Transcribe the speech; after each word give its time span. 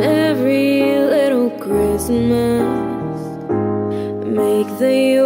a 0.00 0.34
merry 0.34 0.80
little 1.10 1.50
Christmas. 1.58 2.64
Make 4.26 4.78
the. 4.78 5.20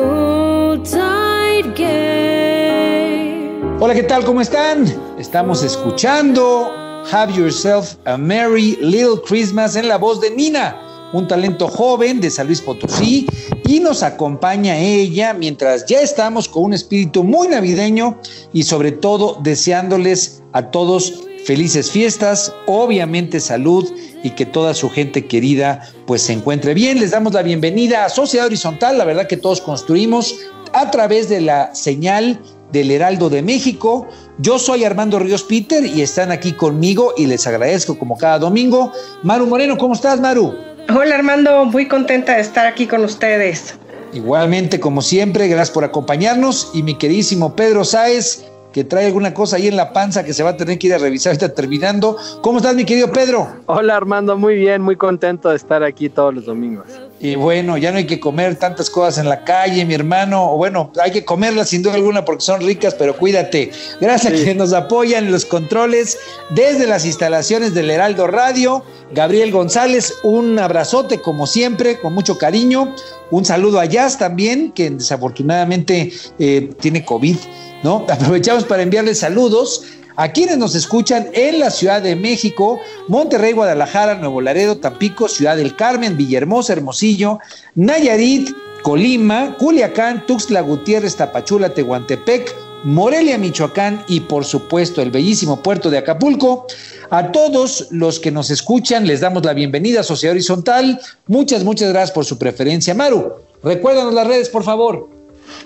Hola, 3.81 3.95
¿qué 3.95 4.03
tal? 4.03 4.25
¿Cómo 4.25 4.41
están? 4.41 4.87
Estamos 5.19 5.63
escuchando 5.63 6.73
Have 7.13 7.35
Yourself 7.35 7.97
a 8.07 8.17
Merry 8.17 8.77
Little 8.81 9.21
Christmas 9.25 9.77
en 9.77 9.89
la 9.89 9.99
voz 9.99 10.21
de 10.21 10.31
Nina, 10.31 11.11
un 11.13 11.29
talento 11.29 11.69
joven 11.69 12.21
de 12.21 12.31
San 12.31 12.47
Luis 12.47 12.61
Potosí, 12.61 13.27
y 13.67 13.81
nos 13.81 14.03
acompaña 14.03 14.79
ella 14.79 15.35
mientras 15.35 15.87
ya 15.87 16.01
estamos 16.01 16.49
con 16.49 16.65
un 16.65 16.75
espíritu 16.75 17.23
muy 17.23 17.49
navideño 17.49 18.19
y 18.53 18.63
sobre 18.63 18.91
todo 18.93 19.39
deseándoles 19.43 20.43
a 20.53 20.71
todos 20.71 21.25
felices 21.45 21.91
fiestas, 21.91 22.53
obviamente 22.67 23.39
salud 23.39 23.93
y 24.25 24.31
que 24.31 24.47
toda 24.47 24.75
su 24.75 24.91
gente 24.91 25.27
querida 25.27 25.83
pues 26.07 26.23
se 26.23 26.33
encuentre 26.33 26.75
bien. 26.75 26.99
Les 26.99 27.13
damos 27.13 27.35
la 27.35 27.43
bienvenida 27.43 28.05
a 28.05 28.09
Sociedad 28.09 28.47
Horizontal, 28.47 28.99
la 28.99 29.05
verdad 29.05 29.29
que 29.29 29.37
todos 29.37 29.61
construimos 29.61 30.35
a 30.73 30.91
través 30.91 31.29
de 31.29 31.41
la 31.43 31.73
señal 31.75 32.41
del 32.73 32.91
Heraldo 32.91 33.31
de 33.31 33.43
México. 33.43 34.09
Yo 34.39 34.59
soy 34.59 34.83
Armando 34.83 35.21
Ríos 35.21 35.45
Peter 35.45 35.85
y 35.85 36.03
están 36.03 36.33
aquí 36.33 36.53
conmigo 36.53 37.13
y 37.17 37.27
les 37.27 37.47
agradezco 37.47 37.97
como 37.97 38.19
cada 38.19 38.41
domingo. 38.41 38.91
Maru 39.23 39.47
Moreno, 39.47 39.79
¿cómo 39.79 39.95
estás, 39.95 40.19
Maru? 40.21 40.53
Hola 40.89 41.15
Armando, 41.15 41.67
muy 41.67 41.87
contenta 41.87 42.35
de 42.35 42.41
estar 42.41 42.67
aquí 42.67 42.87
con 42.87 43.05
ustedes. 43.05 43.77
Igualmente, 44.15 44.81
como 44.81 45.03
siempre, 45.03 45.49
gracias 45.49 45.71
por 45.71 45.85
acompañarnos 45.85 46.71
y 46.73 46.83
mi 46.83 46.95
queridísimo 46.95 47.55
Pedro 47.55 47.85
Sáez, 47.85 48.45
que 48.75 48.83
trae 48.83 49.07
alguna 49.07 49.33
cosa 49.33 49.55
ahí 49.55 49.69
en 49.69 49.77
la 49.77 49.93
panza 49.93 50.25
que 50.25 50.35
se 50.35 50.43
va 50.43 50.51
a 50.51 50.57
tener 50.57 50.81
que 50.81 50.89
ir 50.89 50.95
a 50.95 50.99
revisar 50.99 51.31
ahorita 51.31 51.55
terminando. 51.55 52.17
¿Cómo 52.43 52.59
estás, 52.59 52.75
mi 52.75 52.85
querido 52.85 53.13
Pedro? 53.13 53.47
Hola 53.67 53.97
Armando, 53.97 54.37
muy 54.37 54.57
bien, 54.57 54.83
muy 54.83 54.97
contento 54.97 55.51
de 55.51 55.57
estar 55.57 55.85
aquí 55.85 56.09
todos 56.09 56.35
los 56.35 56.47
domingos. 56.47 56.87
Y 57.21 57.37
bueno, 57.37 57.79
ya 57.79 57.91
no 57.91 57.99
hay 57.99 58.07
que 58.07 58.21
comer 58.21 58.57
tantas 58.57 58.91
cosas 58.91 59.19
en 59.19 59.29
la 59.29 59.45
calle, 59.45 59.85
mi 59.85 59.95
hermano. 59.95 60.53
O 60.53 60.57
bueno, 60.57 60.93
hay 61.01 61.11
que 61.11 61.25
comerlas 61.25 61.71
sin 61.71 61.83
duda 61.83 61.95
alguna 61.95 62.25
porque 62.25 62.45
son 62.45 62.61
ricas, 62.61 62.95
pero 62.95 63.17
cuídate. 63.17 63.71
Gracias 64.01 64.33
a 64.33 64.37
quienes 64.37 64.57
nos 64.57 64.73
apoyan 64.73 65.27
en 65.27 65.33
los 65.33 65.45
controles 65.45 66.19
desde 66.51 66.87
las 66.87 67.07
instalaciones 67.07 67.73
del 67.73 67.91
Heraldo 67.91 68.27
Radio. 68.27 68.85
Gabriel 69.13 69.53
González, 69.53 70.13
un 70.25 70.59
abrazote 70.59 71.21
como 71.21 71.47
siempre, 71.47 71.99
con 71.99 72.13
mucho 72.15 72.37
cariño. 72.37 72.95
Un 73.31 73.45
saludo 73.45 73.81
a 73.81 73.87
Jazz 73.87 74.19
también, 74.19 74.73
que 74.73 74.91
desafortunadamente 74.91 76.13
eh, 76.39 76.71
tiene 76.81 77.05
COVID, 77.05 77.37
¿no? 77.85 78.05
Aprovechamos 78.11 78.65
para 78.65 78.83
enviarles 78.83 79.21
saludos 79.21 79.85
a 80.17 80.33
quienes 80.33 80.59
nos 80.59 80.75
escuchan 80.75 81.29
en 81.33 81.59
la 81.59 81.71
Ciudad 81.71 82.03
de 82.03 82.17
México, 82.17 82.81
Monterrey, 83.09 83.53
Guadalajara, 83.53 84.15
Nuevo 84.15 84.41
Laredo, 84.41 84.77
Tampico, 84.79 85.29
Ciudad 85.29 85.57
del 85.57 85.77
Carmen, 85.77 86.17
Villahermosa, 86.17 86.73
Hermosillo, 86.73 87.39
Nayarit, 87.75 88.51
Colima, 88.83 89.57
Culiacán, 89.59 90.27
Tuxtla 90.27 90.61
Gutiérrez, 90.61 91.17
Tapachula, 91.17 91.71
Tehuantepec, 91.71 92.55
Morelia, 92.85 93.39
Michoacán 93.39 94.05
y 94.09 94.21
por 94.21 94.45
supuesto 94.45 95.01
el 95.01 95.11
bellísimo 95.11 95.63
puerto 95.63 95.89
de 95.89 95.99
Acapulco. 95.99 96.67
A 97.11 97.33
todos 97.33 97.89
los 97.91 98.21
que 98.21 98.31
nos 98.31 98.51
escuchan 98.51 99.07
les 99.07 99.21
damos 99.21 99.45
la 99.45 99.55
bienvenida 99.55 100.01
a 100.01 100.03
Sociedad 100.03 100.33
Horizontal. 100.33 101.01
Muchas, 101.27 101.65
muchas 101.65 101.91
gracias 101.91 102.13
por 102.13 102.27
su 102.27 102.39
preferencia. 102.39 102.95
Maru, 102.95 103.33
recuérdanos 103.63 104.13
las 104.13 104.27
redes, 104.27 104.51
por 104.51 104.65
favor. 104.65 105.14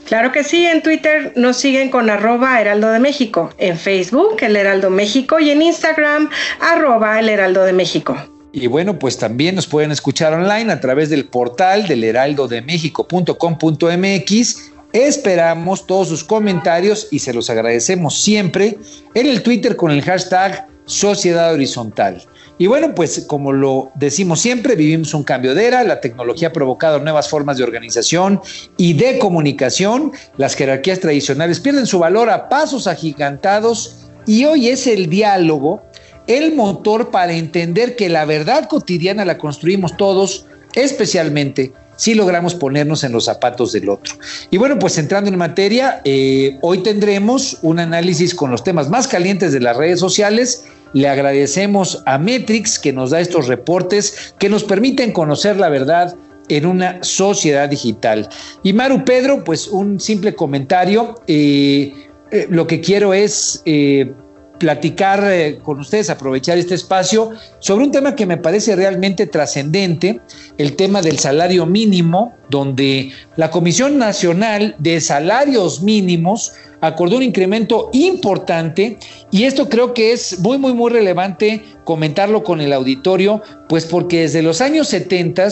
Claro 0.05 0.33
que 0.33 0.45
sí, 0.45 0.67
en 0.67 0.83
Twitter 0.83 1.33
nos 1.37 1.59
siguen 1.59 1.91
con 1.91 2.09
arroba 2.09 2.59
Heraldo 2.61 2.91
de 2.91 2.99
México, 2.99 3.51
en 3.59 3.77
Facebook 3.77 4.39
El 4.41 4.57
Heraldo 4.57 4.91
México 4.91 5.39
y 5.39 5.51
en 5.51 5.63
Instagram 5.63 6.31
arroba 6.61 7.21
El 7.21 7.29
Heraldo 7.29 7.65
de 7.65 7.73
México. 7.73 8.17
Y 8.53 8.67
bueno, 8.67 8.99
pues 8.99 9.19
también 9.19 9.55
nos 9.55 9.67
pueden 9.67 9.93
escuchar 9.93 10.33
online 10.33 10.73
a 10.73 10.81
través 10.81 11.11
del 11.11 11.27
portal 11.27 11.87
del 11.87 12.05
heraldodemexico.com.mx. 12.05 14.71
Esperamos 14.95 15.87
todos 15.87 16.09
sus 16.09 16.25
comentarios 16.25 17.09
y 17.11 17.19
se 17.19 17.35
los 17.35 17.51
agradecemos 17.51 18.23
siempre 18.23 18.79
en 19.15 19.27
el 19.27 19.43
Twitter 19.43 19.77
con 19.77 19.91
el 19.91 20.01
hashtag 20.03 20.67
Sociedad 20.87 21.53
Horizontal. 21.53 22.23
Y 22.59 22.67
bueno, 22.67 22.95
pues 22.95 23.25
como 23.27 23.53
lo 23.53 23.91
decimos 23.95 24.41
siempre, 24.41 24.75
vivimos 24.75 25.15
un 25.15 25.23
cambio 25.23 25.55
de 25.55 25.67
era, 25.67 25.85
la 25.85 26.01
tecnología 26.01 26.49
ha 26.49 26.53
provocado 26.53 26.99
nuevas 26.99 27.29
formas 27.29 27.57
de 27.57 27.65
organización 27.65 28.41
y 28.77 28.95
de 28.95 29.19
comunicación, 29.19 30.13
las 30.37 30.55
jerarquías 30.55 31.01
tradicionales 31.01 31.61
pierden 31.61 31.87
su 31.87 32.01
valor 32.01 32.31
a 32.31 32.49
pasos 32.49 32.87
agigantados 32.87 34.09
y 34.27 34.45
hoy 34.45 34.69
es 34.69 34.87
el 34.87 35.09
diálogo 35.09 35.83
el 36.29 36.55
motor 36.55 37.11
para 37.11 37.33
entender 37.33 37.97
que 37.97 38.09
la 38.09 38.25
verdad 38.27 38.69
cotidiana 38.69 39.25
la 39.25 39.39
construimos 39.39 39.97
todos, 39.97 40.45
especialmente 40.75 41.73
si 41.97 42.15
logramos 42.15 42.55
ponernos 42.55 43.03
en 43.03 43.13
los 43.13 43.25
zapatos 43.25 43.73
del 43.73 43.89
otro. 43.89 44.15
Y 44.51 44.59
bueno, 44.59 44.79
pues 44.79 44.99
entrando 44.99 45.31
en 45.31 45.37
materia, 45.37 46.01
eh, 46.05 46.57
hoy 46.63 46.83
tendremos 46.85 47.59
un 47.63 47.81
análisis 47.81 48.35
con 48.35 48.53
los 48.53 48.63
temas 48.63 48.89
más 48.89 49.09
calientes 49.09 49.53
de 49.53 49.61
las 49.61 49.77
redes 49.77 49.99
sociales. 49.99 50.65
Le 50.93 51.09
agradecemos 51.09 52.03
a 52.07 52.19
Metrix 52.19 52.79
que 52.79 52.93
nos 52.93 53.11
da 53.11 53.21
estos 53.21 53.47
reportes 53.47 54.35
que 54.39 54.49
nos 54.49 54.65
permiten 54.65 55.13
conocer 55.13 55.57
la 55.57 55.69
verdad 55.69 56.15
en 56.49 56.67
una 56.67 56.99
sociedad 57.03 57.69
digital. 57.69 58.29
Y 58.63 58.73
Maru 58.73 59.05
Pedro, 59.05 59.45
pues 59.45 59.69
un 59.69 60.01
simple 60.01 60.35
comentario. 60.35 61.15
Eh, 61.27 61.93
eh, 62.31 62.47
lo 62.51 62.67
que 62.67 62.81
quiero 62.81 63.15
es 63.15 63.63
eh, 63.65 64.13
platicar 64.59 65.23
eh, 65.25 65.59
con 65.63 65.81
ustedes, 65.81 66.11
aprovechar 66.11 66.59
este 66.59 66.75
espacio 66.75 67.31
sobre 67.59 67.85
un 67.85 67.91
tema 67.91 68.15
que 68.15 68.27
me 68.27 68.37
parece 68.37 68.77
realmente 68.77 69.27
trascendente, 69.27 70.21
el 70.59 70.77
tema 70.77 71.03
del 71.03 71.19
salario 71.19 71.67
mínimo, 71.67 72.35
donde 72.51 73.13
la 73.37 73.51
Comisión 73.51 73.99
Nacional 73.99 74.75
de 74.79 75.01
Salarios 75.01 75.83
Mínimos 75.83 76.53
acordó 76.81 77.17
un 77.17 77.23
incremento 77.23 77.91
importante 77.93 78.99
y 79.31 79.45
esto 79.45 79.69
creo 79.69 79.95
que 79.95 80.13
es 80.13 80.39
muy, 80.41 80.59
muy, 80.59 80.75
muy 80.75 80.91
relevante 80.91 81.65
comentarlo 81.85 82.45
con 82.45 82.61
el 82.61 82.73
auditorio, 82.73 83.43
pues 83.69 83.85
porque 83.85 84.23
desde 84.23 84.43
los 84.43 84.61
años 84.61 84.89
70 84.89 85.49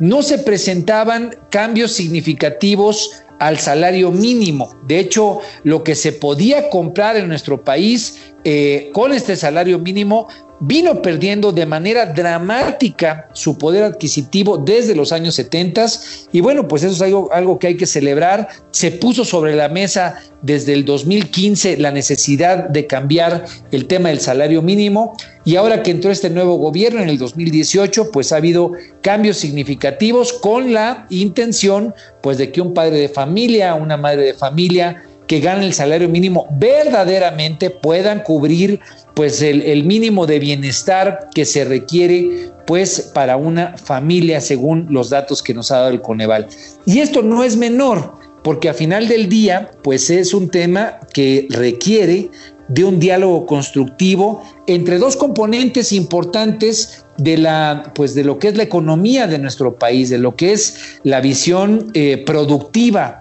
no 0.00 0.22
se 0.22 0.38
presentaban 0.38 1.36
cambios 1.50 1.92
significativos 1.92 3.10
al 3.40 3.58
salario 3.58 4.12
mínimo. 4.12 4.76
De 4.86 5.00
hecho, 5.00 5.40
lo 5.64 5.82
que 5.82 5.94
se 5.94 6.12
podía 6.12 6.70
comprar 6.70 7.16
en 7.16 7.26
nuestro 7.26 7.64
país 7.64 8.32
eh, 8.44 8.90
con 8.92 9.12
este 9.12 9.34
salario 9.34 9.78
mínimo 9.78 10.28
vino 10.60 11.00
perdiendo 11.00 11.52
de 11.52 11.66
manera 11.66 12.06
dramática 12.06 13.28
su 13.32 13.56
poder 13.56 13.82
adquisitivo 13.82 14.58
desde 14.58 14.94
los 14.94 15.10
años 15.12 15.34
70 15.34 15.86
y 16.32 16.40
bueno, 16.40 16.68
pues 16.68 16.82
eso 16.82 16.94
es 16.94 17.02
algo, 17.02 17.32
algo 17.32 17.58
que 17.58 17.68
hay 17.68 17.76
que 17.76 17.86
celebrar. 17.86 18.48
Se 18.70 18.90
puso 18.90 19.24
sobre 19.24 19.56
la 19.56 19.68
mesa 19.68 20.16
desde 20.42 20.74
el 20.74 20.84
2015 20.84 21.78
la 21.78 21.90
necesidad 21.90 22.68
de 22.68 22.86
cambiar 22.86 23.44
el 23.72 23.86
tema 23.86 24.10
del 24.10 24.20
salario 24.20 24.62
mínimo 24.62 25.16
y 25.44 25.56
ahora 25.56 25.82
que 25.82 25.90
entró 25.90 26.10
este 26.10 26.28
nuevo 26.28 26.56
gobierno 26.56 27.00
en 27.00 27.08
el 27.08 27.18
2018, 27.18 28.10
pues 28.10 28.32
ha 28.32 28.36
habido 28.36 28.72
cambios 29.00 29.38
significativos 29.38 30.32
con 30.32 30.72
la 30.72 31.06
intención 31.08 31.94
pues 32.20 32.36
de 32.36 32.52
que 32.52 32.60
un 32.60 32.74
padre 32.74 32.98
de 32.98 33.08
familia, 33.08 33.74
una 33.74 33.96
madre 33.96 34.22
de 34.22 34.34
familia 34.34 35.02
que 35.30 35.38
ganen 35.38 35.62
el 35.62 35.74
salario 35.74 36.08
mínimo 36.08 36.48
verdaderamente 36.50 37.70
puedan 37.70 38.24
cubrir 38.24 38.80
pues 39.14 39.42
el, 39.42 39.84
mínimo 39.84 40.26
de 40.26 40.38
bienestar 40.38 41.28
que 41.34 41.44
se 41.44 41.64
requiere 41.64 42.50
pues 42.66 43.10
para 43.14 43.36
una 43.36 43.76
familia 43.76 44.40
según 44.40 44.86
los 44.90 45.10
datos 45.10 45.42
que 45.42 45.54
nos 45.54 45.70
ha 45.70 45.78
dado 45.78 45.90
el 45.90 46.00
Coneval. 46.00 46.46
Y 46.86 47.00
esto 47.00 47.22
no 47.22 47.42
es 47.42 47.56
menor, 47.56 48.14
porque 48.42 48.68
a 48.68 48.74
final 48.74 49.08
del 49.08 49.28
día 49.28 49.70
pues 49.82 50.10
es 50.10 50.32
un 50.32 50.48
tema 50.48 51.00
que 51.12 51.46
requiere 51.50 52.30
de 52.68 52.84
un 52.84 53.00
diálogo 53.00 53.46
constructivo 53.46 54.42
entre 54.68 54.98
dos 54.98 55.16
componentes 55.16 55.92
importantes 55.92 57.04
de 57.18 57.36
la 57.36 57.92
pues 57.94 58.14
de 58.14 58.22
lo 58.22 58.38
que 58.38 58.48
es 58.48 58.56
la 58.56 58.62
economía 58.62 59.26
de 59.26 59.38
nuestro 59.38 59.74
país, 59.76 60.08
de 60.08 60.18
lo 60.18 60.36
que 60.36 60.52
es 60.52 61.00
la 61.02 61.20
visión 61.20 61.90
eh, 61.94 62.22
productiva 62.24 63.19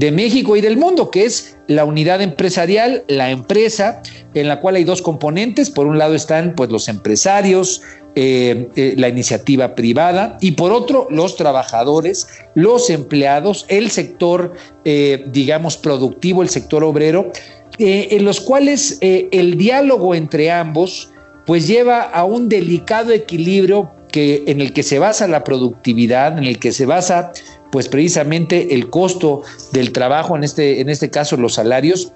de 0.00 0.10
México 0.10 0.56
y 0.56 0.62
del 0.62 0.78
mundo, 0.78 1.10
que 1.10 1.26
es 1.26 1.58
la 1.66 1.84
unidad 1.84 2.22
empresarial, 2.22 3.04
la 3.08 3.30
empresa, 3.30 4.02
en 4.32 4.48
la 4.48 4.58
cual 4.58 4.76
hay 4.76 4.84
dos 4.84 5.02
componentes. 5.02 5.68
Por 5.68 5.86
un 5.86 5.98
lado 5.98 6.14
están 6.14 6.54
pues 6.54 6.70
los 6.70 6.88
empresarios, 6.88 7.82
eh, 8.14 8.66
eh, 8.76 8.94
la 8.96 9.10
iniciativa 9.10 9.74
privada 9.74 10.38
y 10.40 10.52
por 10.52 10.72
otro 10.72 11.06
los 11.10 11.36
trabajadores, 11.36 12.26
los 12.54 12.88
empleados, 12.88 13.66
el 13.68 13.90
sector, 13.90 14.54
eh, 14.86 15.26
digamos, 15.32 15.76
productivo, 15.76 16.40
el 16.40 16.48
sector 16.48 16.82
obrero, 16.82 17.30
en 17.78 18.24
los 18.24 18.40
cuales 18.40 18.98
el 19.00 19.56
diálogo 19.56 20.14
entre 20.14 20.50
ambos 20.50 21.10
pues 21.46 21.66
lleva 21.66 22.02
a 22.02 22.24
un 22.24 22.48
delicado 22.48 23.10
equilibrio 23.12 23.90
que, 24.12 24.44
en 24.46 24.60
el 24.60 24.72
que 24.74 24.82
se 24.82 24.98
basa 24.98 25.26
la 25.28 25.44
productividad, 25.44 26.36
en 26.36 26.44
el 26.44 26.58
que 26.58 26.72
se 26.72 26.84
basa 26.84 27.32
pues 27.70 27.88
precisamente 27.88 28.74
el 28.74 28.90
costo 28.90 29.42
del 29.72 29.92
trabajo, 29.92 30.36
en 30.36 30.44
este, 30.44 30.80
en 30.80 30.88
este 30.88 31.10
caso 31.10 31.36
los 31.36 31.54
salarios. 31.54 32.12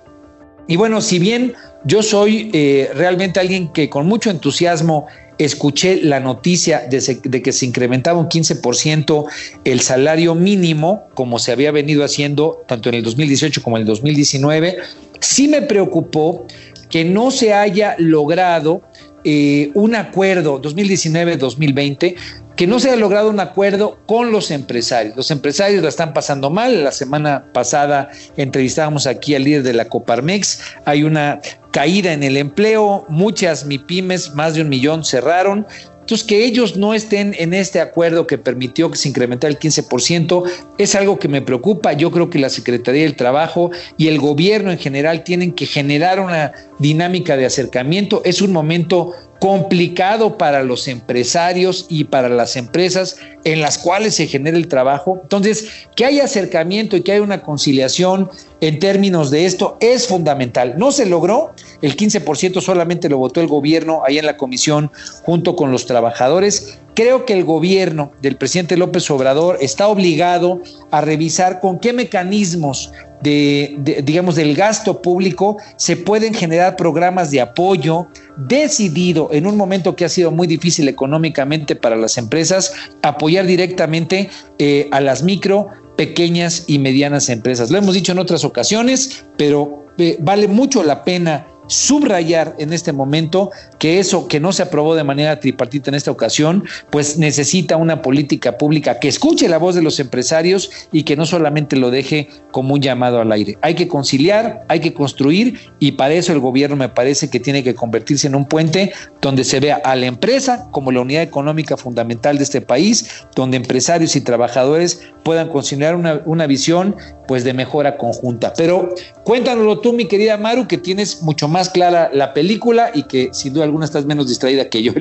Y 0.67 0.77
bueno, 0.77 1.01
si 1.01 1.19
bien 1.19 1.55
yo 1.85 2.03
soy 2.03 2.51
eh, 2.53 2.91
realmente 2.95 3.41
alguien 3.41 3.69
que 3.69 3.91
con 3.91 4.07
mucho 4.07 4.31
entusiasmo 4.31 5.07
escuché 5.37 6.01
la 6.03 6.21
noticia 6.21 6.87
de, 6.89 7.21
de, 7.23 7.43
que 7.43 7.53
se 7.53 7.67
incrementaba 7.67 8.19
un 8.19 8.29
15% 8.29 9.25
el 9.65 9.81
salario 9.81 10.35
mínimo, 10.35 11.09
como 11.15 11.39
se 11.39 11.53
había 11.53 11.73
venido 11.73 12.05
haciendo 12.05 12.63
tanto 12.67 12.89
en 12.89 12.97
el 12.97 13.03
2018 13.03 13.63
como 13.63 13.77
en 13.77 13.83
el 13.83 13.87
2019, 13.89 14.77
sí 15.21 15.49
me 15.49 15.63
preocupó 15.63 16.47
que 16.89 17.05
no 17.05 17.31
se 17.31 17.53
haya 17.53 17.97
logrado 17.99 18.83
eh, 19.25 19.71
un 19.75 19.95
acuerdo 19.95 20.61
2019-2020 20.61 22.15
que 22.57 22.67
no 22.67 22.79
se 22.79 22.89
haya 22.89 22.97
logrado 22.97 23.31
un 23.31 23.41
acuerdo 23.41 23.99
con 24.07 24.31
los 24.31 24.51
empresarios. 24.51 25.17
Los 25.17 25.31
empresarios 25.31 25.83
la 25.83 25.89
están 25.89 26.13
pasando 26.13 26.51
mal. 26.51 26.85
La 26.85 26.93
semana 26.93 27.45
pasada 27.53 28.11
entrevistábamos 28.37 29.07
aquí 29.07 29.35
al 29.35 29.45
líder 29.45 29.63
de 29.65 29.73
la 29.73 29.87
Coparmex. 29.87 30.61
Hay 30.85 31.03
una 31.03 31.41
caída 31.73 32.13
en 32.13 32.23
el 32.23 32.37
empleo. 32.37 33.07
Muchas 33.09 33.65
MIPIMES, 33.65 34.35
más 34.35 34.55
de 34.55 34.63
un 34.63 34.69
millón, 34.69 35.05
cerraron. 35.05 35.67
Entonces, 36.05 36.27
que 36.27 36.45
ellos 36.45 36.77
no 36.77 36.93
estén 36.93 37.35
en 37.39 37.55
este 37.55 37.81
acuerdo 37.81 38.27
que 38.27 38.37
permitió 38.37 38.91
que 38.91 38.99
se 38.99 39.09
incrementara 39.09 39.51
el 39.51 39.59
15% 39.59 40.45
es 40.77 40.95
algo 40.95 41.19
que 41.19 41.29
me 41.29 41.41
preocupa. 41.41 41.95
Yo 41.95 42.11
creo 42.11 42.29
que 42.29 42.39
la 42.39 42.51
Secretaría 42.51 43.05
del 43.05 43.17
Trabajo 43.17 43.71
y 43.97 44.09
el 44.09 44.19
gobierno 44.19 44.71
en 44.71 44.79
general 44.79 45.25
tienen 45.25 45.53
que 45.55 45.65
generar 45.65 46.21
una 46.21 46.53
dinámica 46.79 47.39
de 47.39 47.47
acercamiento. 47.47 48.21
Es 48.27 48.43
un 48.43 48.53
momento 48.53 49.15
complicado 49.45 50.39
para 50.39 50.63
los 50.63 50.89
empresarios 50.89 51.85
y 51.91 52.05
para 52.05 52.31
las 52.31 52.57
empresas 52.57 53.19
en 53.45 53.61
las 53.61 53.77
cuales 53.77 54.15
se 54.15 54.27
genera 54.27 54.57
el 54.57 54.69
trabajo. 54.69 55.21
Entonces, 55.23 55.69
que 55.95 56.07
haya 56.07 56.25
acercamiento 56.25 56.97
y 56.97 57.03
que 57.03 57.13
haya 57.13 57.21
una 57.21 57.43
conciliación 57.43 58.31
en 58.63 58.79
términos 58.79 59.31
de 59.31 59.45
esto 59.45 59.77
es 59.81 60.07
fundamental. 60.07 60.77
No 60.79 60.93
se 60.93 61.05
logró, 61.05 61.53
el 61.83 61.95
15% 61.95 62.63
solamente 62.63 63.11
lo 63.11 63.19
votó 63.19 63.43
el 63.43 63.47
gobierno 63.47 64.01
ahí 64.07 64.17
en 64.17 64.25
la 64.25 64.39
comisión 64.39 64.91
junto 65.25 65.57
con 65.57 65.71
los 65.71 65.85
trabajadores. 65.85 66.79
Creo 66.95 67.27
que 67.27 67.35
el 67.35 67.45
gobierno 67.45 68.13
del 68.23 68.37
presidente 68.37 68.79
López 68.79 69.11
Obrador 69.11 69.59
está 69.61 69.89
obligado 69.89 70.63
a 70.91 71.03
revisar 71.03 71.61
con 71.61 71.81
qué 71.81 71.93
mecanismos 71.93 72.93
de, 73.25 74.03
digamos, 74.05 74.37
del 74.37 74.55
gasto 74.55 75.01
público, 75.01 75.57
se 75.77 75.97
pueden 75.97 76.35
generar 76.35 76.77
programas 76.77 77.31
de 77.31 77.41
apoyo 77.41 78.07
decidido 78.37 79.31
en 79.33 79.47
un 79.47 79.57
momento 79.57 79.97
que 79.97 80.05
ha 80.05 80.09
sido 80.09 80.31
muy 80.31 80.47
difícil 80.47 80.89
económicamente 80.89 81.75
para 81.75 81.97
las 81.97 82.19
empresas, 82.19 82.73
apoyar 83.03 83.47
directamente 83.47 84.29
eh, 84.59 84.89
a 84.93 85.01
las 85.01 85.23
micro, 85.23 85.69
pequeñas 85.97 86.65
y 86.67 86.79
medianas 86.79 87.29
empresas. 87.29 87.71
Lo 87.71 87.79
hemos 87.79 87.95
dicho 87.95 88.13
en 88.13 88.19
otras 88.19 88.45
ocasiones, 88.45 89.25
pero 89.39 89.87
eh, 89.97 90.19
vale 90.21 90.47
mucho 90.47 90.83
la 90.83 91.03
pena 91.05 91.47
subrayar 91.67 92.55
en 92.59 92.73
este 92.73 92.93
momento 92.93 93.51
que 93.79 93.99
eso 93.99 94.29
que 94.29 94.41
no 94.41 94.53
se 94.53 94.63
aprobó 94.63 94.95
de 94.95 95.05
manera 95.05 95.41
tripartita 95.41 95.91
en 95.91 95.95
esta 95.95 96.11
ocasión, 96.11 96.65
pues 96.91 97.19
necesita 97.19 97.77
una 97.77 98.03
política 98.03 98.59
pública 98.59 98.99
que 98.99 99.09
escuche 99.09 99.49
la 99.49 99.59
voz 99.59 99.75
de 99.75 99.83
los 99.83 100.01
empresarios 100.01 100.71
y 100.93 101.03
que 101.05 101.17
no 101.17 101.27
solamente 101.27 101.77
lo 101.77 101.91
deje 101.91 102.29
como 102.51 102.75
un 102.75 102.81
llamado 102.81 103.21
al 103.21 103.33
aire. 103.33 103.59
Hay 103.63 103.75
que 103.75 103.89
conciliar, 103.89 104.65
hay 104.69 104.81
que 104.81 104.95
construir 104.95 105.59
y 105.79 105.93
para 105.93 106.15
eso 106.15 106.33
el 106.33 106.41
gobierno 106.41 106.77
me 106.77 106.89
parece 106.89 107.29
que 107.31 107.41
tiene 107.41 107.63
que 107.63 107.75
convertirse 107.75 108.27
en 108.27 108.35
un 108.35 108.47
puente 108.47 108.93
donde 109.21 109.45
se 109.45 109.61
vea 109.61 109.81
a 109.85 109.97
la 109.97 110.07
empresa 110.07 110.69
como 110.71 110.93
la 110.93 111.01
unidad 111.01 111.23
económica 111.23 111.77
fundamental 111.77 112.39
de 112.39 112.45
este 112.45 112.61
país, 112.61 113.25
donde 113.35 113.57
empresarios 113.57 114.17
y 114.17 114.21
trabajadores 114.21 115.01
puedan 115.25 115.49
conciliar 115.49 115.97
una, 115.97 116.21
una 116.27 116.47
visión 116.47 116.97
pues 117.27 117.45
de 117.45 117.55
mejora 117.55 117.97
conjunta. 117.97 118.53
Pero 118.57 118.95
cuéntanoslo 119.25 119.81
tú, 119.81 119.93
mi 119.93 120.07
querida 120.07 120.37
Maru, 120.37 120.67
que 120.67 120.79
tienes 120.79 121.23
mucho 121.23 121.49
más 121.49 121.54
clara 121.71 122.11
la 122.13 122.35
película 122.35 122.91
y 122.93 123.05
que 123.05 123.31
sin 123.33 123.55
duda 123.55 123.65
alguna 123.65 123.85
estás 123.85 124.05
menos 124.07 124.29
distraída 124.29 124.69
que 124.69 124.83
yo 124.83 124.93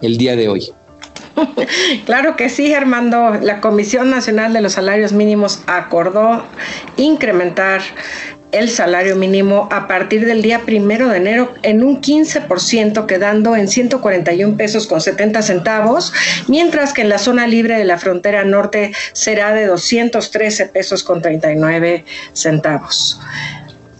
el, 0.00 0.18
día 0.18 0.36
de 0.36 0.48
hoy. 0.48 0.70
Claro 2.06 2.36
que 2.36 2.48
sí, 2.48 2.72
Armando. 2.72 3.34
La 3.42 3.60
Comisión 3.60 4.10
Nacional 4.10 4.52
de 4.52 4.62
los 4.62 4.74
Salarios 4.74 5.12
Mínimos 5.12 5.60
acordó 5.66 6.44
incrementar 6.96 7.82
el 8.52 8.70
salario 8.70 9.16
mínimo 9.16 9.68
a 9.70 9.86
partir 9.86 10.24
del 10.24 10.40
día 10.40 10.60
primero 10.60 11.08
de 11.08 11.18
enero 11.18 11.52
en 11.62 11.82
un 11.82 12.00
15%, 12.00 13.06
quedando 13.06 13.56
en 13.56 13.68
141 13.68 14.56
pesos 14.56 14.86
con 14.86 15.00
70 15.00 15.42
centavos, 15.42 16.12
mientras 16.46 16.92
que 16.92 17.02
en 17.02 17.08
la 17.08 17.18
zona 17.18 17.46
libre 17.46 17.76
de 17.76 17.84
la 17.84 17.98
frontera 17.98 18.44
norte 18.44 18.92
será 19.12 19.52
de 19.52 19.66
213 19.66 20.66
pesos 20.66 21.02
con 21.02 21.20
39 21.20 22.04
centavos. 22.32 23.20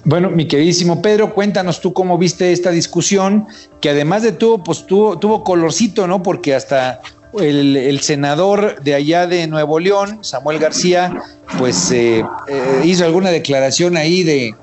Bueno, 0.06 0.30
mi 0.30 0.46
queridísimo 0.46 1.02
Pedro, 1.02 1.34
cuéntanos 1.34 1.80
tú 1.80 1.92
cómo 1.92 2.16
viste 2.16 2.52
esta 2.52 2.70
discusión, 2.70 3.48
que 3.80 3.90
además 3.90 4.22
de 4.22 4.30
todo, 4.30 4.62
pues 4.62 4.86
tuvo, 4.86 5.18
tuvo 5.18 5.42
colorcito, 5.42 6.06
¿no? 6.06 6.22
Porque 6.22 6.54
hasta 6.54 7.00
el, 7.40 7.98
senador 8.02 8.80
de 8.84 8.94
allá 8.94 9.26
de 9.26 9.48
Nuevo 9.48 9.80
León, 9.80 10.22
Samuel 10.22 10.60
García, 10.60 11.12
pues 11.58 11.90
eh, 11.90 12.24
eh, 12.46 12.82
hizo 12.84 13.04
alguna 13.04 13.30
declaración 13.30 13.96
ahí 13.96 14.22
de, 14.22 14.54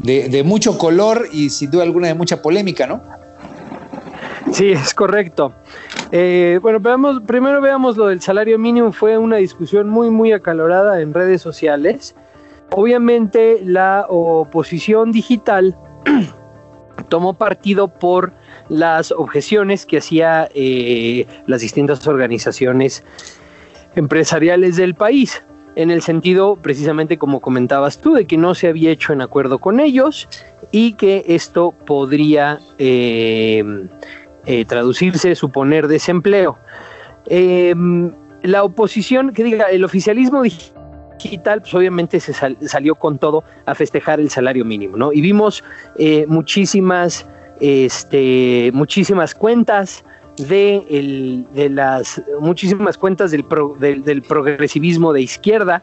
de, 0.00 0.42
mucho 0.44 0.76
color 0.76 1.28
y 1.32 1.48
sin 1.48 1.70
duda 1.70 1.84
alguna 1.84 2.08
de 2.08 2.14
mucha 2.14 2.42
polémica, 2.42 2.86
¿no? 2.86 3.00
Sí, 4.52 4.72
es 4.72 4.92
correcto. 4.92 5.54
Eh, 6.12 6.58
bueno, 6.60 6.78
veamos, 6.78 7.22
primero 7.26 7.62
veamos 7.62 7.96
lo 7.96 8.08
del 8.08 8.20
salario 8.20 8.58
mínimo. 8.58 8.92
Fue 8.92 9.16
una 9.16 9.36
discusión 9.36 9.88
muy, 9.88 10.10
muy 10.10 10.32
acalorada 10.32 11.00
en 11.00 11.14
redes 11.14 11.40
sociales. 11.40 12.14
Obviamente 12.72 13.60
la 13.64 14.06
oposición 14.08 15.10
digital 15.10 15.76
tomó 17.08 17.34
partido 17.34 17.88
por 17.88 18.32
las 18.68 19.10
objeciones 19.10 19.86
que 19.86 19.98
hacía 19.98 20.48
eh, 20.54 21.26
las 21.46 21.62
distintas 21.62 22.06
organizaciones 22.06 23.02
empresariales 23.96 24.76
del 24.76 24.94
país, 24.94 25.42
en 25.74 25.90
el 25.90 26.02
sentido 26.02 26.56
precisamente 26.56 27.18
como 27.18 27.40
comentabas 27.40 27.98
tú, 27.98 28.14
de 28.14 28.26
que 28.26 28.36
no 28.36 28.54
se 28.54 28.68
había 28.68 28.92
hecho 28.92 29.12
en 29.12 29.20
acuerdo 29.20 29.58
con 29.58 29.80
ellos 29.80 30.28
y 30.70 30.92
que 30.92 31.24
esto 31.26 31.74
podría 31.86 32.60
eh, 32.78 33.64
eh, 34.46 34.64
traducirse, 34.64 35.34
suponer 35.34 35.88
desempleo. 35.88 36.58
la 38.42 38.62
oposición, 38.62 39.32
que 39.32 39.42
diga, 39.42 39.64
el 39.64 39.84
oficialismo 39.84 40.42
digital, 40.42 40.79
pues 41.42 41.74
obviamente 41.74 42.20
se 42.20 42.32
salió 42.32 42.94
con 42.94 43.18
todo 43.18 43.44
a 43.66 43.74
festejar 43.74 44.20
el 44.20 44.30
salario 44.30 44.64
mínimo, 44.64 44.96
¿no? 44.96 45.12
Y 45.12 45.20
vimos 45.20 45.62
eh, 45.96 46.24
muchísimas, 46.26 47.26
este, 47.60 48.70
muchísimas 48.72 49.34
cuentas 49.34 50.04
de, 50.38 51.44
de 51.52 51.68
las 51.68 52.22
muchísimas 52.40 52.96
cuentas 52.96 53.30
del, 53.30 53.44
del, 53.78 54.22
progresivismo 54.22 55.12
de 55.12 55.22
izquierda 55.22 55.82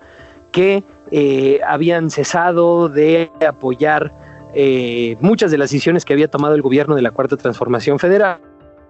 que 0.51 0.84
eh, 1.12 1.60
habían 1.67 2.10
cesado 2.10 2.89
de 2.89 3.29
apoyar 3.48 4.12
eh, 4.56 5.17
muchas 5.20 5.51
de 5.51 5.58
las 5.58 5.70
decisiones 5.70 6.06
que 6.06 6.13
había 6.13 6.29
tomado 6.29 6.56
el 6.56 6.62
gobierno 6.62 6.96
de 6.96 7.01
la 7.01 7.12
Cuarta 7.12 7.38
Transformación 7.38 8.00
Federal 8.00 8.39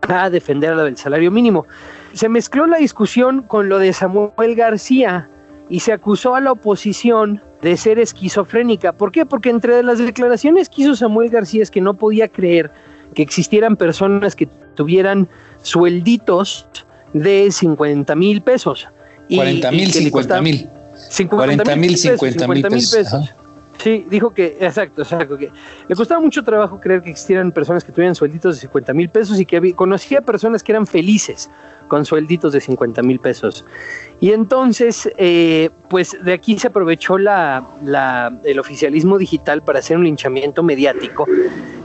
a 0.08 0.30
defender 0.30 0.76
del 0.78 0.96
salario 0.96 1.32
mínimo. 1.32 1.66
Se 2.14 2.30
mezcló 2.30 2.68
la 2.68 2.78
discusión 2.78 3.42
con 3.42 3.68
lo 3.68 3.80
de 3.80 3.92
Samuel 3.92 4.56
García 4.56 5.30
y 5.70 5.80
se 5.80 5.94
acusó 5.94 6.36
a 6.36 6.42
la 6.42 6.52
oposición 6.52 7.42
de 7.62 7.76
ser 7.78 8.00
esquizofrénica. 8.00 8.94
¿Por 8.94 9.12
qué? 9.12 9.26
Porque 9.26 9.50
entre 9.50 9.84
las 9.84 10.00
declaraciones 10.00 10.70
que 10.70 10.84
hizo 10.84 10.96
Samuel 10.96 11.30
García 11.30 11.64
es 11.64 11.72
que 11.72 11.82
no 11.82 11.96
podía 11.96 12.28
creer 12.28 12.72
que 13.14 13.22
existieran 13.22 13.76
personas 13.76 14.36
que 14.36 14.48
tuvieran 14.76 15.28
suelditos 15.64 16.68
de 17.14 17.52
50 17.52 18.16
mil 18.16 18.42
pesos. 18.42 18.88
40 19.34 19.72
mil, 19.72 19.92
50 19.92 20.42
mil. 20.42 20.70
40 21.30 21.76
mil, 21.76 21.98
50 21.98 22.48
mil 22.48 22.70
pesos. 22.70 23.34
Sí, 23.78 24.06
dijo 24.10 24.32
que, 24.32 24.58
exacto, 24.60 25.04
exacto, 25.04 25.38
que 25.38 25.52
le 25.88 25.96
costaba 25.96 26.20
mucho 26.20 26.44
trabajo 26.44 26.80
creer 26.80 27.02
que 27.04 27.12
existieran 27.12 27.52
personas 27.52 27.84
que 27.84 27.92
tuvieran 27.92 28.16
suelditos 28.16 28.56
de 28.56 28.62
50 28.62 28.94
mil 28.94 29.10
pesos 29.10 29.40
y 29.40 29.46
que 29.46 29.74
conocía 29.74 30.22
personas 30.22 30.64
que 30.64 30.72
eran 30.72 30.88
felices 30.88 31.50
con 31.88 32.04
suelditos 32.04 32.54
de 32.54 32.62
50 32.62 33.04
mil 33.04 33.20
pesos. 33.20 33.66
Y 34.20 34.32
entonces, 34.32 35.10
eh, 35.18 35.70
pues 35.90 36.18
de 36.24 36.34
aquí 36.34 36.58
se 36.58 36.68
aprovechó 36.68 37.20
la, 37.20 37.66
el 38.44 38.60
oficialismo 38.60 39.18
digital 39.18 39.62
para 39.62 39.80
hacer 39.80 39.98
un 39.98 40.06
linchamiento 40.06 40.64
mediático 40.64 41.26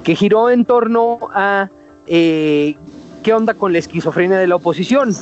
que 0.02 0.14
giró 0.14 0.50
en 0.50 0.64
torno 0.64 1.18
a 1.34 1.68
eh, 2.06 2.76
qué 3.22 3.34
onda 3.34 3.52
con 3.52 3.72
la 3.72 3.78
esquizofrenia 3.78 4.38
de 4.38 4.46
la 4.46 4.56
oposición. 4.56 5.14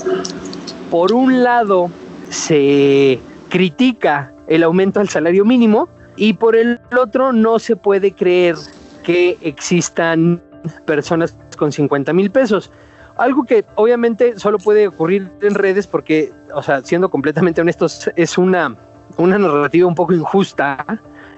Por 0.89 1.13
un 1.13 1.43
lado, 1.43 1.91
se 2.29 3.19
critica 3.49 4.33
el 4.47 4.63
aumento 4.63 5.01
del 5.01 5.09
salario 5.09 5.45
mínimo 5.45 5.89
y 6.17 6.35
por 6.35 6.57
el 6.57 6.81
otro 6.97 7.33
no 7.33 7.59
se 7.59 7.77
puede 7.77 8.13
creer 8.13 8.57
que 9.03 9.39
existan 9.41 10.43
personas 10.85 11.37
con 11.57 11.73
50 11.73 12.13
mil 12.13 12.31
pesos. 12.31 12.71
Algo 13.17 13.45
que 13.45 13.65
obviamente 13.75 14.39
solo 14.39 14.59
puede 14.59 14.89
ocurrir 14.89 15.31
en 15.43 15.55
redes 15.55 15.87
porque, 15.87 16.33
o 16.55 16.63
sea, 16.63 16.83
siendo 16.83 17.11
completamente 17.11 17.61
honestos, 17.61 18.11
es 18.17 18.39
una, 18.39 18.77
una 19.17 19.39
narrativa 19.39 19.87
un 19.87 19.95
poco 19.95 20.15
injusta 20.15 20.85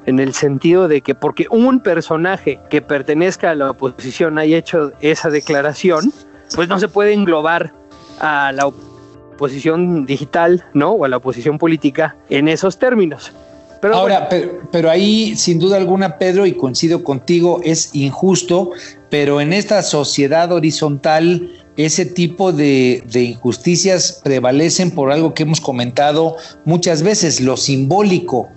en 0.06 0.20
el 0.20 0.32
sentido 0.34 0.88
de 0.88 1.00
que 1.00 1.14
porque 1.14 1.46
un 1.50 1.80
personaje 1.80 2.60
que 2.70 2.82
pertenezca 2.82 3.50
a 3.50 3.54
la 3.54 3.70
oposición 3.70 4.38
haya 4.38 4.58
hecho 4.58 4.92
esa 5.00 5.30
declaración, 5.30 6.12
pues 6.54 6.68
no 6.68 6.78
se 6.78 6.88
puede 6.88 7.12
englobar 7.12 7.72
a 8.20 8.52
la 8.52 8.66
oposición 8.66 10.06
digital, 10.06 10.64
¿no? 10.74 10.90
O 10.92 11.04
a 11.04 11.08
la 11.08 11.16
oposición 11.16 11.58
política 11.58 12.16
en 12.28 12.48
esos 12.48 12.78
términos. 12.78 13.32
Pero 13.82 13.96
Ahora, 13.96 14.28
pero, 14.70 14.88
ahí, 14.88 15.34
sin 15.34 15.58
duda 15.58 15.76
alguna, 15.76 16.16
Pedro, 16.16 16.46
y 16.46 16.52
coincido 16.52 17.02
contigo, 17.02 17.60
es 17.64 17.92
injusto, 17.94 18.70
pero 19.10 19.40
en 19.40 19.52
esta 19.52 19.82
sociedad 19.82 20.52
horizontal, 20.52 21.50
ese 21.76 22.06
tipo 22.06 22.52
de, 22.52 23.02
de, 23.10 23.22
injusticias 23.24 24.20
prevalecen 24.22 24.92
por 24.92 25.10
algo 25.10 25.34
que 25.34 25.42
hemos 25.42 25.60
comentado 25.60 26.36
muchas 26.64 27.02
veces, 27.02 27.40
lo 27.40 27.56
simbólico 27.56 28.50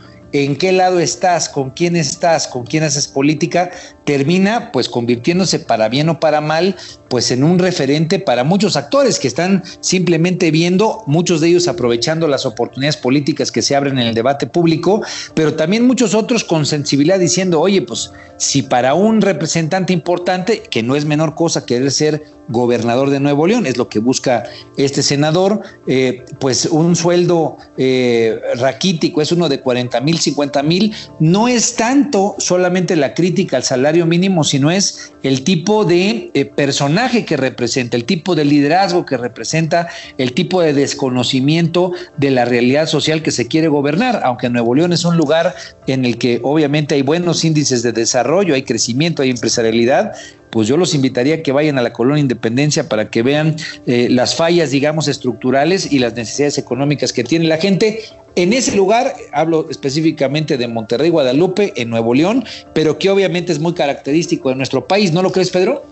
en 0.43 0.55
qué 0.55 0.71
lado 0.71 0.99
estás, 0.99 1.47
con 1.47 1.71
quién 1.71 1.95
estás, 1.95 2.47
con 2.47 2.65
quién 2.65 2.83
haces 2.83 3.07
política, 3.07 3.71
termina 4.03 4.71
pues 4.71 4.89
convirtiéndose 4.89 5.59
para 5.59 5.87
bien 5.87 6.09
o 6.09 6.19
para 6.19 6.41
mal, 6.41 6.75
pues 7.09 7.31
en 7.31 7.43
un 7.43 7.59
referente 7.59 8.19
para 8.19 8.43
muchos 8.43 8.75
actores 8.75 9.19
que 9.19 9.27
están 9.27 9.63
simplemente 9.79 10.51
viendo, 10.51 11.03
muchos 11.07 11.41
de 11.41 11.49
ellos 11.49 11.67
aprovechando 11.67 12.27
las 12.27 12.45
oportunidades 12.45 12.97
políticas 12.97 13.51
que 13.51 13.61
se 13.61 13.75
abren 13.75 13.97
en 13.97 14.07
el 14.07 14.15
debate 14.15 14.47
público, 14.47 15.01
pero 15.33 15.53
también 15.53 15.87
muchos 15.87 16.13
otros 16.13 16.43
con 16.43 16.65
sensibilidad 16.65 17.19
diciendo, 17.19 17.61
oye, 17.61 17.81
pues 17.81 18.11
si 18.37 18.61
para 18.61 18.93
un 18.93 19.21
representante 19.21 19.93
importante, 19.93 20.63
que 20.69 20.83
no 20.83 20.95
es 20.95 21.05
menor 21.05 21.35
cosa 21.35 21.65
querer 21.65 21.91
ser 21.91 22.23
gobernador 22.47 23.09
de 23.09 23.19
Nuevo 23.19 23.47
León, 23.47 23.65
es 23.65 23.77
lo 23.77 23.89
que 23.89 23.99
busca 23.99 24.43
este 24.77 25.01
senador, 25.01 25.61
eh, 25.87 26.23
pues 26.39 26.65
un 26.65 26.95
sueldo 26.95 27.57
eh, 27.77 28.39
raquítico 28.57 29.21
es 29.21 29.31
uno 29.31 29.49
de 29.49 29.59
40 29.59 29.99
mil, 30.01 30.19
50 30.19 30.63
mil, 30.63 30.93
no 31.19 31.47
es 31.47 31.75
tanto 31.75 32.35
solamente 32.37 32.95
la 32.95 33.13
crítica 33.13 33.57
al 33.57 33.63
salario 33.63 34.05
mínimo, 34.05 34.43
sino 34.43 34.71
es 34.71 35.13
el 35.23 35.43
tipo 35.43 35.85
de 35.85 36.29
eh, 36.33 36.45
personaje 36.45 37.25
que 37.25 37.37
representa, 37.37 37.97
el 37.97 38.05
tipo 38.05 38.35
de 38.35 38.45
liderazgo 38.45 39.05
que 39.05 39.17
representa, 39.17 39.87
el 40.17 40.33
tipo 40.33 40.61
de 40.61 40.73
desconocimiento 40.73 41.91
de 42.17 42.31
la 42.31 42.45
realidad 42.45 42.87
social 42.87 43.23
que 43.23 43.31
se 43.31 43.47
quiere 43.47 43.67
gobernar, 43.67 44.21
aunque 44.23 44.49
Nuevo 44.49 44.75
León 44.75 44.93
es 44.93 45.05
un 45.05 45.17
lugar 45.17 45.55
en 45.87 46.05
el 46.05 46.17
que 46.17 46.39
obviamente 46.43 46.95
hay 46.95 47.01
buenos 47.01 47.43
índices 47.43 47.81
de 47.81 47.91
desarrollo, 47.91 48.55
hay 48.55 48.63
crecimiento, 48.63 49.21
hay 49.21 49.29
empresarialidad, 49.29 50.13
pues 50.49 50.67
yo 50.67 50.77
los 50.77 50.95
invitaría 50.95 51.35
a 51.35 51.43
que 51.43 51.51
vayan 51.51 51.77
a 51.77 51.81
la 51.81 51.93
colonia 51.93 52.21
Independencia 52.21 52.87
para 52.87 53.09
que 53.09 53.23
vean 53.23 53.55
eh, 53.85 54.07
las 54.09 54.35
fallas, 54.35 54.71
digamos, 54.71 55.07
estructurales 55.07 55.91
y 55.91 55.99
las 55.99 56.13
necesidades 56.15 56.57
económicas 56.57 57.11
que 57.11 57.23
tiene 57.23 57.45
la 57.45 57.57
gente. 57.57 58.01
En 58.35 58.53
ese 58.53 58.75
lugar, 58.75 59.13
hablo 59.31 59.67
específicamente 59.69 60.57
de 60.57 60.67
Monterrey, 60.67 61.09
Guadalupe, 61.09 61.73
en 61.75 61.89
Nuevo 61.89 62.13
León, 62.13 62.43
pero 62.73 62.97
que 62.97 63.09
obviamente 63.09 63.51
es 63.51 63.59
muy 63.59 63.73
característico 63.73 64.49
de 64.49 64.55
nuestro 64.55 64.85
país, 64.87 65.13
¿no 65.13 65.21
lo 65.21 65.31
crees, 65.31 65.51
Pedro? 65.51 65.83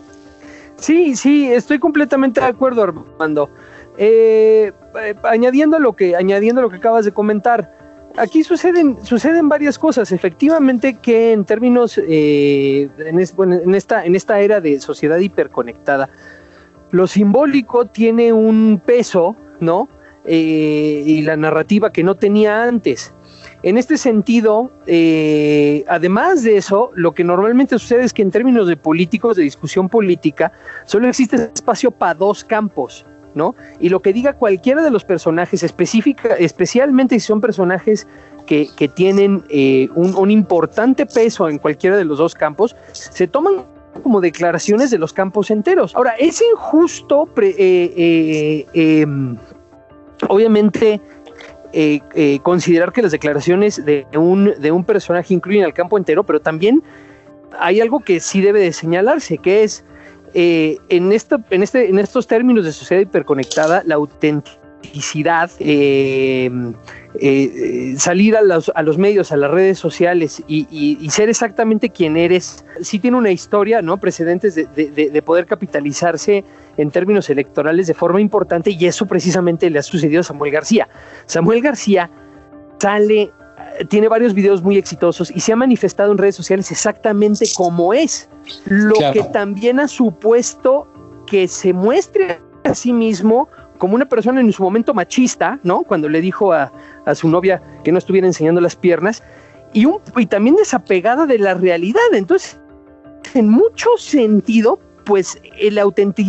Sí, 0.77 1.15
sí, 1.15 1.51
estoy 1.51 1.79
completamente 1.79 2.41
de 2.41 2.47
acuerdo, 2.47 2.83
Armando. 2.83 3.49
Eh, 3.97 4.71
eh, 5.01 5.15
añadiendo 5.23 5.77
lo 5.77 5.93
que 5.93 6.15
añadiendo 6.15 6.61
lo 6.61 6.69
que 6.69 6.77
acabas 6.77 7.05
de 7.05 7.11
comentar, 7.11 7.71
aquí 8.17 8.43
suceden, 8.43 8.97
suceden 9.03 9.49
varias 9.49 9.77
cosas. 9.77 10.11
Efectivamente 10.11 10.97
que 11.01 11.31
en 11.31 11.45
términos, 11.45 11.97
eh, 11.97 12.89
en, 12.97 13.19
esta, 13.19 14.05
en 14.05 14.15
esta 14.15 14.39
era 14.39 14.61
de 14.61 14.79
sociedad 14.79 15.17
hiperconectada, 15.17 16.09
lo 16.91 17.07
simbólico 17.07 17.85
tiene 17.85 18.33
un 18.33 18.81
peso, 18.85 19.35
¿no? 19.59 19.89
Eh, 20.25 21.03
y 21.05 21.21
la 21.23 21.35
narrativa 21.35 21.91
que 21.91 22.03
no 22.03 22.15
tenía 22.15 22.63
antes. 22.63 23.13
En 23.63 23.77
este 23.77 23.97
sentido, 23.97 24.71
eh, 24.87 25.85
además 25.87 26.43
de 26.43 26.57
eso, 26.57 26.91
lo 26.95 27.13
que 27.13 27.23
normalmente 27.23 27.79
sucede 27.79 28.03
es 28.03 28.13
que 28.13 28.21
en 28.21 28.29
términos 28.29 28.67
de 28.67 28.75
políticos, 28.75 29.37
de 29.37 29.43
discusión 29.43 29.87
política, 29.87 30.51
solo 30.85 31.07
existe 31.07 31.49
espacio 31.53 31.89
para 31.89 32.13
dos 32.13 32.43
campos. 32.43 33.05
Y 33.79 33.89
lo 33.89 34.01
que 34.01 34.13
diga 34.13 34.33
cualquiera 34.33 34.83
de 34.83 34.91
los 34.91 35.03
personajes, 35.03 35.63
específica, 35.63 36.35
especialmente 36.35 37.19
si 37.19 37.25
son 37.25 37.41
personajes 37.41 38.07
que, 38.45 38.91
tienen 38.93 39.43
eh, 39.49 39.89
un, 39.95 40.29
importante 40.29 41.05
peso 41.05 41.49
en 41.49 41.57
cualquiera 41.57 41.97
de 41.97 42.05
los 42.05 42.17
dos 42.17 42.33
campos, 42.33 42.75
se 42.91 43.27
toman 43.27 43.65
como 44.03 44.21
declaraciones 44.21 44.91
de 44.91 44.97
los 44.97 45.13
campos 45.13 45.49
enteros. 45.51 45.95
Ahora, 45.95 46.11
es 46.19 46.41
injusto, 46.41 47.29
eh, 47.37 47.53
eh, 47.97 48.65
em, 48.73 49.37
obviamente, 50.27 51.01
considerar 52.43 52.91
que 52.91 53.01
las 53.01 53.11
declaraciones 53.11 53.83
de 53.83 54.05
un, 54.15 54.53
de 54.59 54.71
un 54.71 54.83
personaje 54.83 55.33
incluyen 55.33 55.63
al 55.63 55.73
campo 55.73 55.97
entero, 55.97 56.23
pero 56.23 56.39
también 56.39 56.83
hay 57.59 57.81
algo 57.81 57.99
que 57.99 58.19
sí 58.19 58.41
debe 58.41 58.59
de 58.59 58.73
señalarse, 58.73 59.37
que 59.37 59.63
es 59.63 59.83
eh, 60.33 60.77
este, 60.89 61.35
en 61.49 61.99
estos 61.99 62.27
términos 62.27 62.65
de 62.65 62.71
sociedad 62.71 63.01
hiperconectada, 63.01 63.83
la 63.85 63.95
autenticidad, 63.95 65.51
eh, 65.59 66.49
eh, 67.19 67.93
salir 67.97 68.35
a 68.35 68.41
los, 68.41 68.71
a 68.73 68.81
los, 68.81 68.97
medios, 68.97 69.31
a 69.31 69.37
las 69.37 69.51
redes 69.51 69.77
sociales 69.77 70.43
y, 70.47 71.07
ser 71.11 71.29
exactamente 71.29 71.89
quien 71.89 72.17
eres, 72.17 72.65
sí 72.81 72.99
tiene 72.99 73.17
una 73.17 73.31
historia, 73.31 73.81
¿no? 73.81 73.97
Precedentes 73.97 74.55
de, 74.55 74.65
de, 74.65 75.21
poder 75.21 75.45
capitalizarse 75.45 76.43
en 76.77 76.89
términos 76.89 77.29
electorales 77.29 77.85
de 77.85 77.93
forma 77.93 78.19
importante 78.19 78.71
y 78.71 78.85
eso 78.87 79.05
precisamente 79.05 79.69
le 79.69 79.79
ha 79.79 79.83
sucedido 79.83 80.21
a 80.21 80.23
Samuel 80.23 80.51
García. 80.51 80.87
Samuel 81.27 81.61
García 81.61 82.09
sale 82.79 83.31
tiene 83.89 84.07
varios 84.07 84.33
videos 84.33 84.61
muy 84.61 84.77
exitosos 84.77 85.31
y 85.31 85.39
se 85.39 85.53
ha 85.53 85.55
manifestado 85.55 86.11
en 86.11 86.17
redes 86.17 86.35
sociales 86.35 86.71
exactamente 86.71 87.45
como 87.55 87.93
es, 87.93 88.29
lo 88.65 88.95
que 89.11 89.23
también 89.31 89.79
ha 89.79 89.87
supuesto 89.87 90.87
que 91.25 91.47
se 91.47 91.73
muestre 91.73 92.41
a 92.63 92.75
sí 92.75 92.93
mismo 92.93 93.47
como 93.77 93.95
una 93.95 94.05
persona 94.05 94.39
en 94.39 94.51
su 94.53 94.63
momento 94.63 94.93
machista, 94.93 95.59
¿no? 95.63 95.83
Cuando 95.83 96.07
le 96.07 96.21
dijo 96.21 96.53
a, 96.53 96.71
su 97.15 97.27
novia 97.27 97.61
que 97.83 97.91
no 97.91 97.97
estuviera 97.97 98.27
enseñando 98.27 98.61
las 98.61 98.75
piernas, 98.75 99.23
y, 99.73 99.85
un, 99.85 99.99
y 100.15 100.25
también 100.25 100.55
desapegada 100.55 101.25
de 101.25 101.39
la 101.39 101.53
realidad. 101.55 102.01
Entonces, 102.13 102.59
en 103.33 103.49
mucho 103.49 103.89
sentido, 103.97 104.79
pues 105.03 105.41
la, 105.59 105.85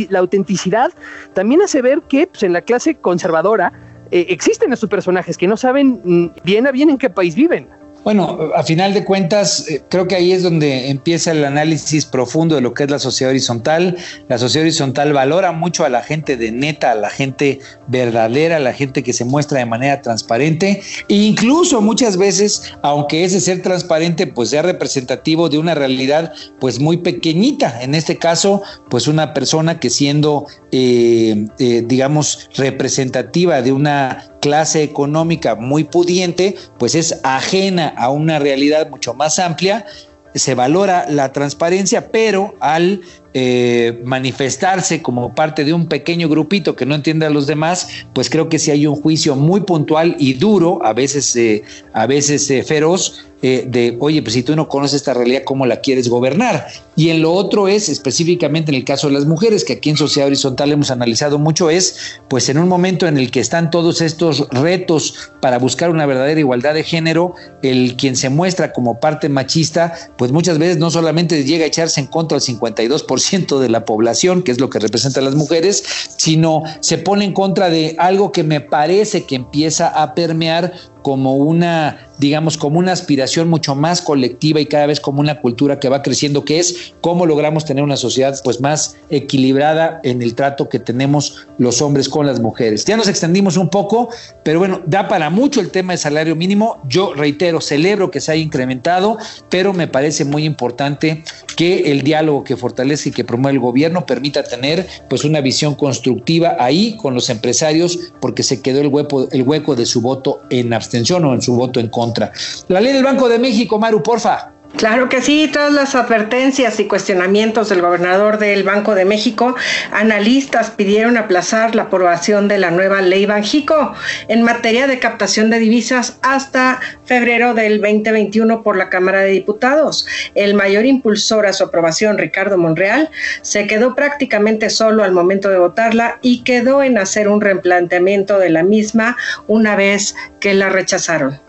la 0.09 0.19
autenticidad 0.19 0.91
también 1.35 1.63
hace 1.63 1.83
ver 1.83 2.03
que 2.03 2.27
pues, 2.27 2.43
en 2.43 2.55
la 2.55 2.63
clase 2.63 2.97
conservadora 2.97 3.73
eh, 4.11 4.27
existen 4.29 4.73
estos 4.73 4.89
personajes 4.89 5.37
que 5.39 5.47
no 5.47 5.57
saben 5.57 6.01
mm, 6.05 6.31
bien 6.45 6.67
a 6.67 6.73
bien 6.73 6.91
en 6.91 6.99
qué 6.99 7.11
país 7.11 7.35
viven. 7.35 7.69
Bueno, 8.05 8.51
a 8.55 8.63
final 8.63 8.93
de 8.93 9.03
cuentas, 9.03 9.67
eh, 9.67 9.83
creo 9.89 10.07
que 10.07 10.15
ahí 10.15 10.33
es 10.33 10.43
donde 10.43 10.91
empieza 10.91 11.31
el 11.31 11.43
análisis 11.43 12.05
profundo 12.05 12.55
de 12.55 12.61
lo 12.61 12.75
que 12.75 12.85
es 12.85 12.91
la 12.91 12.99
sociedad 12.99 13.31
horizontal. 13.31 13.97
La 14.29 14.37
sociedad 14.37 14.65
horizontal 14.65 15.15
valora 15.15 15.53
mucho 15.53 15.87
a 15.87 15.89
la 15.89 16.03
gente 16.03 16.37
de 16.37 16.53
neta, 16.53 16.93
a 16.93 16.95
la 16.95 17.09
gente 17.09 17.61
verdadera, 17.89 18.57
a 18.57 18.61
la 18.61 18.75
gente 18.75 19.03
que 19.03 19.15
se 19.15 19.25
muestra 19.25 19.59
de 19.59 19.65
manera 19.65 20.03
transparente. 20.03 20.83
E 21.09 21.15
incluso 21.15 21.81
muchas 21.81 22.19
veces, 22.19 22.75
aunque 22.83 23.25
ese 23.25 23.41
ser 23.41 23.63
transparente 23.63 24.27
pues 24.27 24.51
sea 24.51 24.61
representativo 24.61 25.49
de 25.49 25.57
una 25.57 25.75
realidad 25.75 26.35
pues 26.61 26.79
muy 26.79 26.99
pequeñita. 26.99 27.83
En 27.83 27.95
este 27.95 28.19
caso, 28.19 28.63
pues 28.91 29.09
una 29.09 29.33
persona 29.33 29.81
que 29.81 29.89
siendo, 29.89 30.47
eh, 30.73 31.47
eh, 31.59 31.83
digamos, 31.87 32.51
representativa 32.55 33.63
de 33.63 33.73
una 33.73 34.29
clase 34.45 34.83
económica 34.83 35.55
muy 35.55 35.85
pudiente, 35.85 36.55
pues 36.79 36.95
es 36.95 37.19
ajena 37.23 37.95
a 37.97 38.11
una 38.11 38.39
realidad 38.39 38.91
mucho 38.91 39.15
más 39.15 39.39
amplia. 39.39 39.87
Se 40.35 40.55
valora 40.55 41.07
la 41.09 41.33
transparencia, 41.33 42.13
pero 42.13 42.55
al 42.61 43.01
eh, 43.37 44.01
manifestarse 44.05 45.03
como 45.03 45.35
parte 45.35 45.65
de 45.65 45.73
un 45.73 45.89
pequeño 45.89 46.29
grupito 46.29 46.77
que 46.77 46.87
no 46.87 46.95
entiende 46.95 47.27
a 47.27 47.31
los 47.31 47.49
demás, 47.49 47.89
pues 48.13 48.31
creo 48.31 48.49
que 48.49 48.61
sí 48.61 48.71
hay 48.71 48.87
un 48.87 48.95
juicio 48.95 49.35
muy 49.35 49.63
puntual 49.63 50.15
y 50.21 50.35
duro, 50.35 50.79
a 50.85 50.93
veces, 50.93 51.35
eh, 51.35 51.65
a 51.95 52.07
veces 52.07 52.49
eh, 52.51 52.63
feroz, 52.63 53.25
de, 53.45 53.99
oye, 54.01 54.23
pues 54.23 54.33
si 54.33 54.43
tú 54.43 54.57
no 54.57 54.71
conoces 54.71 54.97
esta 54.97 55.13
realidad, 55.13 55.43
¿cómo 55.45 55.67
la 55.67 55.83
quieres 55.83 56.09
gobernar? 56.09 56.67
Y 56.97 57.11
en 57.11 57.21
lo 57.21 57.35
otro 57.35 57.69
es, 57.69 57.91
específicamente 57.91 58.71
en 58.71 58.75
el 58.75 58.87
caso 58.87 59.09
de 59.09 59.13
las 59.13 59.27
mujeres, 59.27 59.67
que 59.67 59.75
aquí 59.75 59.91
en 59.91 59.99
Sociedad 59.99 60.29
Horizontal 60.29 60.73
hemos 60.73 60.91
analizado 60.91 61.39
mucho, 61.39 61.69
es, 61.69 62.19
pues 62.29 62.49
en 62.49 62.57
un 62.57 62.69
momento 62.69 63.07
en 63.07 63.19
el 63.19 63.31
que 63.31 63.41
están 63.41 63.71
todos 63.71 64.01
estos 64.01 64.49
retos 64.49 65.31
para 65.43 65.59
buscar 65.59 65.91
una 65.91 66.07
verdadera 66.07 66.41
igualdad 66.41 66.73
de 66.73 66.85
género, 66.85 67.35
el 67.61 67.97
quien 67.97 68.17
se 68.17 68.31
muestra 68.31 68.73
como 68.73 68.99
parte 68.99 69.29
machista, 69.29 69.93
pues 70.17 70.33
muchas 70.33 70.57
veces 70.57 70.79
no 70.79 70.91
solamente 70.91 71.45
llega 71.45 71.65
a 71.65 71.69
echarse 71.69 72.01
en 72.01 72.07
contra 72.07 72.39
del 72.39 72.59
52% 72.59 73.24
de 73.61 73.69
la 73.69 73.85
población, 73.85 74.43
que 74.43 74.53
es 74.53 74.61
lo 74.61 74.71
que 74.71 74.79
representan 74.79 75.25
las 75.25 75.35
mujeres, 75.35 75.83
sino 76.17 76.63
se 76.81 76.99
pone 76.99 77.25
en 77.25 77.33
contra 77.33 77.71
de 77.71 77.97
algo 77.99 78.33
que 78.33 78.45
me 78.45 78.61
parece 78.61 79.25
que 79.25 79.35
empieza 79.35 79.89
a 79.89 80.15
permear 80.15 80.73
como 81.05 81.37
una, 81.37 82.09
digamos, 82.19 82.57
como 82.57 82.79
una 82.79 82.93
aspiración 82.93 83.51
mucho 83.51 83.75
más 83.75 84.01
colectiva 84.01 84.59
y 84.59 84.65
cada 84.65 84.87
vez 84.87 85.01
como 85.01 85.21
una 85.21 85.39
cultura 85.39 85.79
que 85.79 85.91
va 85.91 86.01
creciendo, 86.01 86.47
que 86.47 86.59
es 86.59 86.95
cómo 87.03 87.27
logramos 87.27 87.67
tener 87.67 87.85
una 87.85 87.99
sociedad 87.99 88.35
pues 88.43 88.59
más 88.63 88.97
equilibrada 89.11 90.01
en 90.03 90.23
el 90.23 90.35
trato 90.35 90.71
que 90.71 90.79
tenemos 90.79 91.47
los 91.59 91.83
hombres 91.83 92.09
con 92.09 92.25
las 92.25 92.41
mujeres. 92.41 92.87
Ya 92.87 92.97
nos 92.97 93.07
extendimos 93.07 93.59
un 93.59 93.69
poco, 93.69 94.09
pero 94.45 94.59
bueno, 94.59 94.81
da 94.87 95.07
para 95.07 95.29
mucho 95.29 95.61
el 95.61 95.71
tema 95.71 95.93
de 95.93 95.99
salario 95.99 96.35
mínimo. 96.37 96.79
Yo 96.89 97.13
reitero, 97.13 97.61
celebro 97.61 98.11
que 98.11 98.23
se 98.23 98.33
haya 98.33 98.43
incrementado, 98.43 99.19
pero 99.51 99.75
me 99.75 99.87
parece 99.87 100.25
muy 100.25 100.47
importante 100.47 101.23
que 101.55 101.93
el 101.93 102.01
diálogo 102.01 102.45
que 102.45 102.57
fortalece 102.57 103.11
y 103.11 103.13
que 103.13 103.25
promueve 103.25 103.57
el 103.57 103.61
gobierno 103.61 104.07
permita 104.07 104.43
tener 104.43 104.87
pues 105.11 105.25
una 105.25 105.43
visión 105.43 105.75
constructiva 105.75 106.57
ahí 106.59 106.97
con 106.97 107.13
los 107.13 107.29
empresarios 107.29 107.99
porque 108.23 108.43
se 108.43 108.63
quedó 108.63 108.81
el 108.81 108.89
hueco, 108.89 109.29
el 109.33 109.43
hueco 109.43 109.77
de 109.77 109.85
su 109.85 110.01
voto 110.01 110.41
en 110.49 110.73
o 111.03 111.35
en 111.35 111.43
su 111.43 111.55
voto 111.55 111.81
en 111.81 111.89
contra. 111.89 112.33
La 112.69 112.81
ley 112.81 112.93
del 112.93 113.05
Banco 113.05 113.29
de 113.29 113.39
México, 113.39 113.79
Maru, 113.79 114.03
porfa. 114.03 114.54
Claro 114.77 115.09
que 115.09 115.23
sí, 115.23 115.49
tras 115.53 115.73
las 115.73 115.95
advertencias 115.95 116.81
y 116.81 116.87
cuestionamientos 116.87 117.69
del 117.69 117.81
gobernador 117.81 118.39
del 118.39 118.65
Banco 118.65 118.97
de 118.97 119.05
México, 119.05 119.55
analistas 119.93 120.73
pidieron 120.73 121.17
aplazar 121.17 121.77
la 121.77 121.85
aprobación 121.85 122.49
de 122.49 122.59
la 122.59 122.73
nueva 122.73 123.01
ley 123.01 123.25
Banjico 123.25 123.95
en 124.27 124.43
materia 124.43 124.89
de 124.89 124.99
captación 124.99 125.49
de 125.49 125.61
divisas 125.61 126.19
hasta 126.23 126.81
febrero 127.05 127.55
del 127.55 127.81
2021 127.81 128.65
por 128.65 128.77
la 128.77 128.91
Cámara 128.91 129.21
de 129.21 129.31
Diputados. 129.31 130.07
El 130.35 130.55
mayor 130.55 130.87
impulsor 130.87 131.47
a 131.47 131.53
su 131.53 131.63
aprobación, 131.63 132.19
Ricardo 132.19 132.59
Monreal, 132.59 133.11
se 133.43 133.69
quedó 133.69 133.95
prácticamente 133.95 134.71
solo 134.71 135.05
al 135.05 135.13
momento 135.13 135.51
de 135.51 135.59
votarla 135.59 136.19
y 136.21 136.43
quedó 136.43 136.83
en 136.83 136.99
hacer 136.99 137.29
un 137.29 137.41
replanteamiento 137.41 138.41
de 138.41 138.51
la 138.51 138.65
misma 138.65 139.17
una 139.47 139.77
vez 139.77 140.17
que 140.41 140.53
la 140.53 140.69
rechazaron. 140.69 141.44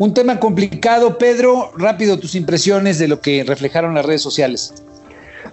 Un 0.00 0.14
tema 0.14 0.40
complicado, 0.40 1.18
Pedro. 1.18 1.72
Rápido 1.76 2.18
tus 2.18 2.34
impresiones 2.34 2.98
de 2.98 3.06
lo 3.06 3.20
que 3.20 3.44
reflejaron 3.44 3.94
las 3.94 4.06
redes 4.06 4.22
sociales. 4.22 4.82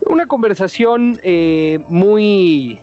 Una 0.10 0.26
conversación 0.26 1.20
eh, 1.22 1.80
muy, 1.90 2.80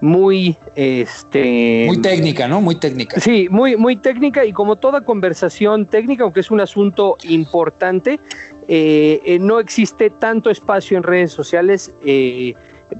muy, 0.00 0.56
este, 0.76 1.86
muy 1.88 2.00
técnica, 2.00 2.46
¿no? 2.46 2.60
Muy 2.60 2.76
técnica. 2.76 3.18
Sí, 3.18 3.48
muy, 3.50 3.76
muy 3.76 3.96
técnica 3.96 4.44
y 4.44 4.52
como 4.52 4.76
toda 4.76 5.00
conversación 5.00 5.86
técnica, 5.86 6.22
aunque 6.22 6.38
es 6.38 6.52
un 6.52 6.60
asunto 6.60 7.16
importante, 7.24 8.20
eh, 8.68 9.20
eh, 9.24 9.40
no 9.40 9.58
existe 9.58 10.10
tanto 10.10 10.50
espacio 10.50 10.96
en 10.96 11.02
redes 11.02 11.32
sociales. 11.32 11.92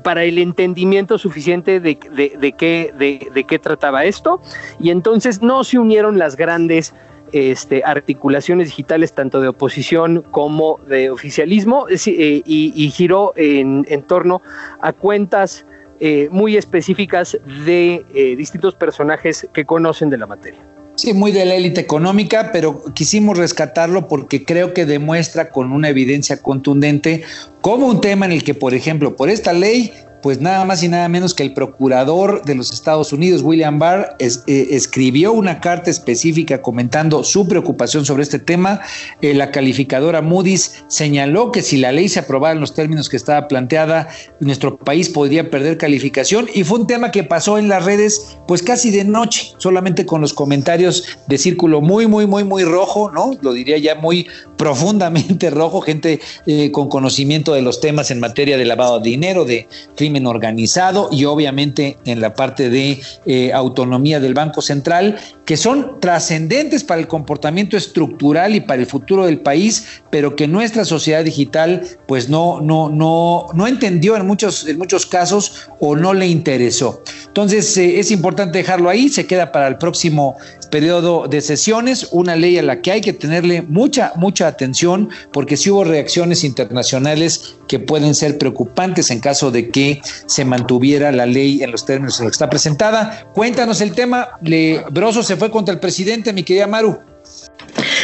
para 0.02 0.22
el 0.22 0.36
entendimiento 0.36 1.16
suficiente 1.16 1.80
de, 1.80 1.98
de, 2.38 2.52
qué, 2.52 2.92
de, 2.98 3.44
qué 3.44 3.58
trataba 3.58 4.04
esto. 4.04 4.38
Y 4.78 4.90
entonces 4.90 5.40
no 5.40 5.64
se 5.64 5.78
unieron 5.78 6.18
las 6.18 6.36
grandes 6.36 6.92
este, 7.32 7.82
articulaciones 7.84 8.68
digitales 8.68 9.12
tanto 9.12 9.40
de 9.40 9.48
oposición 9.48 10.24
como 10.30 10.78
de 10.88 11.10
oficialismo 11.10 11.86
eh, 11.88 12.42
y, 12.44 12.90
giró 12.90 13.32
en, 13.36 13.84
torno 14.06 14.42
a 14.80 14.92
cuentas 14.92 15.64
eh, 16.00 16.28
muy 16.30 16.56
específicas 16.56 17.38
de 17.66 18.04
eh, 18.14 18.36
distintos 18.36 18.74
personajes 18.74 19.48
que 19.52 19.64
conocen 19.64 20.10
de 20.10 20.18
la 20.18 20.26
materia. 20.26 20.60
Sí, 20.94 21.14
muy 21.14 21.30
de 21.30 21.44
la 21.44 21.54
élite 21.54 21.80
económica, 21.80 22.50
pero 22.52 22.82
quisimos 22.92 23.38
rescatarlo 23.38 24.08
porque 24.08 24.44
creo 24.44 24.74
que 24.74 24.84
demuestra 24.84 25.50
con 25.50 25.70
una 25.72 25.90
evidencia 25.90 26.42
contundente 26.42 27.22
como 27.60 27.86
un 27.86 28.00
tema 28.00 28.26
en 28.26 28.32
el 28.32 28.42
que, 28.42 28.54
por 28.54 28.74
ejemplo, 28.74 29.14
por 29.14 29.30
esta 29.30 29.52
ley 29.52 29.92
pues 30.22 30.40
nada 30.40 30.64
más 30.64 30.82
y 30.82 30.88
nada 30.88 31.08
menos 31.08 31.34
que 31.34 31.42
el 31.42 31.54
procurador 31.54 32.42
de 32.44 32.54
los 32.54 32.72
Estados 32.72 33.12
Unidos, 33.12 33.42
William 33.42 33.78
Barr, 33.78 34.16
eh, 34.18 34.68
escribió 34.70 35.32
una 35.32 35.60
carta 35.60 35.90
específica 35.90 36.60
comentando 36.62 37.22
su 37.24 37.46
preocupación 37.46 38.04
sobre 38.04 38.22
este 38.22 38.38
tema. 38.38 38.80
Eh, 39.22 39.34
la 39.34 39.50
calificadora 39.50 40.22
Moody's 40.22 40.84
señaló 40.88 41.52
que 41.52 41.62
si 41.62 41.76
la 41.76 41.92
ley 41.92 42.08
se 42.08 42.20
aprobara 42.20 42.54
en 42.54 42.60
los 42.60 42.74
términos 42.74 43.08
que 43.08 43.16
estaba 43.16 43.48
planteada, 43.48 44.08
nuestro 44.40 44.76
país 44.76 45.08
podría 45.08 45.50
perder 45.50 45.78
calificación 45.78 46.48
y 46.52 46.64
fue 46.64 46.80
un 46.80 46.86
tema 46.86 47.10
que 47.10 47.24
pasó 47.24 47.58
en 47.58 47.68
las 47.68 47.84
redes 47.84 48.38
pues 48.46 48.62
casi 48.62 48.90
de 48.90 49.04
noche, 49.04 49.52
solamente 49.58 50.06
con 50.06 50.20
los 50.20 50.32
comentarios 50.32 51.18
de 51.26 51.38
círculo 51.38 51.80
muy, 51.80 52.06
muy, 52.06 52.26
muy, 52.26 52.44
muy 52.44 52.64
rojo, 52.64 53.10
¿no? 53.10 53.32
Lo 53.42 53.52
diría 53.52 53.78
ya 53.78 53.94
muy 53.94 54.26
profundamente 54.58 55.48
rojo, 55.62 55.80
gente 55.80 56.20
eh, 56.46 56.70
con 56.70 56.88
conocimiento 56.88 57.54
de 57.54 57.62
los 57.62 57.80
temas 57.80 58.10
en 58.10 58.20
materia 58.20 58.58
de 58.58 58.66
lavado 58.66 58.98
de 58.98 59.08
dinero, 59.08 59.46
de 59.46 59.66
crimen 59.96 60.26
organizado 60.26 61.08
y 61.10 61.24
obviamente 61.24 61.96
en 62.04 62.20
la 62.20 62.34
parte 62.34 62.68
de 62.68 63.00
eh, 63.24 63.52
autonomía 63.54 64.20
del 64.20 64.34
Banco 64.34 64.60
Central, 64.60 65.18
que 65.46 65.56
son 65.56 65.98
trascendentes 66.00 66.84
para 66.84 67.00
el 67.00 67.08
comportamiento 67.08 67.76
estructural 67.76 68.54
y 68.54 68.60
para 68.60 68.80
el 68.80 68.86
futuro 68.86 69.24
del 69.24 69.40
país, 69.40 70.02
pero 70.10 70.36
que 70.36 70.46
nuestra 70.46 70.84
sociedad 70.84 71.24
digital 71.24 71.82
pues 72.06 72.28
no, 72.28 72.60
no, 72.60 72.90
no, 72.90 73.46
no 73.54 73.66
entendió 73.66 74.16
en 74.16 74.26
muchos, 74.26 74.66
en 74.66 74.76
muchos 74.76 75.06
casos 75.06 75.68
o 75.80 75.96
no 75.96 76.12
le 76.12 76.26
interesó. 76.26 77.02
Entonces 77.26 77.76
eh, 77.76 78.00
es 78.00 78.10
importante 78.10 78.58
dejarlo 78.58 78.90
ahí, 78.90 79.08
se 79.08 79.26
queda 79.26 79.52
para 79.52 79.68
el 79.68 79.78
próximo 79.78 80.36
periodo 80.70 81.28
de 81.28 81.40
sesiones, 81.40 82.08
una 82.10 82.36
ley 82.36 82.58
a 82.58 82.62
la 82.62 82.82
que 82.82 82.90
hay 82.90 83.00
que 83.00 83.12
tenerle 83.12 83.62
mucha, 83.62 84.12
mucha 84.16 84.47
atención, 84.48 85.10
porque 85.32 85.56
si 85.56 85.70
hubo 85.70 85.84
reacciones 85.84 86.44
internacionales 86.44 87.56
que 87.68 87.78
pueden 87.78 88.14
ser 88.14 88.38
preocupantes 88.38 89.10
en 89.10 89.20
caso 89.20 89.50
de 89.50 89.70
que 89.70 90.00
se 90.26 90.44
mantuviera 90.44 91.12
la 91.12 91.26
ley 91.26 91.62
en 91.62 91.70
los 91.70 91.84
términos 91.84 92.18
en 92.18 92.24
los 92.24 92.32
que 92.32 92.36
está 92.36 92.50
presentada. 92.50 93.28
Cuéntanos 93.34 93.80
el 93.80 93.92
tema. 93.92 94.28
Le, 94.42 94.82
Broso 94.90 95.22
se 95.22 95.36
fue 95.36 95.50
contra 95.50 95.72
el 95.72 95.80
presidente, 95.80 96.32
mi 96.32 96.42
querida 96.42 96.66
Maru. 96.66 96.98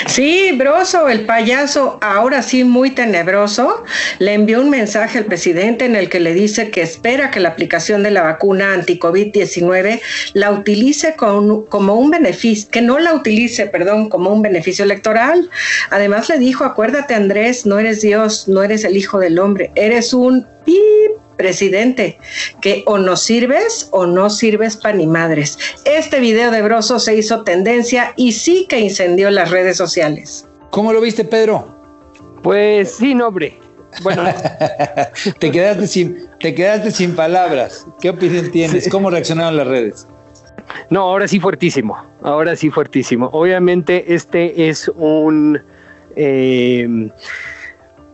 Sí, 0.07 0.53
Broso, 0.57 1.09
el 1.09 1.27
payaso, 1.27 1.99
ahora 2.01 2.43
sí 2.43 2.65
muy 2.65 2.91
tenebroso, 2.91 3.83
le 4.19 4.35
envió 4.35 4.61
un 4.61 4.71
mensaje 4.71 5.19
al 5.19 5.25
presidente 5.25 5.85
en 5.85 5.97
el 5.97 6.09
que 6.09 6.21
le 6.21 6.35
dice 6.35 6.71
que 6.71 6.83
espera 6.83 7.31
que 7.31 7.41
la 7.41 7.51
aplicación 7.51 8.03
de 8.03 8.11
la 8.11 8.23
vacuna 8.23 8.73
anti-COVID-19 8.75 10.01
la 10.35 10.53
utilice 10.53 11.15
como 11.17 11.95
un 11.95 12.11
beneficio, 12.11 12.69
que 12.71 12.83
no 12.83 12.99
la 12.99 13.15
utilice, 13.15 13.67
perdón, 13.67 14.09
como 14.09 14.31
un 14.31 14.43
beneficio 14.43 14.85
electoral. 14.85 15.49
Además 15.91 16.29
le 16.29 16.39
dijo, 16.39 16.65
acuérdate 16.65 17.15
Andrés, 17.15 17.67
no 17.67 17.79
eres 17.79 18.01
Dios, 18.01 18.49
no 18.49 18.63
eres 18.63 18.85
el 18.85 18.97
Hijo 18.97 19.19
del 19.19 19.39
Hombre, 19.39 19.71
eres 19.75 20.13
un 20.13 20.47
pip 20.65 21.24
presidente, 21.37 22.19
que 22.61 22.83
o 22.87 22.99
no 22.99 23.17
sirves 23.17 23.89
o 23.93 24.07
no 24.07 24.31
sirves 24.31 24.77
para 24.77 24.97
ni 24.97 25.07
madres. 25.07 25.59
Este 25.85 26.21
video 26.21 26.51
de 26.51 26.63
Broso 26.63 26.99
se 26.99 27.17
hizo 27.17 27.43
tendencia 27.43 28.13
y 28.17 28.33
sí 28.33 28.67
que 28.69 28.79
incendió 28.79 29.31
las 29.31 29.51
redes 29.51 29.77
sociales. 29.77 30.49
¿Cómo 30.71 30.93
lo 30.93 31.01
viste, 31.01 31.25
Pedro? 31.25 31.75
Pues 32.43 32.97
sí, 32.97 33.19
hombre. 33.21 33.59
Bueno, 34.03 34.25
te 35.39 35.51
quedaste 35.51 35.87
sin 35.87 36.29
te 36.41 36.55
quedaste 36.55 36.91
sin 36.91 37.15
palabras. 37.15 37.87
¿Qué 38.01 38.11
opinión 38.11 38.51
tienes? 38.51 38.89
¿Cómo 38.89 39.11
reaccionaron 39.11 39.57
las 39.57 39.67
redes? 39.67 40.07
No, 40.91 41.01
ahora 41.01 41.29
sí 41.29 41.41
fuertísimo, 41.41 41.97
ahora 42.23 42.57
sí 42.57 42.71
fuertísimo. 42.71 43.29
Obviamente 43.33 44.05
este 44.13 44.69
es 44.69 44.89
un, 44.97 45.61
eh, 46.17 46.87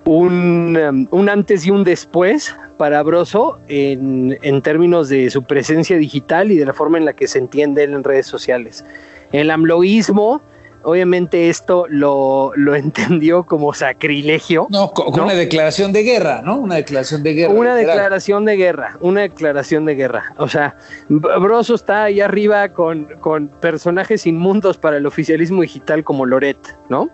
un, 0.05 0.77
um, 0.77 1.09
un, 1.11 1.29
antes 1.29 1.67
y 1.67 1.71
un 1.71 1.85
después 1.85 2.55
para 2.81 3.03
Broso 3.03 3.59
en, 3.69 4.39
en, 4.41 4.63
términos 4.63 5.11
de 5.11 5.29
su 5.29 5.43
presencia 5.43 5.99
digital 5.99 6.51
y 6.51 6.57
de 6.57 6.65
la 6.65 6.73
forma 6.73 6.97
en 6.97 7.05
la 7.05 7.13
que 7.13 7.29
se 7.29 7.39
entiende 7.39 7.83
en 7.83 8.03
redes 8.03 8.27
sociales. 8.27 8.87
El 9.33 9.51
amloísmo 9.51 10.41
obviamente 10.83 11.51
esto 11.51 11.85
lo, 11.91 12.53
lo 12.57 12.75
entendió 12.87 13.45
como 13.45 13.75
sacrilegio. 13.75 14.67
No, 14.71 14.93
con 14.93 15.15
¿no? 15.15 15.25
una 15.25 15.35
declaración 15.35 15.93
de 15.93 16.05
guerra, 16.05 16.41
¿no? 16.43 16.57
Una 16.57 16.77
declaración 16.77 17.23
de 17.23 17.35
guerra. 17.35 17.53
Una 17.53 17.75
literal. 17.75 17.97
declaración 17.97 18.45
de 18.47 18.57
guerra, 18.57 18.97
una 19.03 19.21
declaración 19.21 19.85
de 19.85 19.95
guerra. 19.95 20.33
O 20.39 20.49
sea, 20.49 20.75
Broso 21.11 21.75
está 21.75 22.05
ahí 22.05 22.23
arriba 22.23 22.71
con, 22.71 23.05
con 23.21 23.49
personajes 23.61 24.27
inmundos 24.27 24.79
para 24.79 24.97
el 24.97 25.05
oficialismo 25.05 25.61
digital 25.61 26.03
como 26.03 26.25
Loret, 26.25 26.79
¿no? 26.89 27.11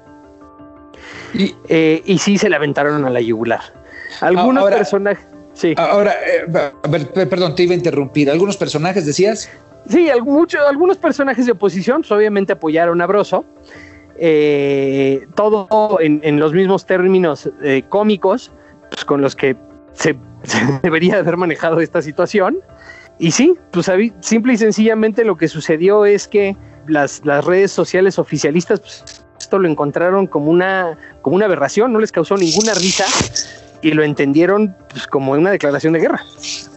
Y, 1.35 1.57
eh, 1.68 2.02
y 2.05 2.18
sí 2.18 2.38
se 2.38 2.48
le 2.48 2.55
aventaron 2.55 3.05
a 3.05 3.11
la 3.11 3.20
yugular. 3.20 3.62
Algunos 4.20 4.62
ahora, 4.62 4.76
personajes. 4.76 5.26
Sí. 5.56 5.74
Ahora, 5.78 6.12
eh, 6.12 6.72
a 6.82 6.88
ver, 6.88 7.10
perdón, 7.10 7.54
te 7.54 7.62
iba 7.62 7.72
a 7.72 7.76
interrumpir. 7.76 8.30
¿Algunos 8.30 8.58
personajes 8.58 9.06
decías? 9.06 9.48
Sí, 9.88 10.08
mucho, 10.22 10.58
algunos 10.66 10.98
personajes 10.98 11.46
de 11.46 11.52
oposición 11.52 12.02
pues, 12.02 12.12
obviamente 12.12 12.52
apoyaron 12.52 13.00
a 13.00 13.06
Broso, 13.06 13.46
eh, 14.18 15.26
todo 15.34 15.98
en, 16.00 16.20
en, 16.24 16.38
los 16.38 16.52
mismos 16.52 16.84
términos 16.84 17.50
eh, 17.62 17.82
cómicos 17.88 18.52
pues, 18.90 19.04
con 19.06 19.22
los 19.22 19.34
que 19.34 19.56
se, 19.94 20.14
se, 20.42 20.58
debería 20.82 21.16
haber 21.18 21.38
manejado 21.38 21.80
esta 21.80 22.02
situación. 22.02 22.58
Y 23.18 23.30
sí, 23.30 23.56
pues 23.70 23.90
simple 24.20 24.52
y 24.52 24.58
sencillamente 24.58 25.24
lo 25.24 25.36
que 25.36 25.48
sucedió 25.48 26.04
es 26.04 26.28
que 26.28 26.54
las, 26.86 27.24
las 27.24 27.42
redes 27.46 27.72
sociales 27.72 28.18
oficialistas 28.18 28.80
pues, 28.80 29.04
esto 29.40 29.58
lo 29.58 29.68
encontraron 29.70 30.26
como 30.26 30.50
una, 30.50 30.98
como 31.22 31.36
una 31.36 31.46
aberración, 31.46 31.94
no 31.94 31.98
les 31.98 32.12
causó 32.12 32.36
ninguna 32.36 32.74
risa 32.74 33.06
y 33.87 33.92
lo 33.92 34.03
entendieron 34.03 34.75
pues, 34.90 35.07
como 35.07 35.33
una 35.33 35.53
declaración 35.53 35.92
de 35.92 36.01
guerra. 36.01 36.25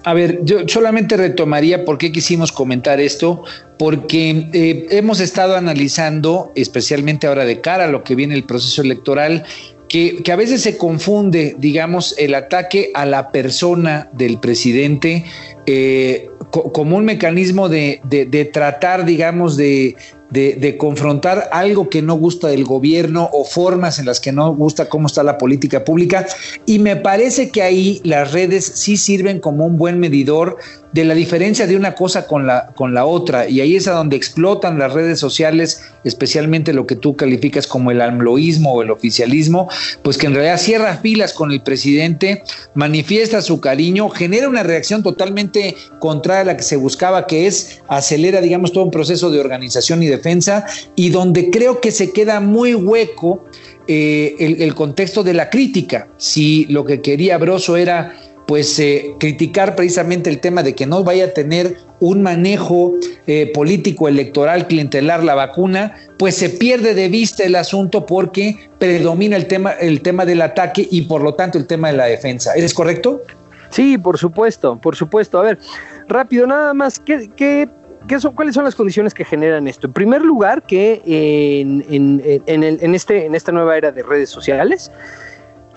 A 0.03 0.13
ver, 0.13 0.39
yo 0.43 0.59
solamente 0.67 1.17
retomaría 1.17 1.83
por 1.83 1.97
qué 1.97 2.11
quisimos 2.11 2.51
comentar 2.51 2.99
esto, 2.99 3.43
porque 3.79 4.47
eh, 4.53 4.85
hemos 4.91 5.19
estado 5.19 5.55
analizando, 5.55 6.51
especialmente 6.55 7.25
ahora 7.25 7.45
de 7.45 7.61
cara 7.61 7.85
a 7.85 7.87
lo 7.87 8.03
que 8.03 8.13
viene 8.13 8.35
el 8.35 8.43
proceso 8.43 8.83
electoral, 8.83 9.43
que, 9.87 10.21
que, 10.21 10.31
a 10.31 10.35
veces 10.35 10.61
se 10.61 10.77
confunde, 10.77 11.55
digamos, 11.57 12.13
el 12.19 12.35
ataque 12.35 12.91
a 12.93 13.07
la 13.07 13.31
persona 13.31 14.07
del 14.11 14.39
presidente 14.39 15.25
eh, 15.65 16.29
co 16.51 16.71
como 16.71 16.95
un 16.97 17.05
mecanismo 17.05 17.69
de, 17.69 17.99
de 18.03 18.45
tratar, 18.45 19.03
digamos, 19.03 19.57
de, 19.57 19.95
de, 20.29 20.55
de, 20.55 20.77
confrontar 20.77 21.49
algo 21.51 21.89
que 21.89 22.01
no 22.01 22.15
gusta 22.15 22.47
del 22.49 22.63
gobierno 22.63 23.29
o 23.33 23.43
formas 23.43 23.99
en 23.99 24.05
las 24.05 24.19
que 24.19 24.31
no 24.31 24.53
gusta 24.53 24.87
cómo 24.87 25.07
está 25.07 25.23
la 25.23 25.37
política 25.37 25.83
pública. 25.83 26.27
Y 26.65 26.79
me 26.79 26.95
parece 26.95 27.49
que 27.49 27.61
ahí 27.61 27.99
las 28.03 28.31
redes 28.31 28.65
sí 28.75 28.97
sirven 28.97 29.39
como 29.39 29.65
un 29.65 29.77
buen 29.77 29.99
medidor 29.99 30.57
de 30.91 31.05
la 31.05 31.13
diferencia 31.13 31.67
de 31.67 31.75
una 31.75 31.93
cosa 31.93 32.25
con 32.25 32.47
la, 32.47 32.67
con 32.75 32.93
la 32.93 33.05
otra. 33.05 33.47
Y 33.47 33.61
ahí 33.61 33.75
es 33.75 33.87
a 33.87 33.93
donde 33.93 34.15
explotan 34.15 34.79
las 34.79 34.93
redes 34.93 35.19
sociales, 35.19 35.81
especialmente 36.03 36.73
lo 36.73 36.87
que 36.87 36.95
tú 36.95 37.15
calificas 37.15 37.67
como 37.67 37.91
el 37.91 38.01
amloísmo 38.01 38.73
o 38.73 38.81
el 38.81 38.91
oficialismo, 38.91 39.69
pues 40.01 40.17
que 40.17 40.27
en 40.27 40.33
realidad 40.33 40.57
cierra 40.57 40.97
filas 40.97 41.33
con 41.33 41.51
el 41.51 41.61
presidente, 41.61 42.43
manifiesta 42.73 43.41
su 43.41 43.59
cariño, 43.61 44.09
genera 44.09 44.49
una 44.49 44.63
reacción 44.63 45.03
totalmente 45.03 45.75
contraria 45.99 46.41
a 46.41 46.45
la 46.45 46.57
que 46.57 46.63
se 46.63 46.75
buscaba, 46.75 47.27
que 47.27 47.47
es 47.47 47.81
acelera, 47.87 48.41
digamos, 48.41 48.71
todo 48.71 48.83
un 48.83 48.91
proceso 48.91 49.29
de 49.29 49.39
organización 49.39 50.01
y 50.01 50.07
defensa, 50.19 50.65
y 50.95 51.09
donde 51.09 51.49
creo 51.49 51.81
que 51.81 51.91
se 51.91 52.11
queda 52.11 52.39
muy 52.39 52.75
hueco 52.75 53.45
eh, 53.87 54.35
el, 54.39 54.75
contexto 54.75 55.23
de 55.23 55.33
la 55.33 55.49
crítica. 55.49 56.07
Si 56.17 56.65
lo 56.65 56.85
que 56.85 57.01
quería 57.01 57.39
Broso 57.39 57.75
era 57.75 58.13
pues 58.45 58.79
eh, 58.79 59.15
criticar 59.19 59.75
precisamente 59.75 60.29
el 60.29 60.39
tema 60.39 60.63
de 60.63 60.73
que 60.73 60.85
no 60.85 61.03
vaya 61.03 61.25
a 61.25 61.33
tener 61.33 61.77
un 61.99 62.21
manejo 62.21 62.93
eh, 63.27 63.51
político 63.53 64.07
electoral 64.07 64.67
clientelar 64.67 65.23
la 65.23 65.35
vacuna, 65.35 65.95
pues 66.17 66.35
se 66.35 66.49
pierde 66.49 66.93
de 66.93 67.09
vista 67.09 67.43
el 67.43 67.55
asunto 67.55 68.05
porque 68.05 68.55
predomina 68.79 69.35
el 69.35 69.47
tema, 69.47 69.71
el 69.71 70.01
tema 70.01 70.25
del 70.25 70.41
ataque 70.41 70.87
y 70.89 71.03
por 71.03 71.21
lo 71.21 71.33
tanto 71.33 71.57
el 71.57 71.65
tema 71.65 71.91
de 71.91 71.97
la 71.97 72.05
defensa. 72.05 72.53
¿Es 72.55 72.73
correcto? 72.73 73.21
Sí, 73.69 73.97
por 73.97 74.17
supuesto, 74.17 74.79
por 74.81 74.95
supuesto. 74.95 75.39
A 75.39 75.43
ver, 75.43 75.59
rápido, 76.07 76.47
nada 76.47 76.73
más, 76.73 76.99
¿qué, 76.99 77.29
qué, 77.35 77.69
qué 78.07 78.19
son, 78.19 78.33
¿cuáles 78.33 78.55
son 78.55 78.63
las 78.63 78.75
condiciones 78.75 79.13
que 79.13 79.25
generan 79.25 79.67
esto? 79.67 79.87
En 79.87 79.93
primer 79.93 80.21
lugar, 80.21 80.63
que 80.63 81.01
en, 81.05 81.85
en, 81.89 82.21
en, 82.45 82.95
este, 82.95 83.25
en 83.25 83.35
esta 83.35 83.51
nueva 83.51 83.77
era 83.77 83.91
de 83.91 84.03
redes 84.03 84.29
sociales, 84.29 84.91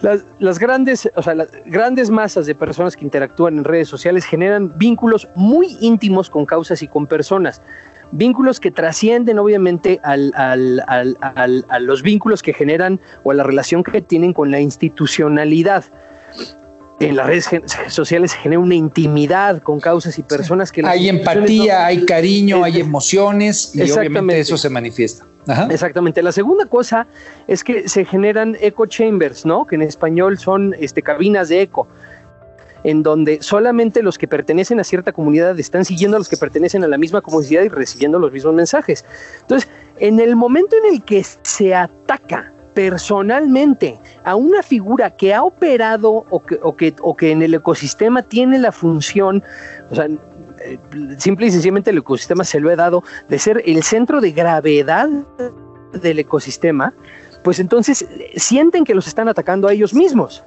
las, 0.00 0.24
las, 0.38 0.58
grandes, 0.58 1.10
o 1.14 1.22
sea, 1.22 1.34
las 1.34 1.48
grandes 1.66 2.10
masas 2.10 2.46
de 2.46 2.54
personas 2.54 2.96
que 2.96 3.04
interactúan 3.04 3.58
en 3.58 3.64
redes 3.64 3.88
sociales 3.88 4.24
generan 4.24 4.76
vínculos 4.76 5.28
muy 5.34 5.76
íntimos 5.80 6.28
con 6.28 6.46
causas 6.46 6.82
y 6.82 6.88
con 6.88 7.06
personas. 7.06 7.62
Vínculos 8.10 8.60
que 8.60 8.70
trascienden 8.70 9.38
obviamente 9.38 9.98
al, 10.02 10.32
al, 10.34 10.84
al, 10.86 11.64
a 11.68 11.78
los 11.78 12.02
vínculos 12.02 12.42
que 12.42 12.52
generan 12.52 13.00
o 13.22 13.30
a 13.30 13.34
la 13.34 13.42
relación 13.42 13.82
que 13.82 14.02
tienen 14.02 14.34
con 14.34 14.50
la 14.50 14.60
institucionalidad 14.60 15.84
en 17.00 17.16
las 17.16 17.26
redes 17.26 17.48
sociales 17.88 18.32
se 18.32 18.38
genera 18.38 18.60
una 18.60 18.74
intimidad 18.74 19.60
con 19.62 19.80
causas 19.80 20.18
y 20.18 20.22
personas 20.22 20.70
que... 20.70 20.82
Hay 20.86 21.08
empatía, 21.08 21.80
no... 21.80 21.84
hay 21.86 22.04
cariño, 22.04 22.64
hay 22.64 22.80
emociones 22.80 23.74
y 23.74 23.90
obviamente 23.90 24.40
eso 24.40 24.56
se 24.56 24.68
manifiesta. 24.68 25.26
Ajá. 25.48 25.66
Exactamente. 25.70 26.22
La 26.22 26.30
segunda 26.30 26.66
cosa 26.66 27.06
es 27.48 27.64
que 27.64 27.88
se 27.88 28.04
generan 28.04 28.56
echo 28.60 28.86
chambers, 28.86 29.44
¿no? 29.44 29.66
Que 29.66 29.74
en 29.74 29.82
español 29.82 30.38
son 30.38 30.76
este, 30.78 31.02
cabinas 31.02 31.48
de 31.48 31.62
eco 31.62 31.88
en 32.84 33.02
donde 33.02 33.42
solamente 33.42 34.02
los 34.02 34.18
que 34.18 34.26
pertenecen 34.26 34.80
a 34.80 34.84
cierta 34.84 35.12
comunidad 35.12 35.58
están 35.58 35.84
siguiendo 35.84 36.16
a 36.16 36.20
los 36.20 36.28
que 36.28 36.36
pertenecen 36.36 36.82
a 36.84 36.88
la 36.88 36.98
misma 36.98 37.20
comunidad 37.20 37.62
y 37.62 37.68
recibiendo 37.68 38.18
los 38.18 38.32
mismos 38.32 38.54
mensajes. 38.54 39.04
Entonces, 39.40 39.68
en 39.98 40.20
el 40.20 40.36
momento 40.36 40.76
en 40.76 40.94
el 40.94 41.04
que 41.04 41.24
se 41.42 41.74
ataca 41.74 42.51
personalmente 42.74 44.00
a 44.24 44.34
una 44.34 44.62
figura 44.62 45.10
que 45.10 45.34
ha 45.34 45.42
operado 45.42 46.24
o 46.30 46.42
que, 46.42 46.58
o 46.62 46.76
que, 46.76 46.94
o 47.00 47.16
que 47.16 47.30
en 47.30 47.42
el 47.42 47.54
ecosistema 47.54 48.22
tiene 48.22 48.58
la 48.58 48.72
función, 48.72 49.42
o 49.90 49.94
sea, 49.94 50.06
eh, 50.64 50.78
simple 51.18 51.46
y 51.46 51.50
sencillamente 51.50 51.90
el 51.90 51.98
ecosistema 51.98 52.44
se 52.44 52.60
lo 52.60 52.70
he 52.70 52.76
dado 52.76 53.02
de 53.28 53.38
ser 53.38 53.62
el 53.66 53.82
centro 53.82 54.20
de 54.20 54.32
gravedad 54.32 55.08
del 55.92 56.18
ecosistema, 56.18 56.94
pues 57.42 57.58
entonces 57.58 58.06
sienten 58.36 58.84
que 58.84 58.94
los 58.94 59.06
están 59.06 59.28
atacando 59.28 59.68
a 59.68 59.72
ellos 59.72 59.92
mismos. 59.92 60.44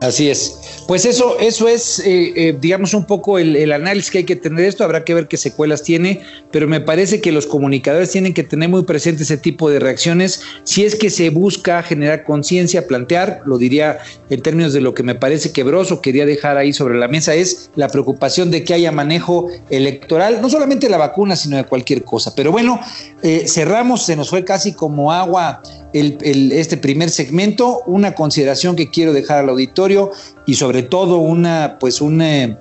Así 0.00 0.30
es. 0.30 0.84
Pues 0.86 1.04
eso, 1.04 1.38
eso 1.40 1.66
es, 1.66 1.98
eh, 1.98 2.32
eh, 2.36 2.56
digamos, 2.60 2.94
un 2.94 3.04
poco 3.04 3.36
el, 3.38 3.56
el, 3.56 3.72
análisis 3.72 4.12
que 4.12 4.18
hay 4.18 4.24
que 4.24 4.36
tener 4.36 4.64
esto. 4.64 4.84
Habrá 4.84 5.04
que 5.04 5.12
ver 5.12 5.26
qué 5.26 5.36
secuelas 5.36 5.82
tiene, 5.82 6.20
pero 6.52 6.68
me 6.68 6.80
parece 6.80 7.20
que 7.20 7.32
los 7.32 7.46
comunicadores 7.46 8.12
tienen 8.12 8.32
que 8.32 8.44
tener 8.44 8.68
muy 8.68 8.84
presente 8.84 9.24
ese 9.24 9.36
tipo 9.36 9.68
de 9.68 9.80
reacciones. 9.80 10.40
Si 10.62 10.84
es 10.84 10.94
que 10.94 11.10
se 11.10 11.30
busca 11.30 11.82
generar 11.82 12.22
conciencia, 12.22 12.86
plantear, 12.86 13.42
lo 13.44 13.58
diría 13.58 13.98
en 14.30 14.40
términos 14.40 14.72
de 14.72 14.80
lo 14.80 14.94
que 14.94 15.02
me 15.02 15.16
parece 15.16 15.50
quebroso, 15.50 16.00
quería 16.00 16.26
dejar 16.26 16.56
ahí 16.56 16.72
sobre 16.72 16.96
la 16.96 17.08
mesa, 17.08 17.34
es 17.34 17.70
la 17.74 17.88
preocupación 17.88 18.52
de 18.52 18.62
que 18.62 18.74
haya 18.74 18.92
manejo 18.92 19.48
electoral, 19.68 20.40
no 20.40 20.48
solamente 20.48 20.86
de 20.86 20.90
la 20.90 20.98
vacuna, 20.98 21.34
sino 21.34 21.56
de 21.56 21.64
cualquier 21.64 22.04
cosa. 22.04 22.34
Pero 22.36 22.52
bueno, 22.52 22.80
eh, 23.24 23.46
cerramos, 23.48 24.06
se 24.06 24.14
nos 24.14 24.30
fue 24.30 24.44
casi 24.44 24.72
como 24.72 25.12
agua 25.12 25.60
el, 25.92 26.52
este 26.52 26.76
primer 26.76 27.10
segmento, 27.10 27.82
una 27.86 28.14
consideración 28.14 28.76
que 28.76 28.90
quiero 28.90 29.12
dejar 29.12 29.38
al 29.38 29.48
auditorio 29.48 30.12
y 30.46 30.54
sobre 30.54 30.82
todo 30.82 31.18
una, 31.18 31.76
pues 31.80 32.00
un, 32.00 32.20
eh, 32.20 32.58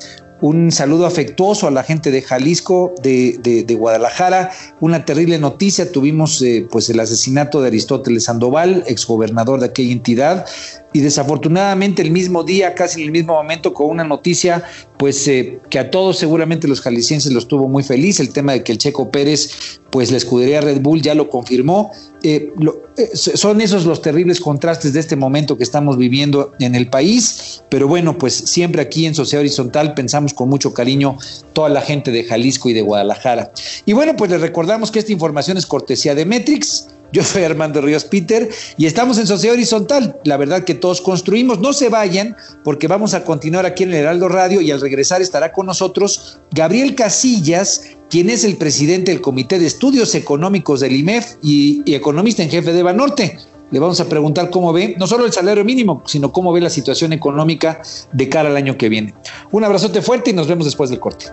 saludo 0.70 1.06
afectuoso 1.06 1.68
a 1.68 1.72
la 1.72 1.84
gente 1.84 2.12
de 2.12 2.22
Jalisco, 2.22 2.94
de, 3.02 3.40
de, 3.40 3.64
de 3.64 3.76
Guadalajara. 3.76 4.52
Una 4.80 5.04
terrible 5.04 5.40
noticia, 5.40 5.92
tuvimos 5.92 6.42
eh, 6.42 6.68
pues 6.72 6.90
el 6.90 7.00
asesinato 7.00 7.62
de 7.62 7.68
Aristóteles 7.68 8.26
Sandoval, 8.26 8.84
exgobernador 8.88 9.60
de 9.60 9.68
aquella 9.68 9.92
entidad, 9.92 10.46
y 10.94 11.02
desafortunadamente 11.02 12.02
el 12.02 12.12
mismo 12.12 12.44
día, 12.44 12.74
casi 12.74 13.02
en 13.02 13.08
el 13.08 13.12
mismo 13.12 13.34
momento, 13.34 13.74
con 13.74 13.88
una 13.88 14.04
noticia, 14.04 14.64
pues 14.98 15.28
eh, 15.28 15.60
que 15.70 15.80
a 15.80 15.92
todos 15.92 16.18
seguramente 16.18 16.68
los 16.68 16.82
jaliscienses 16.82 17.32
los 17.32 17.48
tuvo 17.48 17.68
muy 17.68 17.84
feliz, 17.84 18.20
el 18.20 18.30
tema 18.30 18.54
de 18.54 18.64
que 18.64 18.72
el 18.72 18.78
Checo 18.78 19.12
Pérez, 19.12 19.80
pues 19.92 20.12
la 20.12 20.18
escudería 20.18 20.62
Red 20.62 20.82
Bull 20.82 21.02
ya 21.02 21.14
lo 21.14 21.30
confirmó. 21.30 21.92
Eh, 22.24 22.52
eh, 22.98 23.10
son 23.16 23.62
esos 23.62 23.86
los 23.86 24.02
terribles 24.02 24.40
contrastes 24.40 24.94
de 24.94 25.00
este 25.00 25.16
momento 25.16 25.58
que 25.58 25.64
estamos 25.64 25.98
viviendo 25.98 26.52
en 26.60 26.74
el 26.74 26.90
país, 26.90 27.64
pero 27.70 27.88
bueno, 27.88 28.18
pues 28.18 28.34
siempre 28.34 28.82
aquí 28.82 29.06
en 29.06 29.14
Sociedad 29.14 29.42
Horizontal 29.42 29.94
pensamos 29.94 30.34
con 30.34 30.50
mucho 30.50 30.74
cariño 30.74 31.18
toda 31.54 31.70
la 31.70 31.82
gente 31.82 32.12
de 32.12 32.24
Jalisco 32.24 32.70
y 32.70 32.74
de 32.74 32.82
Guadalajara. 32.82 33.52
Y 33.86 33.94
bueno, 33.94 34.16
pues 34.16 34.32
les 34.32 34.42
recordamos 34.42 34.92
que 34.92 35.00
esta 35.00 35.12
información 35.12 35.58
es 35.58 35.66
cortesía 35.66 36.16
de 36.16 36.26
Metrix 36.26 36.88
Yo 37.14 37.24
soy 37.24 37.44
Armando 37.44 37.82
Ríos 37.82 38.04
Peter 38.04 38.50
y 38.78 38.86
estamos 38.86 39.18
en 39.18 39.28
Sociedad 39.28 39.56
Horizontal. 39.56 40.18
La 40.26 40.38
verdad 40.38 40.64
que 40.64 40.76
todos 40.76 41.02
construimos. 41.02 41.60
No 41.60 41.74
se 41.74 41.90
vayan 41.90 42.36
porque 42.64 42.88
vamos 42.88 43.14
a 43.14 43.24
continuar 43.24 43.66
aquí 43.66 43.84
en 43.84 43.90
el 43.90 44.00
Heraldo 44.02 44.28
Radio 44.28 44.62
y 44.62 44.72
al 44.72 44.82
regresar 44.82 45.22
estará 45.22 45.54
con 45.54 45.66
nosotros 45.66 46.40
Gabriel 46.52 46.96
Casillas, 46.96 47.84
quien 48.10 48.30
es 48.30 48.44
el 48.44 48.58
presidente 48.58 49.12
del 49.12 49.22
Comité 49.22 49.58
de 49.60 49.68
Estudios 49.68 50.16
Económicos 50.16 50.82
del 50.82 50.96
IMEF 50.96 51.36
y, 51.42 51.82
y 51.86 51.96
economista 51.96 52.44
en 52.44 52.50
jefe 52.50 52.74
de 52.74 52.84
Banorte. 52.84 53.38
Le 53.72 53.80
vamos 53.80 54.00
a 54.00 54.08
preguntar 54.08 54.50
cómo 54.50 54.72
ve, 54.72 54.96
no 54.98 55.08
solo 55.08 55.26
el 55.26 55.34
salario 55.34 55.66
mínimo, 55.66 56.02
sino 56.06 56.32
cómo 56.32 56.54
ve 56.54 56.62
la 56.62 56.70
situación 56.70 57.12
económica 57.12 57.82
de 58.14 58.30
cara 58.30 58.50
al 58.50 58.56
año 58.56 58.78
que 58.78 58.88
viene. 58.88 59.14
Un 59.52 59.64
abrazote 59.64 60.02
fuerte 60.02 60.30
y 60.30 60.34
nos 60.34 60.48
vemos 60.48 60.66
después 60.66 60.90
del 60.90 61.00
corte. 61.00 61.26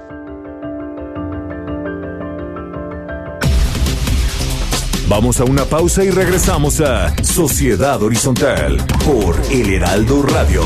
Vamos 5.09 5.38
a 5.40 5.45
una 5.45 5.64
pausa 5.67 6.03
y 6.03 6.11
regresamos 6.11 6.81
a 6.81 7.14
Sociedad 7.23 8.03
Horizontal 8.03 8.79
por 9.05 9.40
El 9.51 9.75
Heraldo 9.75 10.23
Radio. 10.23 10.62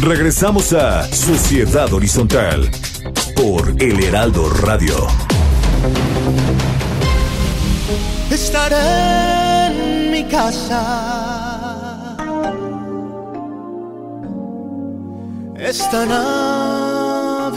Regresamos 0.00 0.72
a 0.72 1.04
Sociedad 1.12 1.92
Horizontal 1.92 2.70
por 3.34 3.74
El 3.82 4.02
Heraldo 4.02 4.50
Radio. 4.50 4.94
Estaré 8.30 9.66
en 9.66 10.10
mi 10.12 10.24
casa. 10.24 11.31
Esta 15.64 16.04
Navidad. 16.04 17.52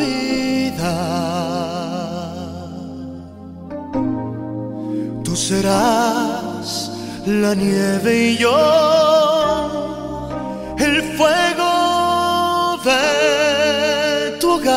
Tú 5.24 5.36
serás 5.36 6.92
la 7.26 7.56
nieve 7.56 8.16
y 8.16 8.38
yo 8.38 8.56
el 10.78 11.02
fuego 11.18 12.80
de 12.86 14.38
tu 14.40 14.52
hogar. 14.52 14.76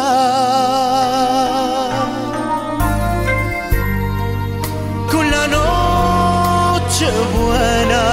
Con 5.12 5.31
la 5.31 5.47
noche 5.49 7.07
buena. 7.37 8.05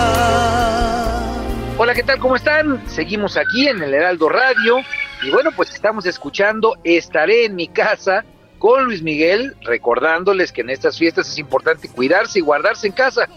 Hola, 1.77 1.93
¿qué 1.93 2.03
tal? 2.03 2.19
¿Cómo 2.19 2.35
están? 2.35 2.83
Seguimos 2.89 3.37
aquí 3.37 3.69
en 3.69 3.81
el 3.81 3.93
Heraldo 3.93 4.27
Radio 4.27 4.83
y 5.23 5.31
bueno, 5.31 5.51
pues 5.55 5.71
estamos 5.71 6.05
escuchando 6.05 6.77
Estaré 6.83 7.45
en 7.45 7.55
mi 7.55 7.67
casa 7.67 8.25
con 8.59 8.85
Luis 8.85 9.01
Miguel, 9.01 9.55
recordándoles 9.61 10.51
que 10.51 10.61
en 10.61 10.69
estas 10.69 10.97
fiestas 10.97 11.29
es 11.29 11.37
importante 11.37 11.89
cuidarse 11.89 12.39
y 12.39 12.41
guardarse 12.41 12.87
en 12.87 12.93
casa, 12.93 13.27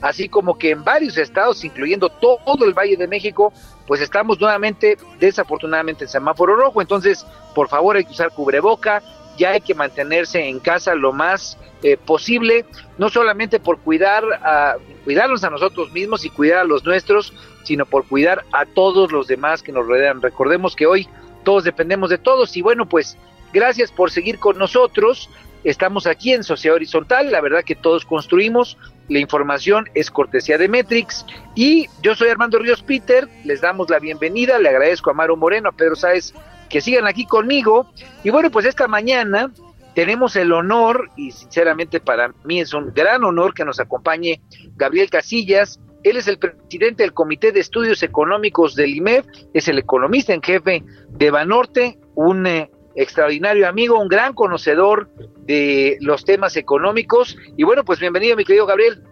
así 0.00 0.28
como 0.28 0.56
que 0.56 0.70
en 0.70 0.84
varios 0.84 1.18
estados, 1.18 1.64
incluyendo 1.64 2.08
todo 2.08 2.64
el 2.64 2.72
Valle 2.72 2.96
de 2.96 3.08
México, 3.08 3.52
pues 3.86 4.00
estamos 4.00 4.40
nuevamente, 4.40 4.96
desafortunadamente, 5.18 6.04
en 6.04 6.10
semáforo 6.10 6.56
rojo, 6.56 6.80
entonces, 6.80 7.26
por 7.54 7.68
favor, 7.68 7.96
hay 7.96 8.04
que 8.04 8.12
usar 8.12 8.30
cubreboca, 8.30 9.02
ya 9.36 9.50
hay 9.50 9.60
que 9.60 9.74
mantenerse 9.74 10.48
en 10.48 10.58
casa 10.60 10.94
lo 10.94 11.12
más 11.12 11.58
eh, 11.82 11.96
posible, 11.96 12.64
no 12.98 13.08
solamente 13.08 13.60
por 13.60 13.78
cuidar 13.78 14.24
a, 14.42 14.76
cuidarnos 15.04 15.44
a 15.44 15.50
nosotros 15.50 15.92
mismos 15.92 16.24
y 16.24 16.30
cuidar 16.30 16.58
a 16.58 16.64
los 16.64 16.84
nuestros, 16.84 17.32
sino 17.62 17.86
por 17.86 18.06
cuidar 18.06 18.44
a 18.52 18.66
todos 18.66 19.12
los 19.12 19.26
demás 19.26 19.62
que 19.62 19.72
nos 19.72 19.86
rodean. 19.86 20.20
Recordemos 20.20 20.74
que 20.74 20.86
hoy 20.86 21.08
todos 21.48 21.64
dependemos 21.64 22.10
de 22.10 22.18
todos. 22.18 22.54
Y 22.58 22.60
bueno, 22.60 22.86
pues 22.86 23.16
gracias 23.54 23.90
por 23.90 24.10
seguir 24.10 24.38
con 24.38 24.58
nosotros. 24.58 25.30
Estamos 25.64 26.06
aquí 26.06 26.34
en 26.34 26.44
Sociedad 26.44 26.74
Horizontal, 26.74 27.32
la 27.32 27.40
verdad 27.40 27.64
que 27.64 27.74
todos 27.74 28.04
construimos, 28.04 28.76
la 29.08 29.18
información 29.18 29.88
es 29.94 30.10
cortesía 30.10 30.58
de 30.58 30.68
Metrix. 30.68 31.24
Y 31.54 31.86
yo 32.02 32.14
soy 32.14 32.28
Armando 32.28 32.58
Ríos 32.58 32.82
Peter, 32.82 33.26
les 33.46 33.62
damos 33.62 33.88
la 33.88 33.98
bienvenida, 33.98 34.58
le 34.58 34.68
agradezco 34.68 35.08
a 35.08 35.14
Maro 35.14 35.38
Moreno, 35.38 35.70
a 35.70 35.72
Pedro 35.72 35.96
Sáez 35.96 36.34
que 36.68 36.82
sigan 36.82 37.06
aquí 37.06 37.24
conmigo. 37.24 37.90
Y 38.24 38.28
bueno, 38.28 38.50
pues 38.50 38.66
esta 38.66 38.86
mañana 38.86 39.50
tenemos 39.94 40.36
el 40.36 40.52
honor 40.52 41.08
y 41.16 41.30
sinceramente 41.30 41.98
para 41.98 42.30
mí 42.44 42.60
es 42.60 42.74
un 42.74 42.92
gran 42.92 43.24
honor 43.24 43.54
que 43.54 43.64
nos 43.64 43.80
acompañe 43.80 44.42
Gabriel 44.76 45.08
Casillas, 45.08 45.80
él 46.04 46.16
es 46.16 46.28
el 46.28 46.38
presidente 46.38 47.02
del 47.02 47.12
Comité 47.12 47.52
de 47.52 47.60
Estudios 47.60 48.02
Económicos 48.02 48.74
del 48.74 48.94
IMEF, 48.94 49.26
es 49.52 49.68
el 49.68 49.78
economista 49.78 50.32
en 50.32 50.42
jefe 50.42 50.84
de 51.10 51.30
Banorte, 51.30 51.98
un 52.14 52.46
eh, 52.46 52.70
extraordinario 52.94 53.68
amigo, 53.68 53.98
un 53.98 54.08
gran 54.08 54.34
conocedor 54.34 55.08
de 55.40 55.96
los 56.00 56.24
temas 56.24 56.56
económicos. 56.56 57.36
Y 57.56 57.64
bueno, 57.64 57.84
pues 57.84 58.00
bienvenido, 58.00 58.36
mi 58.36 58.44
querido 58.44 58.66
Gabriel. 58.66 59.02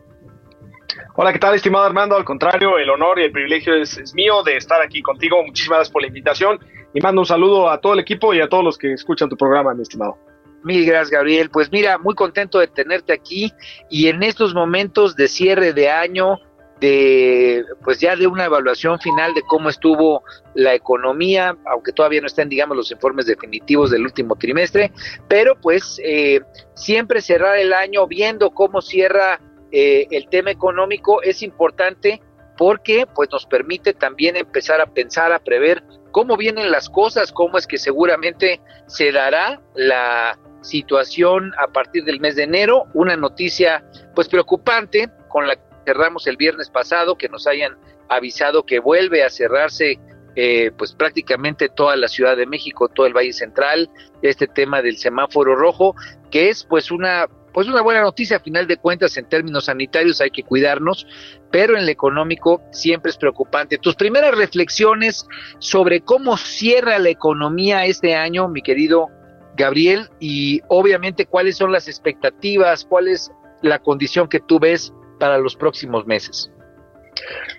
Hola, 1.16 1.33
¿qué 1.33 1.38
tal, 1.38 1.55
estimado 1.55 1.85
Armando? 1.85 2.16
Al 2.16 2.25
contrario, 2.25 2.79
el 2.79 2.90
honor 2.90 3.18
y 3.18 3.25
el 3.25 3.33
privilegio 3.33 3.75
es, 3.75 3.96
es, 3.96 4.14
mío 4.14 4.42
de 4.42 4.57
estar 4.57 4.81
aquí 4.83 5.03
contigo. 5.03 5.42
Muchísimas 5.44 5.79
gracias 5.79 5.92
por 5.92 6.03
la 6.03 6.09
invitación 6.09 6.59
y 6.92 7.01
mando 7.01 7.22
un 7.22 7.27
saludo 7.27 7.70
a 7.70 7.81
todo 7.81 7.94
el 7.94 8.01
equipo 8.01 8.35
y 8.35 8.40
a 8.40 8.49
todos 8.49 8.62
los 8.62 8.79
que 8.79 8.92
escuchan 8.92 9.29
tu 9.29 9.37
programa, 9.37 9.75
mi 9.75 9.83
estimado. 9.83 10.18
Mil 10.62 10.85
gracias, 10.85 11.11
Gabriel. 11.11 11.49
Pues 11.49 11.70
mira, 11.70 11.96
muy 11.96 12.14
contento 12.14 12.59
de 12.59 12.66
tenerte 12.66 13.12
aquí 13.12 13.53
y 13.88 14.09
en 14.09 14.22
estos 14.22 14.53
momentos 14.53 15.14
de 15.14 15.29
cierre 15.29 15.72
de 15.72 15.90
año, 15.90 16.40
de 16.81 17.65
pues 17.83 18.01
ya 18.01 18.17
de 18.17 18.27
una 18.27 18.45
evaluación 18.45 18.99
final 19.01 19.33
de 19.35 19.43
cómo 19.43 19.69
estuvo 19.71 20.23
la 20.55 20.75
economía, 20.75 21.57
aunque 21.65 21.93
todavía 21.93 22.21
no 22.21 22.27
estén 22.27 22.49
digamos 22.49 22.77
los 22.77 22.91
informes 22.91 23.27
definitivos 23.27 23.91
del 23.91 24.03
último 24.03 24.37
trimestre, 24.37 24.93
pero 25.29 25.55
pues 25.61 26.01
eh, 26.05 26.41
siempre 26.75 27.21
cerrar 27.21 27.57
el 27.59 27.73
año 27.73 28.07
viendo 28.07 28.51
cómo 28.51 28.83
cierra 28.83 29.41
eh, 29.73 30.07
el 30.11 30.29
tema 30.29 30.51
económico 30.51 31.23
es 31.23 31.43
importante 31.43 32.21
porque 32.57 33.07
pues 33.15 33.29
nos 33.31 33.47
permite 33.47 33.93
también 33.93 34.37
empezar 34.37 34.81
a 34.81 34.87
pensar, 34.87 35.33
a 35.33 35.39
prever 35.39 35.83
cómo 36.11 36.37
vienen 36.37 36.71
las 36.71 36.89
cosas, 36.89 37.33
cómo 37.33 37.59
es 37.59 37.67
que 37.67 37.79
seguramente 37.79 38.61
se 38.87 39.12
dará 39.12 39.61
la 39.75 40.39
situación 40.62 41.53
a 41.59 41.69
partir 41.69 42.05
del 42.05 42.21
mes 42.21 42.37
de 42.37 42.45
enero, 42.45 42.85
una 42.95 43.17
noticia 43.17 43.85
pues 44.15 44.29
preocupante 44.29 45.11
con 45.29 45.47
la 45.47 45.57
cerramos 45.87 46.27
el 46.27 46.37
viernes 46.37 46.68
pasado, 46.68 47.16
que 47.16 47.29
nos 47.29 47.46
hayan 47.46 47.77
avisado 48.09 48.64
que 48.64 48.81
vuelve 48.81 49.25
a 49.25 49.31
cerrarse 49.31 49.99
eh, 50.35 50.70
pues 50.77 50.92
prácticamente 50.92 51.70
toda 51.70 51.96
la 51.96 52.09
Ciudad 52.09 52.37
de 52.37 52.44
México, 52.44 52.88
todo 52.88 53.07
el 53.07 53.16
Valle 53.16 53.33
Central, 53.33 53.88
este 54.20 54.46
tema 54.46 54.83
del 54.83 54.99
semáforo 54.99 55.57
rojo, 55.57 55.94
que 56.31 56.51
es 56.51 56.64
pues 56.64 56.90
una 56.90 57.27
pues 57.55 57.68
una 57.68 57.81
buena 57.81 58.03
noticia 58.03 58.37
a 58.37 58.40
final 58.40 58.66
de 58.66 58.77
cuentas 58.77 59.16
en 59.16 59.27
términos 59.31 59.64
sanitarios 59.64 60.20
hay 60.20 60.29
que 60.29 60.42
cuidarnos, 60.42 61.07
pero 61.51 61.79
en 61.79 61.87
lo 61.87 61.90
económico 61.90 62.61
siempre 62.70 63.11
es 63.11 63.16
preocupante. 63.16 63.79
Tus 63.79 63.94
primeras 63.94 64.37
reflexiones 64.37 65.27
sobre 65.59 66.03
cómo 66.03 66.37
cierra 66.37 66.99
la 66.99 67.09
economía 67.09 67.87
este 67.87 68.14
año, 68.14 68.46
mi 68.49 68.61
querido 68.61 69.09
Gabriel, 69.57 70.11
y 70.20 70.61
obviamente 70.68 71.25
cuáles 71.25 71.57
son 71.57 71.72
las 71.72 71.88
expectativas, 71.88 72.85
cuál 72.85 73.09
es 73.09 73.33
la 73.62 73.79
condición 73.79 74.29
que 74.29 74.40
tú 74.40 74.59
ves 74.59 74.92
para 75.19 75.39
los 75.39 75.57
próximos 75.57 76.07
meses. 76.07 76.51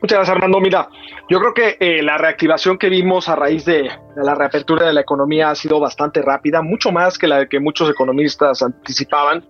Muchas 0.01 0.17
gracias, 0.17 0.35
Armando. 0.35 0.59
Mira, 0.59 0.89
yo 1.29 1.39
creo 1.39 1.53
que 1.53 1.77
eh, 1.79 2.03
la 2.03 2.17
reactivación 2.17 2.77
que 2.77 2.89
vimos 2.89 3.27
a 3.29 3.35
raíz 3.35 3.65
de, 3.65 3.89
la 4.15 4.35
reapertura 4.35 4.85
de 4.85 4.93
la 4.93 5.01
economía 5.01 5.49
ha 5.49 5.55
sido 5.55 5.79
bastante 5.79 6.21
rápida, 6.21 6.61
mucho 6.61 6.91
más 6.91 7.17
que 7.17 7.27
la 7.27 7.47
que 7.47 7.59
muchos 7.59 7.89
economistas 7.89 8.61
anticipaban. 8.61 9.45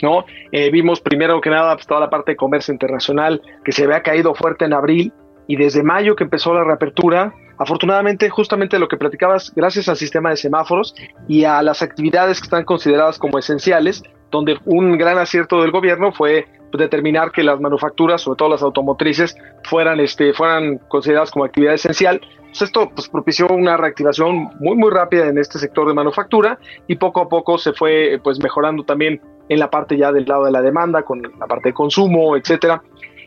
¿no? 0.00 0.24
Eh, 0.52 0.70
vimos 0.70 1.00
primero 1.00 1.40
que 1.40 1.50
nada 1.50 1.74
pues, 1.74 1.86
toda 1.86 2.00
la 2.00 2.10
parte 2.10 2.32
de 2.32 2.36
comercio 2.36 2.72
internacional 2.72 3.40
que 3.64 3.72
se 3.72 3.84
había 3.84 4.02
caído 4.02 4.34
fuerte 4.34 4.64
en 4.64 4.72
abril 4.72 5.12
y 5.46 5.56
desde 5.56 5.82
mayo 5.82 6.14
que 6.14 6.24
empezó 6.24 6.54
la 6.54 6.64
reapertura, 6.64 7.34
afortunadamente 7.58 8.30
justamente 8.30 8.78
lo 8.78 8.88
que 8.88 8.96
platicabas, 8.96 9.52
gracias 9.54 9.88
al 9.88 9.96
sistema 9.96 10.30
de 10.30 10.36
semáforos 10.36 10.94
y 11.28 11.44
a 11.44 11.62
las 11.62 11.82
actividades 11.82 12.40
que 12.40 12.44
están 12.44 12.64
consideradas 12.64 13.18
como 13.18 13.38
esenciales, 13.38 14.02
donde 14.30 14.58
un 14.64 14.96
gran 14.96 15.18
acierto 15.18 15.60
del 15.60 15.72
gobierno 15.72 16.12
fue 16.12 16.46
determinar 16.78 17.30
que 17.32 17.42
las 17.42 17.60
manufacturas, 17.60 18.22
sobre 18.22 18.36
todo 18.36 18.48
las 18.48 18.62
automotrices, 18.62 19.36
fueran, 19.64 20.00
este, 20.00 20.32
fueran 20.32 20.78
consideradas 20.88 21.30
como 21.30 21.44
actividad 21.44 21.74
esencial. 21.74 22.20
Pues 22.46 22.62
esto 22.62 22.90
pues, 22.94 23.08
propició 23.08 23.48
una 23.48 23.76
reactivación 23.76 24.50
muy, 24.60 24.76
muy 24.76 24.90
rápida 24.90 25.26
en 25.26 25.38
este 25.38 25.58
sector 25.58 25.88
de 25.88 25.94
manufactura 25.94 26.58
y 26.86 26.96
poco 26.96 27.20
a 27.20 27.28
poco 27.28 27.58
se 27.58 27.72
fue 27.72 28.20
pues, 28.22 28.42
mejorando 28.42 28.84
también 28.84 29.20
en 29.48 29.58
la 29.58 29.70
parte 29.70 29.96
ya 29.96 30.12
del 30.12 30.24
lado 30.24 30.44
de 30.44 30.52
la 30.52 30.62
demanda, 30.62 31.02
con 31.02 31.22
la 31.22 31.46
parte 31.46 31.70
de 31.70 31.74
consumo, 31.74 32.36
etcétera. 32.36 32.82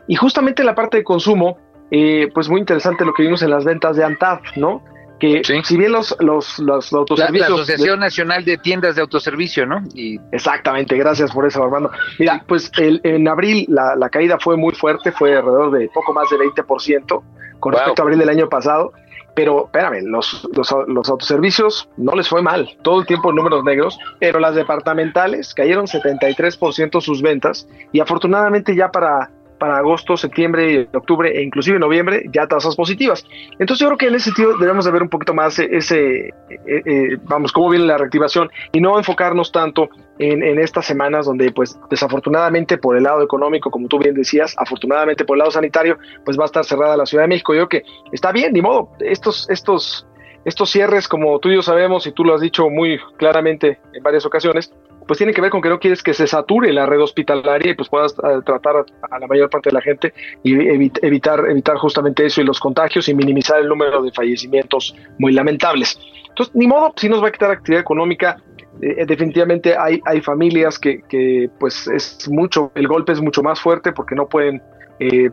Y 0.08 0.16
justamente 0.16 0.62
en 0.62 0.68
la 0.68 0.76
parte 0.76 0.98
de 0.98 1.04
consumo, 1.04 1.58
eh, 1.92 2.30
pues 2.34 2.50
muy 2.50 2.60
interesante 2.60 3.06
lo 3.06 3.14
que 3.14 3.24
vimos 3.24 3.42
en 3.42 3.50
las 3.50 3.64
ventas 3.64 3.96
de 3.96 4.04
ANTAD, 4.04 4.40
¿no? 4.56 4.84
Que 5.20 5.42
sí. 5.44 5.62
si 5.64 5.78
bien 5.78 5.92
los, 5.92 6.16
los, 6.20 6.60
los 6.60 6.92
autoservicios... 6.94 7.50
La, 7.50 7.56
la 7.56 7.62
Asociación 7.62 8.00
de, 8.00 8.06
Nacional 8.06 8.46
de 8.46 8.58
Tiendas 8.58 8.96
de 8.96 9.02
Autoservicio, 9.02 9.66
¿no? 9.66 9.82
Y... 9.94 10.20
Exactamente, 10.32 10.98
gracias 10.98 11.32
por 11.32 11.46
eso, 11.46 11.64
Armando. 11.64 11.92
Mira, 12.20 12.44
pues 12.48 12.72
el, 12.78 13.02
en 13.04 13.28
abril 13.28 13.66
la, 13.70 13.96
la, 13.96 14.10
caída 14.10 14.38
fue 14.40 14.58
muy 14.58 14.74
fuerte, 14.74 15.12
fue 15.12 15.36
alrededor 15.36 15.72
de 15.72 15.90
poco 15.94 16.14
más 16.14 16.30
de 16.30 16.38
20% 16.38 17.06
con 17.08 17.24
wow. 17.60 17.72
respecto 17.72 18.02
a 18.02 18.04
abril 18.04 18.20
del 18.20 18.30
año 18.30 18.50
pasado. 18.50 18.92
pero 19.36 19.66
espérame, 19.66 20.02
los, 20.06 20.48
los, 20.56 20.74
los, 20.88 21.10
autoservicios 21.10 21.90
no 21.98 22.14
les 22.14 22.28
fue 22.28 22.42
mal, 22.42 22.70
todo 22.84 23.02
el 23.02 23.06
tiempo 23.06 23.30
en 23.30 23.36
números 23.36 23.64
negros, 23.64 24.00
pero 24.20 24.40
las 24.40 24.56
departamentales 24.56 25.54
cayeron 25.54 25.88
73% 25.88 27.02
sus 27.02 27.22
ventas 27.22 27.68
y 27.92 28.00
afortunadamente 28.00 28.76
ya 28.76 28.92
para 28.92 29.30
para 29.58 29.78
agosto, 29.78 30.18
septiembre, 30.18 30.88
octubre 30.94 31.32
e 31.32 31.42
inclusive 31.44 31.80
noviembre 31.80 32.26
ya 32.32 32.48
tasas 32.48 32.76
positivas. 32.76 33.26
Entonces 33.60 33.80
yo 33.80 33.88
creo 33.88 33.98
que 33.98 34.08
en 34.08 34.16
ese 34.16 34.26
sentido 34.26 34.58
debemos 34.58 34.86
de 34.86 34.92
ver 34.92 35.04
un 35.04 35.10
poquito 35.10 35.34
más 35.34 35.58
ese, 35.60 36.28
eh, 36.28 36.34
eh, 36.68 37.18
vamos, 37.24 37.52
cómo 37.52 37.70
viene 37.70 37.86
la 37.86 37.98
reactivación 37.98 38.50
y 38.72 38.82
no 38.82 38.98
enfocarnos 38.98 39.52
tanto 39.52 39.90
en, 40.20 40.60
estas 40.60 40.86
semanas 40.86 41.26
donde 41.26 41.52
pues 41.52 41.78
desafortunadamente 41.90 42.78
por 42.78 42.96
el 42.98 43.04
lado 43.04 43.22
económico, 43.22 43.70
como 43.70 43.88
tú 43.88 44.00
bien 44.00 44.16
decías, 44.16 44.56
afortunadamente 44.58 45.26
por 45.26 45.36
el 45.36 45.40
lado 45.40 45.52
sanitario, 45.52 45.98
pues 46.24 46.38
va 46.38 46.44
a 46.44 46.46
estar 46.46 46.66
cerrada 46.66 46.98
la 46.98 47.06
Ciudad 47.06 47.24
de 47.24 47.30
México. 47.30 47.54
Yo 47.54 47.68
creo 47.68 47.82
que 47.82 47.90
está 48.12 48.32
bien, 48.32 48.54
ni 48.54 48.62
modo, 48.62 48.90
estos, 49.00 49.50
estos, 49.50 50.08
estos 50.46 50.70
cierres, 50.70 51.08
como 51.08 51.40
tú 51.40 51.50
y 51.50 51.56
yo 51.56 51.62
sabemos 51.62 52.08
y 52.08 52.12
tú 52.12 52.24
lo 52.24 52.34
has 52.34 52.42
dicho 52.42 52.70
muy 52.70 53.00
claramente 53.18 53.80
en 53.94 54.04
varias 54.04 54.26
ocasiones, 54.26 54.72
pues 55.08 55.18
tiene 55.18 55.34
que 55.34 55.42
ver 55.42 55.52
con 55.52 55.62
que 55.62 55.70
no 55.70 55.80
quieres 55.80 56.02
que 56.02 56.14
se 56.14 56.28
sature 56.28 56.72
la 56.74 56.86
red 56.86 57.00
hospitalaria 57.00 57.72
y 57.72 57.76
pues 57.76 57.90
puedas 57.90 58.14
eh, 58.14 58.42
tratar 58.46 58.86
a, 59.10 59.20
la 59.20 59.28
mayor 59.28 59.50
parte 59.50 59.70
de 59.70 59.74
la 59.74 59.82
gente 59.82 60.14
y 60.44 60.54
evitar, 61.02 61.46
evitar 61.50 61.78
justamente 61.78 62.26
eso 62.26 62.42
y 62.42 62.44
los 62.44 62.60
contagios 62.60 63.08
y 63.08 63.14
minimizar 63.14 63.60
el 63.60 63.68
número 63.68 64.02
de 64.02 64.12
fallecimientos 64.12 64.96
muy 65.20 65.34
lamentables. 65.34 66.00
Entonces, 66.30 66.56
ni 66.56 66.68
modo, 66.68 66.94
si 66.96 67.08
nos 67.08 67.24
va 67.24 67.28
a 67.28 67.32
quitar 67.32 67.52
actividad 67.52 67.82
económica, 67.82 68.38
eh, 68.82 68.96
eh, 68.98 69.06
definitivamente 69.06 69.76
hay, 69.78 70.02
hay 70.06 70.22
familias 70.22 70.80
que, 70.80 71.02
que, 71.08 71.50
pues 71.60 71.88
es 71.88 72.28
mucho, 72.30 72.72
el 72.76 72.88
golpe 72.88 73.14
es 73.14 73.22
mucho 73.22 73.44
más 73.44 73.60
fuerte 73.60 73.92
porque 73.92 74.16
no 74.16 74.28
pueden 74.28 74.62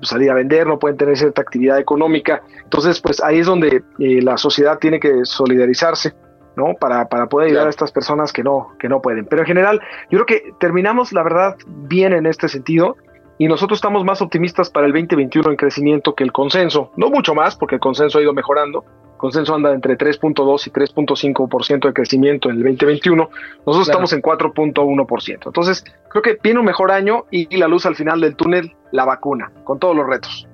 salir 0.02 0.28
a 0.28 0.34
vender, 0.34 0.66
no 0.66 0.76
pueden 0.76 0.96
tener 0.96 1.16
cierta 1.16 1.40
actividad 1.40 1.78
económica. 1.78 2.42
Entonces, 2.64 3.00
pues 3.00 3.22
ahí 3.22 3.38
es 3.38 3.46
donde 3.46 3.84
la 3.96 4.36
sociedad 4.36 4.76
tiene 4.80 4.98
que 4.98 5.20
solidarizarse 5.22 6.12
¿no? 6.56 6.74
Para, 6.78 7.08
para 7.08 7.26
poder 7.26 7.48
ayudar 7.48 7.66
a 7.66 7.70
estas 7.70 7.92
personas 7.92 8.32
que 8.32 8.42
no, 8.42 8.68
que 8.78 8.88
no 8.88 9.00
pueden. 9.00 9.26
Pero 9.26 9.42
en 9.42 9.46
general, 9.46 9.80
yo 10.10 10.24
creo 10.24 10.26
que 10.26 10.52
terminamos, 10.58 11.12
la 11.12 11.22
verdad, 11.22 11.56
bien 11.66 12.12
en 12.12 12.26
este 12.26 12.48
sentido. 12.48 12.96
Y 13.38 13.48
nosotros 13.48 13.78
estamos 13.78 14.04
más 14.04 14.22
optimistas 14.22 14.70
para 14.70 14.86
el 14.86 14.92
2021 14.92 15.50
en 15.50 15.56
crecimiento 15.56 16.14
que 16.14 16.22
el 16.22 16.32
consenso. 16.32 16.92
No 16.96 17.10
mucho 17.10 17.34
más, 17.34 17.56
porque 17.56 17.76
el 17.76 17.80
consenso 17.80 18.18
ha 18.18 18.22
ido 18.22 18.32
mejorando. 18.32 18.84
El 19.12 19.18
consenso 19.18 19.54
anda 19.54 19.72
entre 19.72 19.96
3.2 19.96 20.66
y 20.66 20.70
3.5% 20.70 21.86
de 21.86 21.92
crecimiento 21.92 22.50
en 22.50 22.56
el 22.56 22.62
2021. 22.62 23.30
Nosotros 23.66 23.88
estamos 23.88 24.12
en 24.12 24.22
4.1%. 24.22 25.46
Entonces, 25.46 25.84
creo 26.08 26.22
que 26.22 26.38
viene 26.42 26.60
un 26.60 26.66
mejor 26.66 26.92
año 26.92 27.24
y 27.30 27.56
la 27.56 27.68
luz 27.68 27.86
al 27.86 27.96
final 27.96 28.20
del 28.20 28.36
túnel, 28.36 28.76
la 28.92 29.04
vacuna, 29.04 29.50
con 29.64 29.78
todos 29.78 29.96
los 29.96 30.06
retos. 30.06 30.46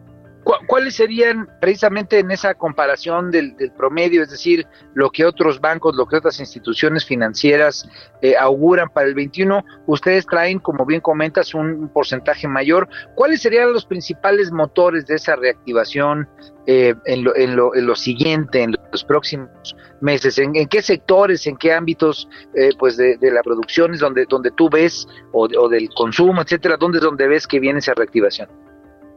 ¿Cuáles 0.67 0.95
serían 0.95 1.47
precisamente 1.61 2.19
en 2.19 2.31
esa 2.31 2.55
comparación 2.55 3.31
del, 3.31 3.55
promedio, 3.77 4.23
es 4.23 4.31
decir, 4.31 4.67
lo 4.95 5.11
que 5.11 5.27
otros 5.27 5.61
bancos, 5.61 5.95
lo 5.95 6.07
que 6.07 6.17
otras 6.17 6.41
instituciones 6.41 7.05
financieras 7.05 7.87
eh, 8.23 8.35
auguran 8.35 8.89
para 8.89 9.09
el 9.09 9.15
21? 9.15 9.63
Ustedes 9.87 10.25
traen, 10.25 10.59
como 10.59 10.87
bien 10.87 11.03
comentas, 11.03 11.53
un 11.55 11.91
porcentaje 11.93 12.49
mayor. 12.49 12.89
¿Cuáles 13.15 13.43
serían 13.43 13.75
los 13.75 13.85
principales 13.85 14.51
motores 14.51 15.05
de 15.07 15.17
esa 15.17 15.37
reactivación 15.37 16.27
eh, 16.67 16.95
en, 17.05 17.25
lo, 17.25 17.37
en, 17.37 17.55
lo, 17.55 17.75
en, 17.75 17.87
lo, 17.87 17.95
siguiente, 17.95 18.63
en 18.63 18.75
los 18.91 19.05
próximos 19.05 19.77
meses? 20.01 20.39
¿En, 20.39 20.55
qué 20.67 20.81
sectores, 20.81 21.47
en 21.47 21.59
qué 21.59 21.75
ámbitos 21.75 22.27
eh, 22.55 22.71
pues 22.79 22.97
de, 22.97 23.19
la 23.21 23.43
producción 23.43 23.93
es 23.93 24.01
donde, 24.01 24.25
donde 24.27 24.51
tú 24.53 24.71
ves, 24.71 25.07
o, 25.33 25.47
o 25.59 25.69
del 25.69 25.91
consumo, 25.95 26.41
etcétera, 26.41 26.79
dónde 26.79 26.99
es 26.99 27.05
donde 27.05 27.29
ves 27.29 27.47
que 27.47 27.61
viene 27.61 27.81
esa 27.81 27.93
reactivación? 27.93 28.49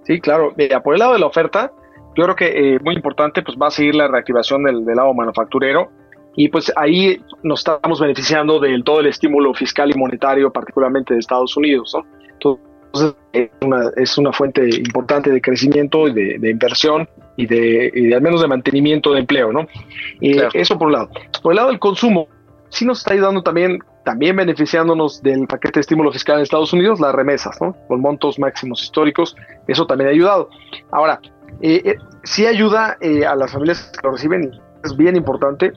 Sí, 0.03 0.19
claro. 0.19 0.53
Mira, 0.57 0.81
por 0.81 0.95
el 0.95 0.99
lado 0.99 1.13
de 1.13 1.19
la 1.19 1.27
oferta, 1.27 1.71
yo 2.15 2.23
creo 2.23 2.35
que 2.35 2.75
eh, 2.75 2.79
muy 2.83 2.95
importante, 2.95 3.41
pues 3.41 3.57
va 3.57 3.67
a 3.67 3.71
seguir 3.71 3.95
la 3.95 4.07
reactivación 4.07 4.63
del, 4.63 4.83
lado 4.85 5.13
manufacturero 5.13 5.89
y 6.35 6.49
pues 6.49 6.71
ahí 6.75 7.21
nos 7.43 7.59
estamos 7.59 7.99
beneficiando 7.99 8.59
del 8.59 8.83
todo 8.83 9.01
el 9.01 9.07
estímulo 9.07 9.53
fiscal 9.53 9.91
y 9.91 9.97
monetario, 9.97 10.51
particularmente 10.51 11.13
de 11.13 11.19
Estados 11.19 11.55
Unidos, 11.57 11.93
¿no? 11.95 12.05
Entonces, 12.33 13.15
es 13.31 13.49
una, 13.61 13.91
es 13.95 14.17
una 14.17 14.33
fuente 14.33 14.67
importante 14.75 15.29
de 15.29 15.41
crecimiento 15.41 16.07
y 16.07 16.13
de, 16.37 16.49
inversión 16.49 17.07
y 17.37 17.45
de, 17.45 18.11
al 18.13 18.21
menos 18.21 18.41
de 18.41 18.47
mantenimiento 18.47 19.13
de 19.13 19.19
empleo, 19.21 19.53
¿no? 19.53 19.67
Y 20.19 20.37
Eso 20.53 20.77
por 20.77 20.87
un 20.87 20.93
lado. 20.93 21.09
Por 21.41 21.53
el 21.53 21.57
lado 21.57 21.69
del 21.69 21.79
consumo, 21.79 22.27
sí 22.71 22.85
nos 22.85 22.99
está 22.99 23.13
ayudando 23.13 23.43
también 23.43 23.79
también 24.03 24.35
beneficiándonos 24.35 25.21
del 25.21 25.45
paquete 25.47 25.75
de 25.75 25.81
estímulo 25.81 26.11
fiscal 26.11 26.37
en 26.37 26.43
Estados 26.43 26.73
Unidos, 26.73 26.99
las 26.99 27.13
remesas, 27.13 27.59
¿no? 27.61 27.75
Con 27.87 28.01
montos 28.01 28.39
máximos 28.39 28.81
históricos, 28.83 29.35
eso 29.67 29.85
también 29.85 30.09
ha 30.09 30.11
ayudado. 30.11 30.49
Ahora, 30.91 31.19
eh, 31.61 31.81
eh 31.85 31.95
sí 32.23 32.45
ayuda 32.45 32.97
eh, 32.99 33.25
a 33.25 33.35
las 33.35 33.51
familias 33.51 33.91
que 33.91 34.07
lo 34.07 34.13
reciben, 34.13 34.51
es 34.83 34.95
bien 34.95 35.15
importante. 35.15 35.73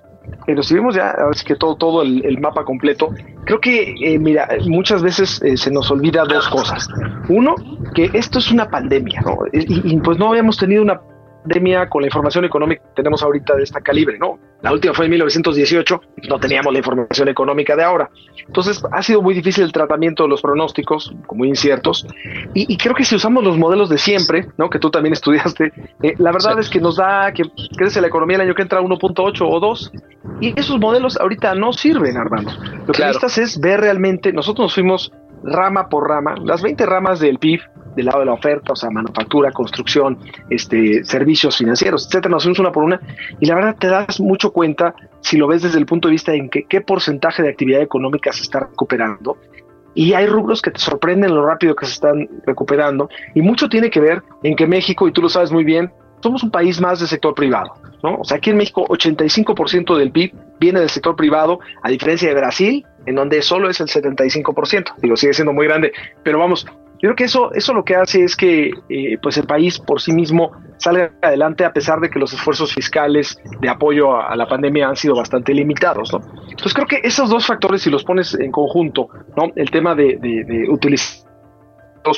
Vemos 0.46 0.94
ya, 0.94 1.14
sí 1.34 1.44
que 1.44 1.54
todo, 1.54 1.76
todo 1.76 2.00
el, 2.00 2.38
mapa 2.40 2.64
completo, 2.64 3.10
creo 3.44 3.60
que, 3.60 3.94
eh, 4.02 4.18
mira, 4.18 4.48
muchas 4.66 5.02
veces 5.02 5.42
se 5.54 5.70
nos 5.70 5.90
olvida 5.90 6.24
dos 6.24 6.48
cosas. 6.48 6.88
Uno, 7.28 7.54
que 7.94 8.08
esto 8.14 8.38
es 8.38 8.50
una 8.50 8.70
pandemia, 8.70 9.20
¿no? 9.20 9.36
y 9.52 10.00
pues 10.00 10.18
no 10.18 10.30
habíamos 10.30 10.56
tenido 10.56 10.80
una 10.80 10.98
pandemia 11.44 11.88
con 11.88 12.02
la 12.02 12.08
información 12.08 12.44
económica 12.44 12.82
que 12.82 12.94
tenemos 13.02 13.22
ahorita 13.22 13.54
de 13.54 13.62
esta 13.62 13.80
calibre, 13.80 14.18
¿no? 14.18 14.38
La 14.62 14.72
última 14.72 14.94
fue 14.94 15.04
en 15.04 15.10
1918, 15.12 16.00
no 16.28 16.40
teníamos 16.40 16.72
la 16.72 16.78
información 16.78 17.28
económica 17.28 17.76
de 17.76 17.84
ahora. 17.84 18.10
Entonces 18.46 18.82
ha 18.90 19.02
sido 19.02 19.20
muy 19.20 19.34
difícil 19.34 19.64
el 19.64 19.72
tratamiento 19.72 20.22
de 20.22 20.30
los 20.30 20.40
pronósticos, 20.40 21.14
muy 21.32 21.48
inciertos, 21.48 22.06
y, 22.54 22.76
creo 22.78 22.94
que 22.94 23.04
si 23.04 23.14
usamos 23.14 23.44
los 23.44 23.58
modelos 23.58 23.88
de 23.88 23.98
siempre, 23.98 24.48
¿no? 24.56 24.70
Que 24.70 24.78
tú 24.78 24.90
también 24.90 25.12
estudiaste, 25.12 25.72
eh, 26.02 26.14
la 26.18 26.32
verdad 26.32 26.58
es 26.58 26.70
que 26.70 26.80
nos 26.80 26.96
da 26.96 27.32
que 27.32 27.42
crece 27.76 28.00
la 28.00 28.08
economía 28.08 28.36
el 28.36 28.42
año 28.42 28.54
que 28.54 28.62
entra 28.62 28.80
1.8 28.80 29.46
o 29.46 29.60
2, 29.60 29.92
y 30.40 30.58
esos 30.58 30.78
modelos 30.78 31.18
ahorita 31.20 31.54
no 31.54 31.72
sirven, 31.72 32.16
Armando. 32.16 32.52
Lo 32.86 32.92
que 32.92 33.02
necesitas 33.02 33.38
es 33.38 33.60
ver 33.60 33.80
realmente, 33.80 34.32
nosotros 34.32 34.66
nos 34.66 34.74
fuimos 34.74 35.12
rama 35.42 35.88
por 35.90 36.08
rama, 36.08 36.36
las 36.42 36.62
20 36.62 36.86
ramas 36.86 37.20
del 37.20 37.38
PIB 37.38 37.60
del 37.94 38.06
lado 38.06 38.20
de 38.20 38.26
la 38.26 38.32
oferta, 38.32 38.72
o 38.72 38.76
sea, 38.76 38.90
manufactura, 38.90 39.50
construcción, 39.52 40.18
este, 40.50 41.04
servicios 41.04 41.56
financieros, 41.56 42.06
etcétera, 42.06 42.30
nos 42.30 42.44
una 42.46 42.72
por 42.72 42.84
una 42.84 43.00
y 43.40 43.46
la 43.46 43.54
verdad 43.54 43.76
te 43.78 43.88
das 43.88 44.20
mucho 44.20 44.52
cuenta 44.52 44.94
si 45.20 45.36
lo 45.36 45.46
ves 45.46 45.62
desde 45.62 45.78
el 45.78 45.86
punto 45.86 46.08
de 46.08 46.12
vista 46.12 46.34
en 46.34 46.48
que, 46.48 46.64
qué 46.64 46.80
porcentaje 46.80 47.42
de 47.42 47.48
actividad 47.48 47.80
económica 47.80 48.32
se 48.32 48.42
está 48.42 48.60
recuperando 48.60 49.38
y 49.94 50.12
hay 50.12 50.26
rubros 50.26 50.60
que 50.60 50.70
te 50.70 50.80
sorprenden 50.80 51.34
lo 51.34 51.46
rápido 51.46 51.74
que 51.74 51.86
se 51.86 51.92
están 51.92 52.28
recuperando 52.46 53.08
y 53.34 53.42
mucho 53.42 53.68
tiene 53.68 53.90
que 53.90 54.00
ver 54.00 54.22
en 54.42 54.56
que 54.56 54.66
México, 54.66 55.08
y 55.08 55.12
tú 55.12 55.22
lo 55.22 55.28
sabes 55.28 55.52
muy 55.52 55.64
bien, 55.64 55.90
somos 56.24 56.42
un 56.42 56.50
país 56.50 56.80
más 56.80 57.00
del 57.00 57.08
sector 57.08 57.34
privado, 57.34 57.74
¿no? 58.02 58.16
O 58.16 58.24
sea, 58.24 58.38
aquí 58.38 58.48
en 58.48 58.56
México 58.56 58.86
85% 58.88 59.94
del 59.94 60.10
PIB 60.10 60.32
viene 60.58 60.80
del 60.80 60.88
sector 60.88 61.14
privado, 61.16 61.60
a 61.82 61.90
diferencia 61.90 62.26
de 62.28 62.34
Brasil, 62.34 62.86
en 63.04 63.14
donde 63.14 63.42
solo 63.42 63.68
es 63.68 63.78
el 63.80 63.88
75%. 63.88 64.94
Digo, 65.02 65.16
sigue 65.16 65.34
siendo 65.34 65.52
muy 65.52 65.66
grande, 65.66 65.92
pero 66.22 66.38
vamos, 66.38 66.66
yo 67.04 67.08
creo 67.08 67.16
que 67.16 67.24
eso, 67.24 67.52
eso 67.52 67.74
lo 67.74 67.84
que 67.84 67.96
hace 67.96 68.24
es 68.24 68.34
que 68.34 68.70
eh, 68.88 69.18
pues 69.22 69.36
el 69.36 69.44
país 69.44 69.78
por 69.78 70.00
sí 70.00 70.10
mismo 70.10 70.52
salga 70.78 71.12
adelante 71.20 71.66
a 71.66 71.70
pesar 71.70 72.00
de 72.00 72.08
que 72.08 72.18
los 72.18 72.32
esfuerzos 72.32 72.72
fiscales 72.72 73.38
de 73.60 73.68
apoyo 73.68 74.16
a, 74.18 74.34
la 74.36 74.48
pandemia 74.48 74.88
han 74.88 74.96
sido 74.96 75.14
bastante 75.14 75.52
limitados. 75.52 76.14
¿no? 76.14 76.20
Entonces 76.48 76.72
creo 76.72 76.86
que 76.86 77.00
esos 77.06 77.28
dos 77.28 77.44
factores, 77.44 77.82
si 77.82 77.90
los 77.90 78.04
pones 78.04 78.34
en 78.34 78.50
conjunto, 78.50 79.10
¿no? 79.36 79.52
el 79.54 79.70
tema 79.70 79.94
de, 79.94 80.16
de 80.16 80.66
utilizar 80.70 81.23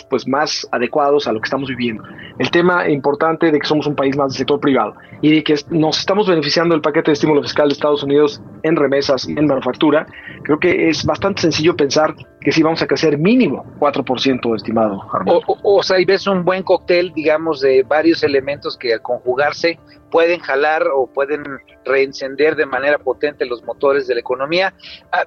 pues 0.09 0.27
más 0.27 0.67
adecuados 0.73 1.27
a 1.27 1.33
lo 1.33 1.41
que 1.41 1.47
estamos 1.47 1.69
viviendo. 1.69 2.03
El 2.39 2.51
tema 2.51 2.89
importante 2.89 3.51
de 3.51 3.59
que 3.59 3.67
somos 3.67 3.87
un 3.87 3.95
país 3.95 4.17
más 4.17 4.33
del 4.33 4.39
sector 4.39 4.61
privado 4.61 4.95
y 5.23 5.37
de 5.37 5.45
que 5.45 5.55
nos 5.71 5.99
estamos 5.99 6.29
beneficiando 6.29 6.75
del 6.75 6.83
paquete 6.83 7.11
de 7.11 7.15
estímulo 7.15 7.43
fiscal 7.43 7.69
de 7.69 7.75
Estados 7.75 8.03
Unidos 8.03 8.43
en 8.63 8.77
remesas 8.77 9.29
y 9.29 9.33
en 9.33 9.47
manufactura, 9.47 10.07
creo 10.43 10.59
que 10.59 10.89
es 10.89 11.05
bastante 11.05 11.43
sencillo 11.43 11.77
pensar 11.77 12.15
que 12.41 12.53
sí 12.53 12.63
vamos 12.63 12.83
a 12.83 12.87
crecer 12.87 13.19
mínimo 13.19 13.65
4%, 13.81 14.55
estimado. 14.55 15.03
O, 15.27 15.59
o, 15.63 15.83
sea, 15.83 15.99
y 15.99 16.05
ves 16.05 16.27
un 16.27 16.45
buen 16.45 16.63
cóctel, 16.63 17.13
digamos, 17.13 17.61
de 17.61 17.83
varios 17.83 18.23
elementos 18.23 18.77
que 18.77 18.93
al 18.93 19.03
conjugarse 19.03 19.79
pueden 20.11 20.39
jalar 20.41 20.87
o 20.95 21.07
pueden 21.09 21.43
reencender 21.85 22.55
de 22.55 22.67
manera 22.67 22.99
potente 22.99 23.45
los 23.47 23.65
motores 23.65 24.07
de 24.07 24.15
la 24.15 24.21
economía. 24.21 24.75
Ah, 25.11 25.25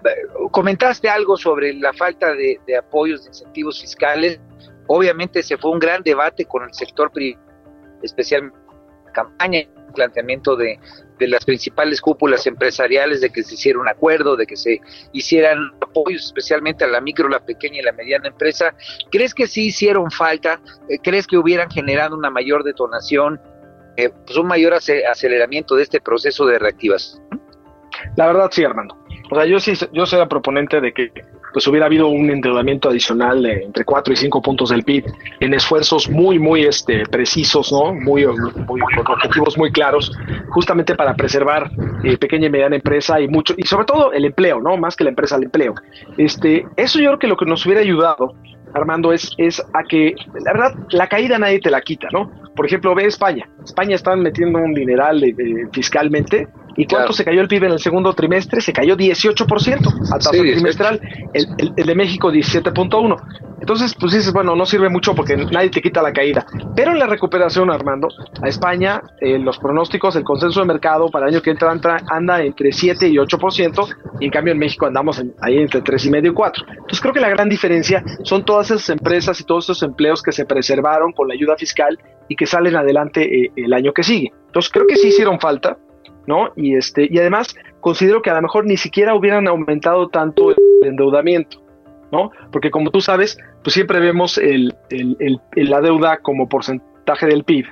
comentaste 0.51 1.09
algo 1.09 1.35
sobre 1.35 1.73
la 1.73 1.91
falta 1.93 2.33
de 2.33 2.77
apoyos, 2.77 3.23
de 3.23 3.29
incentivos 3.29 3.81
fiscales. 3.81 4.39
Obviamente 4.91 5.43
se 5.43 5.55
fue 5.55 5.69
un 5.69 5.77
gran 5.77 6.01
debate 6.01 6.45
con 6.45 6.63
el 6.63 6.73
sector 6.73 7.11
privado, 7.11 7.45
especialmente 8.01 8.57
la 9.05 9.11
campaña, 9.11 9.59
planteamiento 9.93 10.55
de, 10.55 10.79
las 11.19 11.45
principales 11.45 12.01
cúpulas 12.01 12.47
empresariales 12.47 13.21
de 13.21 13.29
que 13.29 13.43
se 13.43 13.53
hiciera 13.53 13.77
un 13.77 13.87
acuerdo, 13.87 14.35
de 14.35 14.47
que 14.47 14.55
se 14.55 14.81
hicieran 15.11 15.59
apoyos 15.79 16.25
especialmente 16.25 16.85
a 16.85 16.87
la 16.87 17.01
micro, 17.01 17.29
la 17.29 17.45
pequeña 17.45 17.79
y 17.79 17.81
la 17.83 17.91
mediana 17.91 18.29
empresa. 18.29 18.73
¿Crees 19.11 19.35
que 19.35 19.45
sí 19.45 19.67
hicieron 19.67 20.09
falta? 20.09 20.59
Eh, 20.87 20.97
¿Crees 21.03 21.27
que 21.27 21.37
hubieran 21.37 21.69
generado 21.69 22.17
una 22.17 22.31
mayor 22.31 22.63
detonación, 22.63 23.39
eh, 23.95 24.09
pues 24.25 24.37
un 24.39 24.47
mayor 24.47 24.73
aceleramiento 24.73 25.75
de 25.75 25.83
este 25.83 26.01
proceso 26.01 26.47
de 26.47 26.57
reactivación? 26.57 27.21
La 28.15 28.25
verdad 28.25 28.49
sí, 28.51 28.63
Armando. 28.63 28.97
O 29.29 29.35
sea, 29.35 29.45
yo 29.45 29.59
sí, 29.59 29.73
yo 29.91 30.07
soy 30.07 30.25
proponente 30.25 30.81
de 30.81 30.93
que 30.93 31.11
pues 31.53 31.67
hubiera 31.67 31.85
habido 31.85 32.07
un 32.07 32.29
endeudamiento 32.29 32.89
adicional 32.89 33.41
de 33.43 33.63
entre 33.63 33.83
4 33.83 34.13
y 34.13 34.17
5 34.17 34.41
puntos 34.41 34.69
del 34.69 34.83
PIB 34.83 35.05
en 35.39 35.53
esfuerzos 35.53 36.09
muy, 36.09 36.39
muy 36.39 36.63
este, 36.63 37.05
precisos, 37.05 37.71
¿no? 37.71 37.93
Muy, 37.93 38.25
muy, 38.25 38.81
con 38.81 39.07
objetivos 39.07 39.57
muy 39.57 39.71
claros, 39.71 40.11
justamente 40.49 40.95
para 40.95 41.15
preservar 41.15 41.69
eh, 42.03 42.17
pequeña 42.17 42.47
y 42.47 42.49
mediana 42.49 42.75
empresa 42.75 43.19
y 43.19 43.27
mucho, 43.27 43.53
y 43.57 43.65
sobre 43.65 43.85
todo 43.85 44.11
el 44.13 44.25
empleo, 44.25 44.59
¿no? 44.59 44.77
Más 44.77 44.95
que 44.95 45.03
la 45.03 45.09
empresa, 45.11 45.35
el 45.35 45.43
empleo. 45.43 45.75
Este, 46.17 46.65
eso 46.75 46.99
yo 46.99 47.09
creo 47.09 47.19
que 47.19 47.27
lo 47.27 47.37
que 47.37 47.45
nos 47.45 47.65
hubiera 47.65 47.81
ayudado 47.81 48.33
Armando, 48.73 49.11
es, 49.13 49.31
es 49.37 49.59
a 49.73 49.83
que, 49.83 50.13
la 50.45 50.53
verdad, 50.53 50.75
la 50.91 51.07
caída 51.07 51.39
nadie 51.39 51.59
te 51.59 51.71
la 51.71 51.81
quita, 51.81 52.07
¿no? 52.11 52.31
Por 52.55 52.65
ejemplo, 52.65 52.93
ve 52.93 53.05
España. 53.05 53.49
España 53.63 53.95
están 53.95 54.21
metiendo 54.21 54.59
un 54.59 54.73
dineral 54.73 55.23
fiscalmente 55.71 56.47
¿Y 56.79 56.85
cuánto 56.85 57.11
se 57.11 57.25
cayó 57.25 57.41
el 57.41 57.49
PIB 57.49 57.65
en 57.65 57.71
el 57.73 57.79
segundo 57.79 58.13
trimestre? 58.13 58.61
Se 58.61 58.71
cayó 58.71 58.95
18% 58.95 60.13
a 60.13 60.17
tasa 60.17 60.31
trimestral, 60.31 61.01
el, 61.33 61.73
el, 61.75 61.85
de 61.85 61.93
México 61.93 62.31
17.1. 62.31 63.17
Entonces, 63.59 63.93
pues 63.99 64.13
dices, 64.13 64.31
bueno, 64.31 64.55
no 64.55 64.65
sirve 64.65 64.87
mucho 64.87 65.13
porque 65.13 65.35
nadie 65.35 65.69
te 65.69 65.81
quita 65.81 66.01
la 66.01 66.13
caída. 66.13 66.45
Pero 66.77 66.91
en 66.91 66.99
la 66.99 67.05
recuperación, 67.05 67.69
Armando, 67.69 68.07
a 68.41 68.47
España, 68.47 69.01
eh, 69.19 69.37
los 69.37 69.57
pronósticos, 69.57 70.15
el 70.15 70.23
consenso 70.23 70.61
de 70.61 70.67
mercado 70.67 71.09
para 71.09 71.27
el 71.27 71.33
año 71.33 71.41
que 71.41 71.49
entra, 71.49 72.01
anda 72.09 72.41
entre 72.41 72.71
7 72.71 73.09
y 73.09 73.15
8%, 73.15 73.95
y 74.21 74.25
en 74.25 74.31
cambio 74.31 74.53
en 74.53 74.59
México 74.59 74.85
andamos 74.85 75.21
ahí 75.41 75.57
entre 75.57 75.83
3,5 75.83 76.29
y 76.29 76.33
4. 76.33 76.65
Entonces 76.69 77.01
creo 77.01 77.13
que 77.13 77.19
la 77.19 77.29
gran 77.29 77.49
diferencia 77.49 78.05
son 78.23 78.45
todas 78.45 78.71
esas 78.71 78.89
empresas 78.89 79.41
y 79.41 79.43
todos 79.43 79.65
esos 79.65 79.83
empleos 79.83 80.23
que 80.23 80.31
se 80.31 80.45
preservaron 80.45 81.11
con 81.11 81.27
la 81.27 81.33
ayuda 81.33 81.57
fiscal 81.57 81.99
y 82.29 82.37
que 82.37 82.45
salen 82.45 82.77
adelante 82.77 83.23
eh, 83.23 83.51
el 83.57 83.73
año 83.73 83.91
que 83.91 84.03
sigue. 84.03 84.31
Entonces 84.45 84.71
creo 84.71 84.87
que 84.87 84.95
sí 84.95 85.09
hicieron 85.09 85.41
falta, 85.41 85.77
¿no? 86.29 86.51
Y, 86.55 86.75
este, 86.75 87.07
y 87.09 87.17
además 87.17 87.57
considero 87.81 88.21
que 88.21 88.29
a 88.29 88.35
lo 88.35 88.43
mejor 88.43 88.63
ni 88.63 88.77
siquiera 88.77 89.15
hubieran 89.15 89.47
aumentado 89.47 90.09
tanto 90.09 90.51
el 90.51 90.57
endeudamiento, 90.83 91.57
¿no? 92.11 92.29
Porque 92.51 92.69
como 92.69 92.91
tú 92.91 93.01
sabes, 93.01 93.39
pues 93.63 93.73
siempre 93.73 93.99
vemos 93.99 94.37
el, 94.37 94.75
la 95.55 95.81
deuda 95.81 96.17
como 96.17 96.47
porcentaje 96.47 97.25
del 97.25 97.43
PIB. 97.43 97.65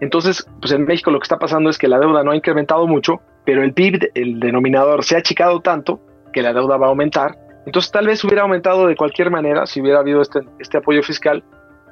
Entonces, 0.00 0.46
pues 0.60 0.72
en 0.72 0.84
México 0.84 1.10
lo 1.10 1.18
que 1.18 1.24
está 1.24 1.40
pasando 1.40 1.68
es 1.68 1.78
que 1.78 1.88
la 1.88 1.98
deuda 1.98 2.22
no 2.22 2.30
ha 2.30 2.36
incrementado 2.36 2.86
mucho, 2.86 3.20
pero 3.44 3.64
el 3.64 3.72
PIB, 3.72 4.12
el 4.14 4.38
denominador, 4.38 5.02
se 5.02 5.16
ha 5.16 5.18
achicado 5.18 5.60
tanto 5.60 6.00
que 6.32 6.42
la 6.42 6.52
deuda 6.52 6.76
va 6.76 6.86
a 6.86 6.90
aumentar. 6.90 7.36
Entonces 7.66 7.90
tal 7.90 8.06
vez 8.06 8.22
hubiera 8.22 8.42
aumentado 8.42 8.86
de 8.86 8.94
cualquier 8.94 9.32
manera 9.32 9.66
si 9.66 9.80
hubiera 9.80 9.98
habido 9.98 10.22
este, 10.22 10.42
este 10.60 10.78
apoyo 10.78 11.02
fiscal, 11.02 11.42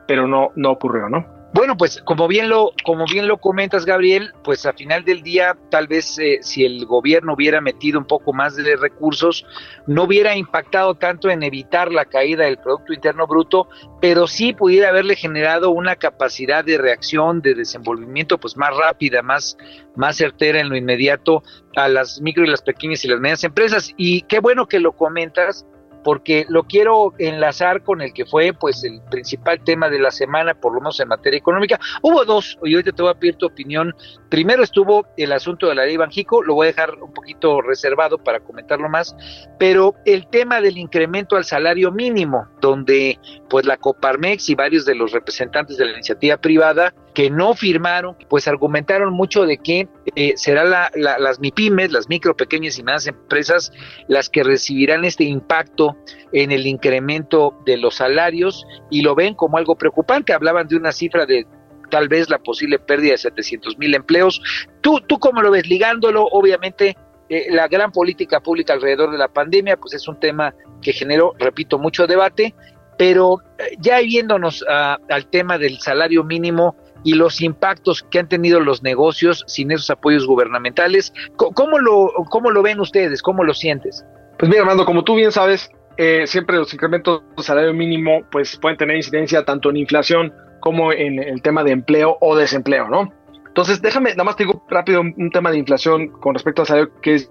pero 0.06 0.28
no, 0.28 0.52
no 0.54 0.70
ocurrió, 0.70 1.08
¿no? 1.08 1.26
Bueno, 1.54 1.76
pues 1.76 2.02
como 2.04 2.26
bien 2.26 2.48
lo, 2.48 2.72
como 2.84 3.04
bien 3.06 3.28
lo 3.28 3.38
comentas, 3.38 3.86
Gabriel, 3.86 4.32
pues 4.42 4.66
a 4.66 4.72
final 4.72 5.04
del 5.04 5.22
día, 5.22 5.56
tal 5.70 5.86
vez 5.86 6.18
eh, 6.18 6.38
si 6.42 6.64
el 6.64 6.84
gobierno 6.84 7.34
hubiera 7.34 7.60
metido 7.60 8.00
un 8.00 8.06
poco 8.06 8.32
más 8.32 8.56
de 8.56 8.74
recursos, 8.74 9.46
no 9.86 10.02
hubiera 10.02 10.36
impactado 10.36 10.96
tanto 10.96 11.30
en 11.30 11.44
evitar 11.44 11.92
la 11.92 12.06
caída 12.06 12.46
del 12.46 12.58
Producto 12.58 12.92
Interno 12.92 13.28
Bruto, 13.28 13.68
pero 14.00 14.26
sí 14.26 14.52
pudiera 14.52 14.88
haberle 14.88 15.14
generado 15.14 15.70
una 15.70 15.94
capacidad 15.94 16.64
de 16.64 16.76
reacción, 16.76 17.40
de 17.40 17.54
desenvolvimiento, 17.54 18.36
pues 18.38 18.56
más 18.56 18.76
rápida, 18.76 19.22
más, 19.22 19.56
más 19.94 20.16
certera 20.16 20.58
en 20.58 20.70
lo 20.70 20.76
inmediato 20.76 21.44
a 21.76 21.86
las 21.86 22.20
micro 22.20 22.42
y 22.42 22.48
las 22.48 22.62
pequeñas 22.62 23.04
y 23.04 23.08
las 23.08 23.20
medianas 23.20 23.44
empresas. 23.44 23.92
Y 23.96 24.22
qué 24.22 24.40
bueno 24.40 24.66
que 24.66 24.80
lo 24.80 24.90
comentas, 24.90 25.64
porque 26.04 26.46
lo 26.48 26.64
quiero 26.64 27.14
enlazar 27.18 27.82
con 27.82 28.00
el 28.00 28.12
que 28.12 28.26
fue 28.26 28.52
pues 28.52 28.84
el 28.84 29.00
principal 29.10 29.64
tema 29.64 29.88
de 29.88 29.98
la 29.98 30.10
semana, 30.10 30.54
por 30.54 30.74
lo 30.74 30.80
menos 30.80 31.00
en 31.00 31.08
materia 31.08 31.38
económica. 31.38 31.80
Hubo 32.02 32.24
dos, 32.24 32.58
y 32.62 32.74
ahorita 32.74 32.92
te 32.92 33.02
voy 33.02 33.10
a 33.10 33.18
pedir 33.18 33.36
tu 33.36 33.46
opinión. 33.46 33.94
Primero 34.28 34.62
estuvo 34.62 35.06
el 35.16 35.32
asunto 35.32 35.68
de 35.68 35.74
la 35.74 35.86
ley 35.86 35.96
Banjico, 35.96 36.42
lo 36.42 36.54
voy 36.54 36.66
a 36.66 36.70
dejar 36.70 36.94
un 37.02 37.12
poquito 37.12 37.60
reservado 37.60 38.18
para 38.18 38.40
comentarlo 38.40 38.88
más, 38.88 39.16
pero 39.58 39.94
el 40.04 40.28
tema 40.28 40.60
del 40.60 40.78
incremento 40.78 41.36
al 41.36 41.44
salario 41.44 41.90
mínimo, 41.90 42.46
donde 42.60 43.18
pues 43.48 43.64
la 43.64 43.76
Coparmex 43.76 44.50
y 44.50 44.54
varios 44.54 44.84
de 44.84 44.94
los 44.94 45.12
representantes 45.12 45.76
de 45.76 45.86
la 45.86 45.92
iniciativa 45.92 46.36
privada 46.36 46.94
que 47.14 47.30
no 47.30 47.54
firmaron, 47.54 48.16
pues 48.28 48.48
argumentaron 48.48 49.12
mucho 49.12 49.46
de 49.46 49.58
que 49.58 49.88
eh, 50.16 50.34
serán 50.36 50.70
la, 50.70 50.90
las 50.94 51.38
MIPIMES, 51.38 51.92
las 51.92 52.08
micro, 52.08 52.36
pequeñas 52.36 52.78
y 52.78 52.82
más 52.82 53.06
empresas, 53.06 53.72
las 54.08 54.28
que 54.28 54.42
recibirán 54.42 55.04
este 55.04 55.22
impacto 55.24 55.96
en 56.32 56.50
el 56.50 56.66
incremento 56.66 57.56
de 57.64 57.76
los 57.76 57.96
salarios 57.96 58.66
y 58.90 59.02
lo 59.02 59.14
ven 59.14 59.34
como 59.34 59.58
algo 59.58 59.76
preocupante. 59.76 60.32
Hablaban 60.32 60.66
de 60.66 60.76
una 60.76 60.90
cifra 60.90 61.24
de 61.24 61.46
tal 61.88 62.08
vez 62.08 62.28
la 62.28 62.38
posible 62.38 62.80
pérdida 62.80 63.12
de 63.12 63.18
700 63.18 63.78
mil 63.78 63.94
empleos. 63.94 64.42
¿Tú, 64.80 65.00
¿Tú 65.00 65.20
cómo 65.20 65.40
lo 65.40 65.52
ves? 65.52 65.68
Ligándolo, 65.68 66.24
obviamente, 66.24 66.96
eh, 67.28 67.46
la 67.50 67.68
gran 67.68 67.92
política 67.92 68.40
pública 68.40 68.72
alrededor 68.72 69.12
de 69.12 69.18
la 69.18 69.28
pandemia, 69.28 69.76
pues 69.76 69.94
es 69.94 70.08
un 70.08 70.18
tema 70.18 70.52
que 70.82 70.92
generó, 70.92 71.32
repito, 71.38 71.78
mucho 71.78 72.08
debate, 72.08 72.54
pero 72.98 73.38
eh, 73.58 73.76
ya 73.78 74.00
viéndonos 74.00 74.64
al 74.68 75.26
tema 75.30 75.58
del 75.58 75.78
salario 75.78 76.24
mínimo, 76.24 76.76
y 77.04 77.14
los 77.14 77.40
impactos 77.40 78.02
que 78.02 78.18
han 78.18 78.28
tenido 78.28 78.58
los 78.58 78.82
negocios 78.82 79.44
sin 79.46 79.70
esos 79.70 79.90
apoyos 79.90 80.26
gubernamentales. 80.26 81.12
¿Cómo 81.36 81.78
lo, 81.78 82.10
cómo 82.30 82.50
lo 82.50 82.62
ven 82.62 82.80
ustedes? 82.80 83.22
¿Cómo 83.22 83.44
lo 83.44 83.54
sientes? 83.54 84.04
Pues 84.38 84.48
mira, 84.48 84.62
Armando, 84.62 84.84
como 84.84 85.04
tú 85.04 85.14
bien 85.14 85.30
sabes, 85.30 85.70
eh, 85.96 86.26
siempre 86.26 86.56
los 86.56 86.72
incrementos 86.74 87.22
del 87.36 87.44
salario 87.44 87.72
mínimo 87.72 88.22
pues 88.32 88.56
pueden 88.56 88.76
tener 88.76 88.96
incidencia 88.96 89.44
tanto 89.44 89.70
en 89.70 89.76
inflación 89.76 90.32
como 90.60 90.92
en 90.92 91.22
el 91.22 91.42
tema 91.42 91.62
de 91.62 91.72
empleo 91.72 92.16
o 92.20 92.34
desempleo, 92.36 92.88
¿no? 92.88 93.12
Entonces, 93.46 93.80
déjame, 93.80 94.10
nada 94.10 94.24
más 94.24 94.34
te 94.34 94.44
digo 94.44 94.64
rápido 94.68 95.00
un, 95.00 95.30
tema 95.30 95.52
de 95.52 95.58
inflación 95.58 96.08
con 96.08 96.34
respecto 96.34 96.62
al 96.62 96.66
salario 96.66 97.00
que 97.00 97.14
es 97.14 97.30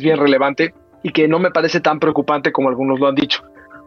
bien 0.00 0.16
relevante 0.16 0.72
y 1.02 1.10
que 1.10 1.26
no 1.26 1.40
me 1.40 1.50
parece 1.50 1.80
tan 1.80 1.98
preocupante 1.98 2.52
como 2.52 2.68
algunos 2.68 3.00
lo 3.00 3.08
han 3.08 3.16
dicho. 3.16 3.42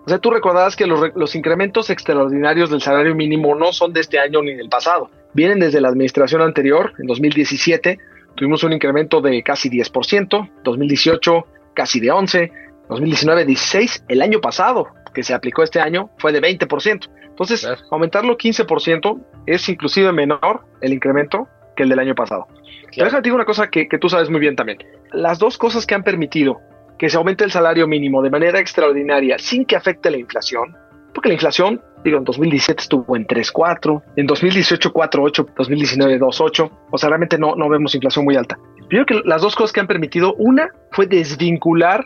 O 0.06 0.10
sea, 0.10 0.18
tú 0.18 0.32
recordarás 0.32 0.76
que 0.76 0.88
los, 0.88 1.36
incrementos 1.36 1.90
extraordinarios 1.90 2.70
del 2.70 2.82
salario 2.82 3.14
mínimo 3.16 3.56
no 3.56 3.72
son 3.72 3.94
de 3.94 4.00
este 4.00 4.20
año 4.20 4.42
ni 4.42 4.56
del 4.56 4.70
pasado. 4.70 5.12
Vienen 5.34 5.60
desde 5.60 5.80
la 5.80 5.90
administración 5.90 6.42
anterior, 6.42 6.94
en 7.00 7.08
2017 7.08 8.00
tuvimos 8.36 8.64
un 8.64 8.74
incremento 8.74 9.22
de 9.22 9.44
casi 9.44 9.70
10%, 9.70 10.50
2018 10.64 11.46
casi 11.74 12.00
de 12.00 12.08
11%, 12.08 12.52
2019 12.90 13.46
16%, 13.46 14.04
el 14.08 14.22
año 14.22 14.42
pasado 14.42 14.88
que 15.14 15.24
se 15.24 15.34
aplicó 15.34 15.64
este 15.64 15.80
año 15.80 16.10
fue 16.18 16.32
de 16.32 16.42
20%. 16.42 17.10
Entonces, 17.28 17.68
aumentarlo 17.92 18.38
15% 18.38 19.24
es 19.46 19.70
inclusive 19.70 20.12
menor 20.12 20.66
el 20.82 20.94
incremento 20.94 21.48
que 21.76 21.84
el 21.84 21.90
del 21.90 22.00
año 22.00 22.16
pasado. 22.16 22.48
Pero 22.94 23.06
déjame 23.06 23.22
decir 23.22 23.34
una 23.34 23.46
cosa 23.46 23.70
que, 23.70 23.88
que 23.88 23.98
tú 23.98 24.10
sabes 24.10 24.30
muy 24.30 24.40
bien 24.40 24.56
también. 24.56 24.80
Las 25.12 25.40
dos 25.40 25.58
cosas 25.58 25.86
que 25.86 25.96
han 25.96 26.04
permitido 26.04 26.62
que 27.02 27.10
se 27.10 27.18
aumente 27.18 27.44
el 27.44 27.50
salario 27.50 27.88
mínimo 27.88 28.22
de 28.22 28.30
manera 28.30 28.60
extraordinaria 28.60 29.40
sin 29.40 29.66
que 29.66 29.76
afecte 29.76 30.12
la 30.12 30.18
inflación, 30.18 30.78
porque 31.16 31.30
la 31.30 31.34
inflación, 31.34 31.82
digo, 32.04 32.20
en 32.20 32.24
2017 32.24 32.80
estuvo 32.80 33.16
en 33.16 33.26
3.4, 33.26 34.04
en 34.18 34.28
2018 34.28 34.94
4.8, 34.94 35.48
2019 35.58 36.20
2.8, 36.20 36.72
o 36.92 36.98
sea, 37.00 37.10
realmente 37.10 37.40
no, 37.40 37.56
no 37.56 37.70
vemos 37.70 37.96
inflación 37.96 38.24
muy 38.24 38.36
alta. 38.36 38.60
Yo 38.82 39.04
creo 39.04 39.06
que 39.08 39.22
las 39.28 39.42
dos 39.42 39.56
cosas 39.56 39.74
que 39.74 39.80
han 39.80 39.88
permitido, 39.88 40.36
una 40.36 40.70
fue 40.92 41.08
desvincular 41.08 42.06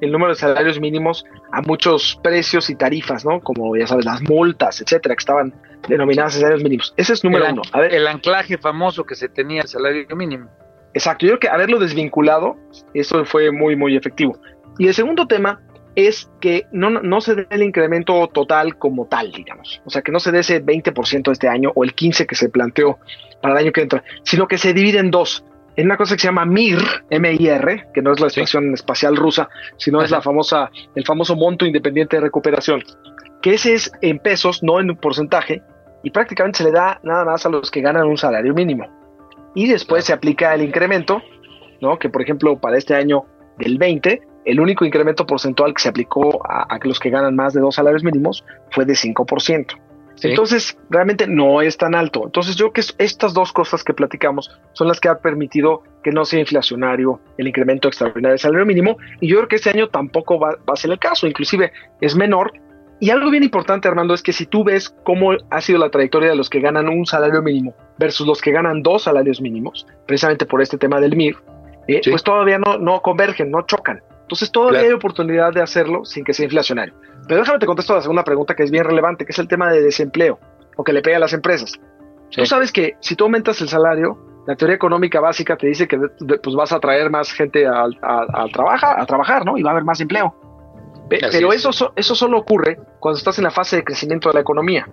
el 0.00 0.10
número 0.10 0.30
de 0.30 0.40
salarios 0.40 0.80
mínimos 0.80 1.24
a 1.52 1.62
muchos 1.62 2.18
precios 2.20 2.68
y 2.68 2.74
tarifas, 2.74 3.24
¿no? 3.24 3.38
Como 3.38 3.76
ya 3.76 3.86
sabes, 3.86 4.04
las 4.04 4.22
multas, 4.22 4.80
etcétera, 4.80 5.14
que 5.14 5.20
estaban 5.20 5.54
denominadas 5.88 6.34
salarios 6.34 6.64
mínimos. 6.64 6.92
Ese 6.96 7.12
es 7.12 7.22
número 7.22 7.48
uno. 7.48 7.62
A 7.70 7.78
ver, 7.78 7.94
el 7.94 8.08
anclaje 8.08 8.58
famoso 8.58 9.04
que 9.04 9.14
se 9.14 9.28
tenía 9.28 9.62
al 9.62 9.68
salario 9.68 10.16
mínimo. 10.16 10.50
Exacto, 10.94 11.26
yo 11.26 11.30
creo 11.32 11.40
que 11.40 11.48
haberlo 11.48 11.78
desvinculado, 11.78 12.56
eso 12.94 13.24
fue 13.24 13.50
muy, 13.50 13.76
muy 13.76 13.96
efectivo. 13.96 14.38
Y 14.78 14.88
el 14.88 14.94
segundo 14.94 15.26
tema 15.26 15.60
es 15.94 16.30
que 16.40 16.66
no, 16.72 16.90
no 16.90 17.20
se 17.20 17.34
dé 17.34 17.46
el 17.50 17.62
incremento 17.62 18.28
total 18.28 18.76
como 18.76 19.06
tal, 19.06 19.30
digamos. 19.32 19.82
O 19.84 19.90
sea, 19.90 20.02
que 20.02 20.12
no 20.12 20.20
se 20.20 20.32
dé 20.32 20.40
ese 20.40 20.64
20% 20.64 21.30
este 21.30 21.48
año 21.48 21.70
o 21.74 21.84
el 21.84 21.94
15% 21.94 22.26
que 22.26 22.34
se 22.34 22.48
planteó 22.48 22.98
para 23.40 23.54
el 23.54 23.64
año 23.64 23.72
que 23.72 23.82
entra, 23.82 24.02
sino 24.22 24.46
que 24.46 24.58
se 24.58 24.72
divide 24.72 24.98
en 24.98 25.10
dos. 25.10 25.44
En 25.76 25.86
una 25.86 25.96
cosa 25.96 26.14
que 26.14 26.20
se 26.20 26.28
llama 26.28 26.44
MIR, 26.44 26.82
M-I-R, 27.08 27.86
que 27.94 28.02
no 28.02 28.12
es 28.12 28.20
la 28.20 28.26
estación 28.26 28.74
espacial 28.74 29.16
rusa, 29.16 29.48
sino 29.78 30.02
es 30.02 30.10
la 30.10 30.20
famosa, 30.20 30.70
el 30.94 31.04
famoso 31.04 31.34
monto 31.34 31.64
independiente 31.64 32.16
de 32.16 32.22
recuperación, 32.22 32.82
que 33.40 33.54
ese 33.54 33.74
es 33.74 33.90
en 34.02 34.18
pesos, 34.18 34.62
no 34.62 34.80
en 34.80 34.94
porcentaje, 34.96 35.62
y 36.02 36.10
prácticamente 36.10 36.58
se 36.58 36.64
le 36.64 36.72
da 36.72 37.00
nada 37.02 37.24
más 37.24 37.46
a 37.46 37.48
los 37.48 37.70
que 37.70 37.80
ganan 37.80 38.06
un 38.06 38.18
salario 38.18 38.52
mínimo 38.52 39.01
y 39.54 39.68
después 39.68 40.04
se 40.04 40.12
aplica 40.12 40.54
el 40.54 40.62
incremento, 40.62 41.22
¿no? 41.80 41.98
Que 41.98 42.08
por 42.08 42.22
ejemplo 42.22 42.58
para 42.58 42.78
este 42.78 42.94
año 42.94 43.24
del 43.58 43.78
20, 43.78 44.22
el 44.44 44.60
único 44.60 44.84
incremento 44.84 45.26
porcentual 45.26 45.74
que 45.74 45.82
se 45.82 45.88
aplicó 45.88 46.42
a, 46.44 46.78
los 46.82 46.98
que 46.98 47.10
ganan 47.10 47.36
más 47.36 47.54
de 47.54 47.60
dos 47.60 47.76
salarios 47.76 48.02
mínimos 48.02 48.44
fue 48.70 48.84
de 48.84 48.94
5%. 48.94 49.66
Entonces, 50.24 50.78
realmente 50.88 51.26
no 51.26 51.62
es 51.62 51.76
tan 51.76 51.96
alto. 51.96 52.22
Entonces, 52.24 52.54
yo 52.54 52.70
creo 52.70 52.84
que 52.84 53.04
estas 53.04 53.34
dos 53.34 53.52
cosas 53.52 53.82
que 53.82 53.92
platicamos 53.92 54.56
son 54.72 54.86
las 54.86 55.00
que 55.00 55.08
han 55.08 55.18
permitido 55.18 55.82
que 56.04 56.12
no 56.12 56.24
sea 56.24 56.38
inflacionario 56.38 57.20
el 57.38 57.48
incremento 57.48 57.88
extraordinario 57.88 58.32
del 58.32 58.38
salario 58.38 58.64
mínimo. 58.64 58.98
Y 59.20 59.28
yo 59.28 59.38
creo 59.38 59.48
que 59.48 59.56
este 59.56 59.70
año 59.70 59.88
tampoco 59.88 60.38
va, 60.38 60.50
va 60.50 60.74
a 60.74 60.76
ser 60.76 60.92
el 60.92 60.98
caso. 61.00 61.26
Inclusive 61.26 61.72
es 62.00 62.14
menor 62.14 62.52
y 63.02 63.10
algo 63.10 63.32
bien 63.32 63.42
importante, 63.42 63.88
Armando, 63.88 64.14
es 64.14 64.22
que 64.22 64.32
si 64.32 64.46
tú 64.46 64.62
ves 64.62 64.94
cómo 65.02 65.32
ha 65.50 65.60
sido 65.60 65.80
la 65.80 65.90
trayectoria 65.90 66.30
de 66.30 66.36
los 66.36 66.48
que 66.48 66.60
ganan 66.60 66.88
un 66.88 67.04
salario 67.04 67.42
mínimo 67.42 67.74
versus 67.98 68.24
los 68.24 68.40
que 68.40 68.52
ganan 68.52 68.80
dos 68.80 69.02
salarios 69.02 69.40
mínimos, 69.40 69.88
precisamente 70.06 70.46
por 70.46 70.62
este 70.62 70.78
tema 70.78 71.00
del 71.00 71.16
MIR, 71.16 71.34
eh, 71.88 72.00
pues 72.08 72.22
todavía 72.22 72.58
no, 72.58 72.78
no 72.78 73.02
convergen, 73.02 73.50
no 73.50 73.62
chocan. 73.62 74.00
Entonces 74.20 74.52
todavía 74.52 74.82
hay 74.82 74.92
oportunidad 74.92 75.52
de 75.52 75.60
hacerlo 75.60 76.04
sin 76.04 76.22
que 76.22 76.32
sea 76.32 76.44
inflacionario. 76.44 76.94
Pero 77.26 77.40
déjame 77.40 77.58
te 77.58 77.66
contesto 77.66 77.92
la 77.92 78.02
segunda 78.02 78.22
pregunta 78.22 78.54
que 78.54 78.62
es 78.62 78.70
bien 78.70 78.84
relevante, 78.84 79.24
que 79.24 79.32
es 79.32 79.38
el 79.40 79.48
tema 79.48 79.72
de 79.72 79.82
desempleo 79.82 80.38
o 80.76 80.84
que 80.84 80.92
le 80.92 81.02
pega 81.02 81.16
a 81.16 81.20
las 81.20 81.32
empresas. 81.32 81.72
Tú 82.30 82.46
sabes 82.46 82.70
que 82.70 82.94
si 83.00 83.16
tú 83.16 83.24
aumentas 83.24 83.60
el 83.62 83.68
salario, 83.68 84.16
la 84.46 84.54
teoría 84.54 84.76
económica 84.76 85.18
básica 85.18 85.56
te 85.56 85.66
dice 85.66 85.88
que 85.88 85.98
pues 85.98 86.54
vas 86.54 86.70
a 86.70 86.78
traer 86.78 87.10
más 87.10 87.32
gente 87.32 87.66
al, 87.66 87.98
trabajar, 88.52 89.00
a 89.00 89.06
trabajar, 89.06 89.44
¿no? 89.44 89.58
Y 89.58 89.62
va 89.64 89.70
a 89.70 89.72
haber 89.72 89.84
más 89.84 90.00
empleo. 90.00 90.36
Pero 91.20 91.52
eso, 91.52 91.70
eso 91.96 92.14
solo 92.14 92.38
ocurre 92.38 92.78
cuando 92.98 93.18
estás 93.18 93.38
en 93.38 93.44
la 93.44 93.50
fase 93.50 93.76
de 93.76 93.84
crecimiento 93.84 94.28
de 94.28 94.34
la 94.34 94.40
economía. 94.40 94.88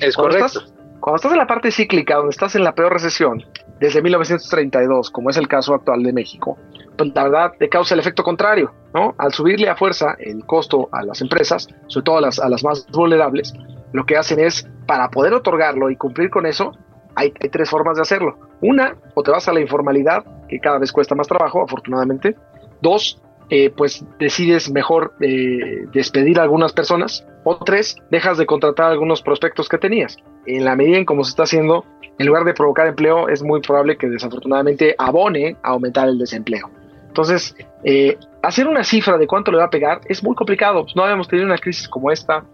Es 0.00 0.16
correcto. 0.16 0.62
cuando 1.00 1.16
estás 1.16 1.32
en 1.32 1.38
la 1.38 1.46
parte 1.46 1.70
cíclica, 1.70 2.16
donde 2.16 2.30
estás 2.30 2.54
en 2.54 2.64
la 2.64 2.74
peor 2.74 2.92
recesión, 2.92 3.44
desde 3.80 4.02
1932, 4.02 5.10
como 5.10 5.30
es 5.30 5.36
el 5.36 5.48
caso 5.48 5.74
actual 5.74 6.02
de 6.02 6.12
México, 6.12 6.58
pues 6.96 7.14
la 7.14 7.22
verdad 7.24 7.52
te 7.58 7.68
causa 7.68 7.94
el 7.94 8.00
efecto 8.00 8.22
contrario, 8.22 8.72
¿no? 8.92 9.14
Al 9.16 9.32
subirle 9.32 9.70
a 9.70 9.76
fuerza 9.76 10.16
el 10.18 10.44
costo 10.44 10.88
a 10.92 11.02
las 11.02 11.22
empresas, 11.22 11.68
sobre 11.86 12.04
todo 12.04 12.18
a 12.18 12.20
las, 12.20 12.38
a 12.38 12.48
las 12.48 12.62
más 12.62 12.86
vulnerables, 12.92 13.54
lo 13.92 14.04
que 14.04 14.16
hacen 14.16 14.38
es, 14.38 14.68
para 14.86 15.08
poder 15.10 15.32
otorgarlo 15.32 15.90
y 15.90 15.96
cumplir 15.96 16.30
con 16.30 16.46
eso, 16.46 16.72
hay, 17.14 17.32
hay, 17.40 17.48
tres 17.48 17.70
formas 17.70 17.96
de 17.96 18.02
hacerlo. 18.02 18.38
Una, 18.60 18.96
o 19.14 19.22
te 19.22 19.30
vas 19.30 19.48
a 19.48 19.52
la 19.52 19.60
informalidad, 19.60 20.24
que 20.48 20.60
cada 20.60 20.78
vez 20.78 20.92
cuesta 20.92 21.14
más 21.14 21.26
trabajo, 21.26 21.62
afortunadamente. 21.62 22.36
Dos, 22.82 23.20
eh, 23.50 23.68
pues 23.68 24.04
decides 24.20 24.70
mejor 24.70 25.12
eh, 25.20 25.84
despedir 25.92 26.38
a 26.38 26.44
algunas 26.44 26.72
personas. 26.72 27.26
O 27.42 27.56
tres, 27.56 27.96
dejas 28.10 28.38
de 28.38 28.46
contratar 28.46 28.92
algunos 28.92 29.22
prospectos 29.22 29.68
que 29.68 29.76
tenías. 29.76 30.18
En 30.46 30.64
la 30.64 30.76
medida 30.76 30.98
en 30.98 31.04
cómo 31.04 31.24
se 31.24 31.30
está 31.30 31.42
haciendo, 31.42 31.84
en 32.18 32.26
lugar 32.26 32.44
de 32.44 32.54
provocar 32.54 32.86
empleo, 32.86 33.28
es 33.28 33.42
muy 33.42 33.60
probable 33.60 33.96
que 33.96 34.08
desafortunadamente 34.08 34.94
abone 34.98 35.56
a 35.64 35.70
aumentar 35.70 36.08
el 36.08 36.18
desempleo. 36.18 36.70
Entonces, 37.08 37.56
eh, 37.82 38.16
hacer 38.40 38.68
una 38.68 38.84
cifra 38.84 39.18
de 39.18 39.26
cuánto 39.26 39.50
le 39.50 39.58
va 39.58 39.64
a 39.64 39.70
pegar 39.70 40.00
es 40.04 40.22
muy 40.22 40.36
complicado. 40.36 40.86
no 40.94 41.02
habíamos 41.02 41.26
tenido 41.26 41.46
una 41.46 41.58
crisis 41.58 41.88
como 41.88 42.12
esta, 42.12 42.44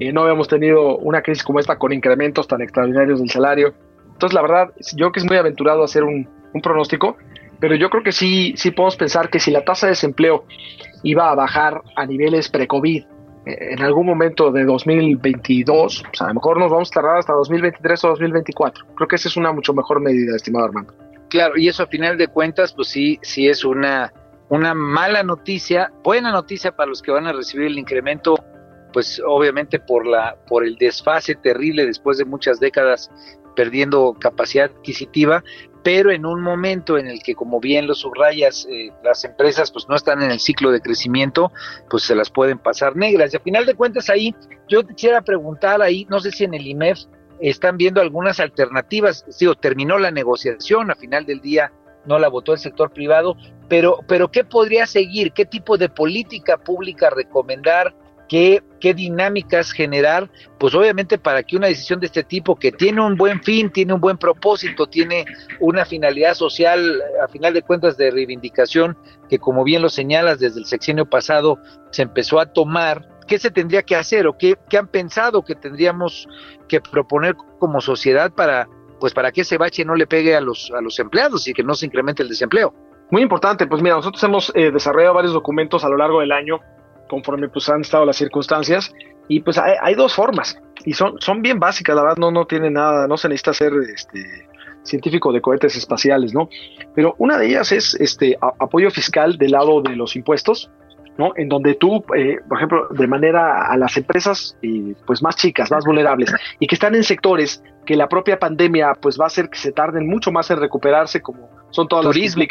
no 0.00 0.22
habíamos 0.22 0.48
tenido 0.48 0.96
una 0.98 1.20
crisis 1.20 1.44
como 1.44 1.60
esta 1.60 1.76
con 1.76 1.92
incrementos 1.92 2.48
tan 2.48 2.62
extraordinarios 2.62 3.18
del 3.18 3.28
salario. 3.28 3.74
Entonces, 4.12 4.32
la 4.32 4.40
verdad, 4.40 4.70
yo 4.92 4.96
creo 4.96 5.12
que 5.12 5.20
es 5.20 5.26
muy 5.26 5.36
aventurado 5.36 5.84
hacer 5.84 6.02
un 6.02 6.26
pronóstico, 6.62 7.18
pero 7.60 7.74
yo 7.74 7.90
creo 7.90 8.02
que 8.02 8.12
sí, 8.12 8.54
sí 8.56 8.70
podemos 8.70 8.96
pensar 8.96 9.30
que 9.30 9.40
si 9.40 9.50
la 9.50 9.64
tasa 9.64 9.86
de 9.86 9.92
desempleo 9.92 10.44
iba 11.02 11.30
a 11.30 11.34
bajar 11.34 11.82
a 11.96 12.06
niveles 12.06 12.48
pre-COVID 12.48 13.04
eh, 13.46 13.72
en 13.72 13.82
algún 13.82 14.06
momento 14.06 14.50
de 14.50 14.64
2022, 14.64 16.04
pues 16.08 16.20
a 16.20 16.28
lo 16.28 16.34
mejor 16.34 16.58
nos 16.58 16.70
vamos 16.70 16.90
a 16.90 16.94
tardar 16.94 17.18
hasta 17.18 17.32
2023 17.32 18.04
o 18.04 18.08
2024. 18.08 18.86
Creo 18.94 19.08
que 19.08 19.16
esa 19.16 19.28
es 19.28 19.36
una 19.36 19.52
mucho 19.52 19.72
mejor 19.72 20.00
medida, 20.00 20.36
estimado 20.36 20.66
Armando. 20.66 20.94
Claro, 21.28 21.56
y 21.56 21.68
eso 21.68 21.82
a 21.82 21.86
final 21.86 22.18
de 22.18 22.28
cuentas, 22.28 22.72
pues 22.72 22.88
sí, 22.88 23.18
sí 23.22 23.48
es 23.48 23.64
una, 23.64 24.12
una 24.48 24.74
mala 24.74 25.22
noticia, 25.22 25.92
buena 26.04 26.30
noticia 26.30 26.72
para 26.72 26.88
los 26.88 27.02
que 27.02 27.10
van 27.10 27.26
a 27.26 27.32
recibir 27.32 27.66
el 27.66 27.78
incremento, 27.78 28.36
pues 28.92 29.20
obviamente 29.26 29.78
por 29.78 30.06
la, 30.06 30.36
por 30.48 30.64
el 30.64 30.76
desfase 30.76 31.34
terrible 31.34 31.84
después 31.84 32.18
de 32.18 32.24
muchas 32.24 32.60
décadas 32.60 33.10
perdiendo 33.56 34.14
capacidad 34.20 34.66
adquisitiva, 34.66 35.42
pero 35.86 36.10
en 36.10 36.26
un 36.26 36.42
momento 36.42 36.98
en 36.98 37.06
el 37.06 37.22
que, 37.22 37.36
como 37.36 37.60
bien 37.60 37.86
lo 37.86 37.94
subrayas, 37.94 38.66
eh, 38.68 38.90
las 39.04 39.22
empresas 39.22 39.70
pues 39.70 39.88
no 39.88 39.94
están 39.94 40.20
en 40.20 40.32
el 40.32 40.40
ciclo 40.40 40.72
de 40.72 40.80
crecimiento, 40.80 41.52
pues 41.88 42.02
se 42.02 42.16
las 42.16 42.28
pueden 42.28 42.58
pasar 42.58 42.96
negras. 42.96 43.32
Y 43.32 43.36
a 43.36 43.40
final 43.40 43.64
de 43.66 43.76
cuentas 43.76 44.10
ahí, 44.10 44.34
yo 44.68 44.84
quisiera 44.84 45.22
preguntar 45.22 45.80
ahí, 45.80 46.04
no 46.10 46.18
sé 46.18 46.32
si 46.32 46.42
en 46.42 46.54
el 46.54 46.66
IMEF 46.66 46.98
están 47.38 47.76
viendo 47.76 48.00
algunas 48.00 48.40
alternativas, 48.40 49.24
digo, 49.38 49.54
terminó 49.54 49.96
la 49.96 50.10
negociación, 50.10 50.90
a 50.90 50.96
final 50.96 51.24
del 51.24 51.40
día 51.40 51.70
no 52.04 52.18
la 52.18 52.26
votó 52.26 52.52
el 52.52 52.58
sector 52.58 52.90
privado, 52.90 53.36
pero, 53.68 54.00
pero 54.08 54.28
¿qué 54.28 54.42
podría 54.42 54.86
seguir? 54.86 55.30
¿Qué 55.30 55.44
tipo 55.44 55.78
de 55.78 55.88
política 55.88 56.56
pública 56.56 57.10
recomendar? 57.10 57.94
Qué, 58.28 58.62
dinámicas 58.94 59.72
generar, 59.72 60.30
pues 60.60 60.72
obviamente 60.72 61.18
para 61.18 61.42
que 61.42 61.56
una 61.56 61.66
decisión 61.66 61.98
de 61.98 62.06
este 62.06 62.22
tipo 62.22 62.54
que 62.54 62.70
tiene 62.70 63.04
un 63.04 63.16
buen 63.16 63.42
fin, 63.42 63.68
tiene 63.70 63.92
un 63.92 64.00
buen 64.00 64.16
propósito, 64.16 64.86
tiene 64.86 65.24
una 65.58 65.84
finalidad 65.84 66.34
social, 66.34 67.02
a 67.20 67.26
final 67.26 67.52
de 67.52 67.62
cuentas 67.62 67.96
de 67.96 68.12
reivindicación, 68.12 68.96
que 69.28 69.40
como 69.40 69.64
bien 69.64 69.82
lo 69.82 69.88
señalas 69.88 70.38
desde 70.38 70.60
el 70.60 70.66
sexenio 70.66 71.04
pasado 71.04 71.58
se 71.90 72.02
empezó 72.02 72.38
a 72.38 72.46
tomar, 72.46 73.08
¿qué 73.26 73.40
se 73.40 73.50
tendría 73.50 73.82
que 73.82 73.96
hacer 73.96 74.28
o 74.28 74.38
qué, 74.38 74.54
qué 74.70 74.78
han 74.78 74.86
pensado 74.86 75.42
que 75.42 75.56
tendríamos 75.56 76.28
que 76.68 76.80
proponer 76.80 77.34
como 77.58 77.80
sociedad 77.80 78.30
para, 78.32 78.68
pues 79.00 79.14
para 79.14 79.32
que 79.32 79.40
ese 79.40 79.58
bache 79.58 79.84
no 79.84 79.96
le 79.96 80.06
pegue 80.06 80.36
a 80.36 80.40
los, 80.40 80.70
a 80.70 80.80
los 80.80 80.96
empleados 81.00 81.48
y 81.48 81.52
que 81.52 81.64
no 81.64 81.74
se 81.74 81.86
incremente 81.86 82.22
el 82.22 82.28
desempleo? 82.28 82.72
Muy 83.10 83.22
importante, 83.22 83.66
pues 83.66 83.82
mira, 83.82 83.96
nosotros 83.96 84.22
hemos 84.22 84.52
eh, 84.54 84.70
desarrollado 84.70 85.14
varios 85.14 85.32
documentos 85.32 85.84
a 85.84 85.88
lo 85.88 85.96
largo 85.96 86.20
del 86.20 86.30
año 86.30 86.60
conforme 87.08 87.48
pues 87.48 87.68
han 87.68 87.80
estado 87.80 88.04
las 88.04 88.16
circunstancias 88.16 88.92
y 89.28 89.40
pues 89.40 89.58
hay, 89.58 89.94
dos 89.94 90.14
formas 90.14 90.60
y 90.84 90.92
son, 90.92 91.20
son 91.20 91.42
bien 91.42 91.58
básicas, 91.58 91.96
la 91.96 92.02
verdad 92.02 92.16
no, 92.18 92.30
no 92.30 92.46
tiene 92.46 92.70
nada, 92.70 93.06
no 93.08 93.16
se 93.16 93.28
necesita 93.28 93.52
ser 93.52 93.72
este, 93.92 94.46
científico 94.86 95.32
de 95.32 95.40
cohetes 95.40 95.76
espaciales, 95.76 96.32
¿no? 96.32 96.48
Pero 96.94 97.14
una 97.18 97.38
de 97.38 97.48
ellas 97.48 97.72
es 97.72 97.94
este 98.00 98.36
apoyo 98.40 98.90
fiscal 98.90 99.36
del 99.36 99.52
lado 99.52 99.82
de 99.82 99.96
los 99.96 100.16
impuestos, 100.16 100.70
¿no? 101.18 101.32
En 101.36 101.48
donde 101.48 101.74
tú, 101.74 102.04
eh, 102.14 102.38
por 102.48 102.58
ejemplo, 102.58 102.88
de 102.90 103.06
manera 103.06 103.66
a 103.70 103.76
las 103.76 103.96
empresas 103.96 104.56
eh, 104.62 104.94
pues 105.06 105.22
más 105.22 105.36
chicas, 105.36 105.70
más 105.70 105.84
vulnerables 105.84 106.32
y 106.60 106.66
que 106.66 106.74
están 106.74 106.94
en 106.94 107.04
sectores 107.04 107.62
que 107.84 107.96
la 107.96 108.08
propia 108.08 108.38
pandemia 108.38 108.92
pues 109.00 109.18
va 109.18 109.24
a 109.24 109.28
hacer 109.28 109.48
que 109.48 109.58
se 109.58 109.72
tarden 109.72 110.06
mucho 110.06 110.30
más 110.32 110.50
en 110.50 110.58
recuperarse 110.58 111.20
como 111.22 111.48
son 111.70 111.88
todas 111.88 112.04
las 112.04 112.14
que 112.14 112.48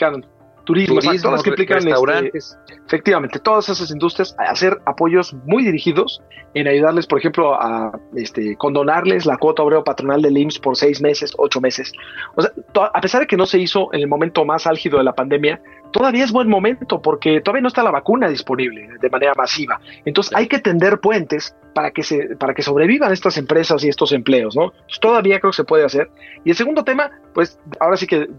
turismo, 0.66 1.00
todas 1.22 1.44
que 1.44 1.50
implican 1.50 1.78
este, 1.78 1.90
restaurantes. 1.90 2.58
efectivamente, 2.86 3.40
todas 3.40 3.70
esas 3.70 3.90
industrias 3.92 4.36
a 4.38 4.52
hacer 4.52 4.78
apoyos 4.86 5.34
muy 5.46 5.64
dirigidos 5.64 6.22
en 6.54 6.68
ayudarles, 6.68 7.08
por 7.08 7.20
ejemplo, 7.20 7.54
a 7.54 7.92
este, 8.16 8.56
condonarles 8.58 9.26
la 9.26 9.38
cuota 9.38 9.64
obrero 9.64 9.84
patronal 9.84 10.22
del 10.22 10.38
IMSS 10.38 10.60
por 10.60 10.76
seis 10.76 11.02
meses, 11.02 11.34
ocho 11.38 11.62
meses. 11.62 11.94
O 12.36 12.42
sea, 12.42 12.52
a 12.94 13.02
pesar 13.02 13.22
de 13.22 13.28
que 13.28 13.38
no 13.38 13.46
se 13.46 13.60
hizo 13.60 13.94
en 13.94 14.02
el 14.02 14.08
momento 14.08 14.44
más 14.44 14.68
álgido 14.68 14.98
de 14.98 15.04
la 15.04 15.14
pandemia, 15.14 15.62
todavía 15.92 16.24
es 16.24 16.32
buen 16.32 16.50
momento 16.50 17.02
porque 17.02 17.42
todavía 17.42 17.62
no 17.62 17.68
está 17.68 17.84
la 17.84 17.92
vacuna 17.92 18.28
disponible 18.28 18.90
de 19.00 19.10
manera 19.10 19.34
masiva. 19.36 19.80
Entonces 20.06 20.36
hay 20.36 20.48
que 20.48 20.60
tender 20.60 21.00
puentes 21.00 21.56
para 21.74 21.92
que, 21.92 22.04
se, 22.04 22.36
para 22.38 22.54
que 22.54 22.62
sobrevivan 22.62 23.12
estas 23.12 23.38
empresas 23.38 23.84
y 23.84 23.90
estos 23.90 24.12
empleos, 24.14 24.56
¿no? 24.56 24.72
todavía 25.02 25.40
creo 25.40 25.52
que 25.52 25.58
se 25.58 25.64
puede 25.64 25.86
hacer. 25.86 26.10
Y 26.44 26.52
el 26.52 26.56
segundo 26.56 26.84
tema, 26.84 27.12
pues 27.34 27.60
ahora 27.80 27.98
sí 27.98 28.08
que 28.08 28.30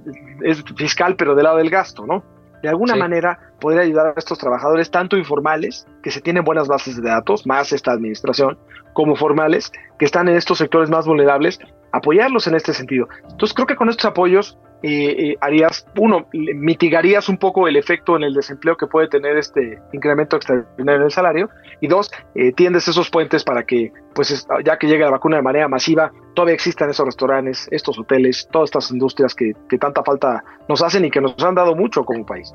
es 0.43 0.65
fiscal, 0.77 1.17
pero 1.17 1.35
del 1.35 1.45
lado 1.45 1.59
del 1.59 1.71
gasto, 1.71 2.07
¿no? 2.07 2.25
De 2.63 2.69
alguna 2.69 2.97
manera 2.97 3.39
poder 3.61 3.81
ayudar 3.81 4.07
a 4.07 4.15
estos 4.17 4.39
trabajadores, 4.39 4.91
tanto 4.91 5.17
informales, 5.17 5.87
que 6.03 6.11
se 6.11 6.21
tienen 6.21 6.45
buenas 6.45 6.67
bases 6.67 6.97
de 6.97 7.09
datos, 7.09 7.47
más 7.47 7.73
esta 7.73 7.93
administración, 7.93 8.59
como 8.93 9.15
formales, 9.15 9.71
que 9.99 10.07
están 10.07 10.29
en 10.29 10.37
estos 10.37 10.59
sectores 10.59 10.89
más 10.89 11.07
vulnerables, 11.07 11.61
apoyarlos 11.93 12.47
en 12.47 12.55
este 12.55 12.73
sentido. 12.73 13.09
Entonces 13.31 13.55
creo 13.55 13.67
que 13.67 13.77
con 13.77 13.89
estos 13.89 14.07
apoyos 14.07 14.59
eh, 14.83 15.31
eh, 15.31 15.37
harías, 15.41 15.87
uno, 15.99 16.29
mitigarías 16.33 17.29
un 17.29 17.39
poco 17.39 17.67
el 17.67 17.77
efecto 17.77 18.17
en 18.17 18.25
el 18.25 18.35
desempleo 18.35 18.77
que 18.77 18.87
puede 18.87 19.09
tener 19.09 19.37
este 19.37 19.81
incremento 19.93 20.37
extraordinario 20.37 21.01
en 21.01 21.07
el 21.07 21.11
salario, 21.11 21.51
y 21.81 21.89
dos, 21.89 22.11
eh, 22.35 22.53
tiendes 22.53 22.87
esos 22.87 23.09
puentes 23.11 23.43
para 23.43 23.65
que, 23.65 23.93
pues 24.15 24.47
ya 24.65 24.79
que 24.79 24.87
llegue 24.87 25.05
la 25.05 25.11
vacuna 25.11 25.37
de 25.37 25.43
manera 25.43 25.69
masiva, 25.69 26.13
todavía 26.35 26.55
existan 26.55 26.91
esos 26.91 27.07
restaurantes, 27.07 27.69
estos 27.71 27.99
hoteles, 27.99 28.49
todas 28.53 28.69
estas 28.69 28.91
industrias 28.91 29.35
que, 29.35 29.53
que 29.69 29.79
tanta 29.79 30.03
falta 30.03 30.45
nos 30.69 30.83
hacen 30.83 31.05
y 31.05 31.11
que 31.11 31.21
nos 31.21 31.43
han 31.43 31.55
dado 31.55 31.75
mucho 31.75 32.05
como 32.05 32.27
país. 32.27 32.53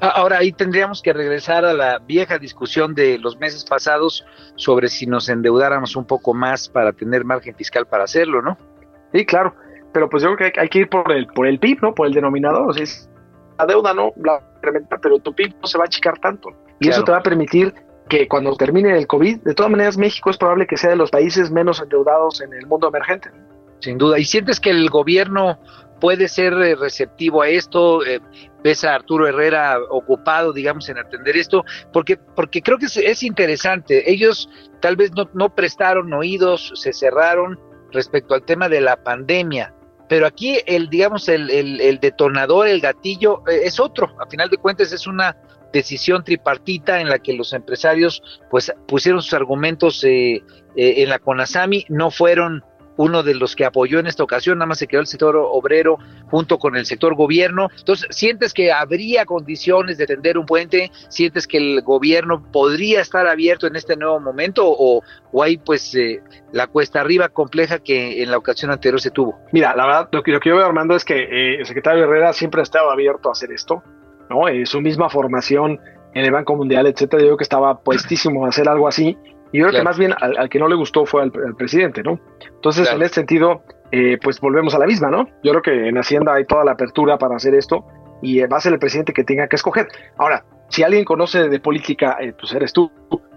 Ahora 0.00 0.38
ahí 0.38 0.50
tendríamos 0.50 1.02
que 1.02 1.12
regresar 1.12 1.64
a 1.64 1.74
la 1.74 1.98
vieja 1.98 2.38
discusión 2.38 2.94
de 2.94 3.18
los 3.18 3.38
meses 3.38 3.64
pasados 3.64 4.24
sobre 4.56 4.88
si 4.88 5.06
nos 5.06 5.28
endeudáramos 5.28 5.94
un 5.94 6.06
poco 6.06 6.32
más 6.32 6.70
para 6.70 6.92
tener 6.92 7.24
margen 7.24 7.54
fiscal 7.54 7.86
para 7.86 8.04
hacerlo, 8.04 8.40
¿no? 8.40 8.56
Sí, 9.12 9.26
claro 9.26 9.54
pero 9.92 10.08
pues 10.08 10.22
yo 10.22 10.34
creo 10.34 10.52
que 10.52 10.60
hay, 10.60 10.68
que 10.68 10.80
ir 10.80 10.88
por 10.88 11.10
el, 11.12 11.26
por 11.26 11.46
el 11.46 11.58
PIB, 11.58 11.82
¿no? 11.82 11.94
Por 11.94 12.06
el 12.06 12.12
denominador. 12.12 12.70
O 12.70 12.72
sea, 12.72 12.84
es, 12.84 13.08
la 13.58 13.66
deuda 13.66 13.92
no 13.92 14.12
la 14.22 14.40
incrementa, 14.56 14.98
pero 14.98 15.18
tu 15.18 15.34
PIB 15.34 15.54
no 15.60 15.66
se 15.66 15.78
va 15.78 15.84
a 15.84 15.86
achicar 15.86 16.18
tanto. 16.18 16.50
Y 16.78 16.88
eso 16.88 17.04
te 17.04 17.12
va 17.12 17.18
a 17.18 17.22
permitir 17.22 17.74
que 18.08 18.26
cuando 18.26 18.56
termine 18.56 18.96
el 18.96 19.06
COVID, 19.06 19.42
de 19.42 19.54
todas 19.54 19.70
maneras 19.70 19.98
México 19.98 20.30
es 20.30 20.36
probable 20.36 20.66
que 20.66 20.76
sea 20.76 20.90
de 20.90 20.96
los 20.96 21.10
países 21.10 21.50
menos 21.50 21.80
endeudados 21.80 22.40
en 22.40 22.52
el 22.54 22.66
mundo 22.66 22.88
emergente. 22.88 23.30
Sin 23.80 23.98
duda. 23.98 24.18
¿Y 24.18 24.24
sientes 24.24 24.60
que 24.60 24.70
el 24.70 24.88
gobierno 24.90 25.58
puede 26.00 26.28
ser 26.28 26.54
eh, 26.54 26.74
receptivo 26.74 27.42
a 27.42 27.48
esto? 27.48 28.04
Eh, 28.04 28.20
¿Ves 28.62 28.84
a 28.84 28.94
Arturo 28.94 29.26
Herrera 29.26 29.78
ocupado, 29.90 30.52
digamos, 30.52 30.88
en 30.88 30.98
atender 30.98 31.36
esto? 31.36 31.64
Porque, 31.92 32.16
porque 32.16 32.62
creo 32.62 32.78
que 32.78 32.86
es, 32.86 32.96
es 32.96 33.22
interesante. 33.22 34.10
Ellos 34.10 34.50
tal 34.80 34.96
vez 34.96 35.12
no, 35.12 35.30
no 35.34 35.54
prestaron 35.54 36.12
oídos, 36.12 36.72
se 36.74 36.92
cerraron 36.92 37.58
respecto 37.92 38.34
al 38.34 38.42
tema 38.42 38.68
de 38.68 38.80
la 38.80 38.96
pandemia 39.02 39.74
pero 40.10 40.26
aquí 40.26 40.58
el, 40.66 40.90
digamos, 40.90 41.28
el, 41.28 41.48
el, 41.48 42.00
detonador, 42.00 42.66
el 42.66 42.80
gatillo, 42.80 43.44
eh, 43.48 43.60
es 43.62 43.78
otro. 43.78 44.12
A 44.18 44.26
final 44.26 44.50
de 44.50 44.56
cuentas 44.56 44.90
es 44.90 45.06
una 45.06 45.36
decisión 45.72 46.24
tripartita 46.24 47.00
en 47.00 47.08
la 47.08 47.20
que 47.20 47.32
los 47.32 47.52
empresarios 47.52 48.20
pues 48.50 48.72
pusieron 48.88 49.22
sus 49.22 49.34
argumentos 49.34 50.02
eh, 50.02 50.42
eh, 50.74 50.94
en 50.96 51.10
la 51.10 51.20
CONASAMI, 51.20 51.86
no 51.90 52.10
fueron 52.10 52.64
uno 53.00 53.22
de 53.22 53.34
los 53.34 53.56
que 53.56 53.64
apoyó 53.64 53.98
en 53.98 54.06
esta 54.06 54.22
ocasión, 54.22 54.58
nada 54.58 54.66
más 54.66 54.78
se 54.78 54.86
quedó 54.86 55.00
el 55.00 55.06
sector 55.06 55.34
obrero 55.34 55.96
junto 56.30 56.58
con 56.58 56.76
el 56.76 56.84
sector 56.84 57.14
gobierno. 57.14 57.68
Entonces, 57.78 58.06
¿sientes 58.10 58.52
que 58.52 58.72
habría 58.72 59.24
condiciones 59.24 59.96
de 59.96 60.06
tender 60.06 60.36
un 60.36 60.44
puente? 60.44 60.90
¿Sientes 61.08 61.46
que 61.46 61.56
el 61.56 61.80
gobierno 61.80 62.44
podría 62.52 63.00
estar 63.00 63.26
abierto 63.26 63.66
en 63.66 63.76
este 63.76 63.96
nuevo 63.96 64.20
momento 64.20 64.66
o, 64.66 65.02
o 65.32 65.42
hay 65.42 65.56
pues 65.56 65.94
eh, 65.94 66.22
la 66.52 66.66
cuesta 66.66 67.00
arriba 67.00 67.30
compleja 67.30 67.78
que 67.78 68.22
en 68.22 68.30
la 68.30 68.36
ocasión 68.36 68.70
anterior 68.70 69.00
se 69.00 69.10
tuvo? 69.10 69.38
Mira, 69.50 69.74
la 69.74 69.86
verdad, 69.86 70.08
lo 70.12 70.22
que, 70.22 70.32
lo 70.32 70.40
que 70.40 70.50
yo 70.50 70.56
veo, 70.56 70.66
Armando, 70.66 70.94
es 70.94 71.06
que 71.06 71.22
eh, 71.22 71.60
el 71.60 71.64
secretario 71.64 72.04
Herrera 72.04 72.34
siempre 72.34 72.60
ha 72.60 72.64
estado 72.64 72.90
abierto 72.90 73.30
a 73.30 73.32
hacer 73.32 73.50
esto, 73.50 73.82
¿no? 74.28 74.46
Eh, 74.46 74.66
su 74.66 74.78
misma 74.82 75.08
formación 75.08 75.80
en 76.12 76.24
el 76.24 76.32
Banco 76.32 76.54
Mundial, 76.54 76.86
etcétera, 76.86 77.22
yo 77.22 77.28
creo 77.28 77.36
que 77.38 77.44
estaba 77.44 77.80
puestísimo 77.80 78.44
a 78.44 78.50
hacer 78.50 78.68
algo 78.68 78.88
así. 78.88 79.16
Y 79.52 79.58
yo 79.58 79.66
creo 79.66 79.80
que 79.80 79.84
más 79.84 79.98
bien 79.98 80.14
al, 80.18 80.48
que 80.48 80.58
no 80.58 80.68
le 80.68 80.76
gustó 80.76 81.06
fue 81.06 81.22
al, 81.22 81.32
presidente, 81.56 82.02
¿no? 82.02 82.20
Entonces, 82.54 82.90
en 82.90 83.02
ese 83.02 83.14
sentido, 83.14 83.62
eh, 83.90 84.18
pues 84.22 84.40
volvemos 84.40 84.74
a 84.74 84.78
la 84.78 84.86
misma, 84.86 85.10
¿no? 85.10 85.26
Yo 85.42 85.52
creo 85.52 85.62
que 85.62 85.88
en 85.88 85.98
Hacienda 85.98 86.34
hay 86.34 86.44
toda 86.44 86.64
la 86.64 86.72
apertura 86.72 87.18
para 87.18 87.36
hacer 87.36 87.54
esto 87.54 87.84
y 88.22 88.40
va 88.42 88.58
a 88.58 88.60
ser 88.60 88.72
el 88.72 88.78
presidente 88.78 89.12
que 89.12 89.24
tenga 89.24 89.48
que 89.48 89.56
escoger. 89.56 89.88
Ahora, 90.18 90.44
si 90.68 90.84
alguien 90.84 91.04
conoce 91.04 91.48
de 91.48 91.60
política, 91.60 92.16
eh, 92.20 92.32
pues 92.38 92.52
eres 92.52 92.72
tú. 92.72 92.90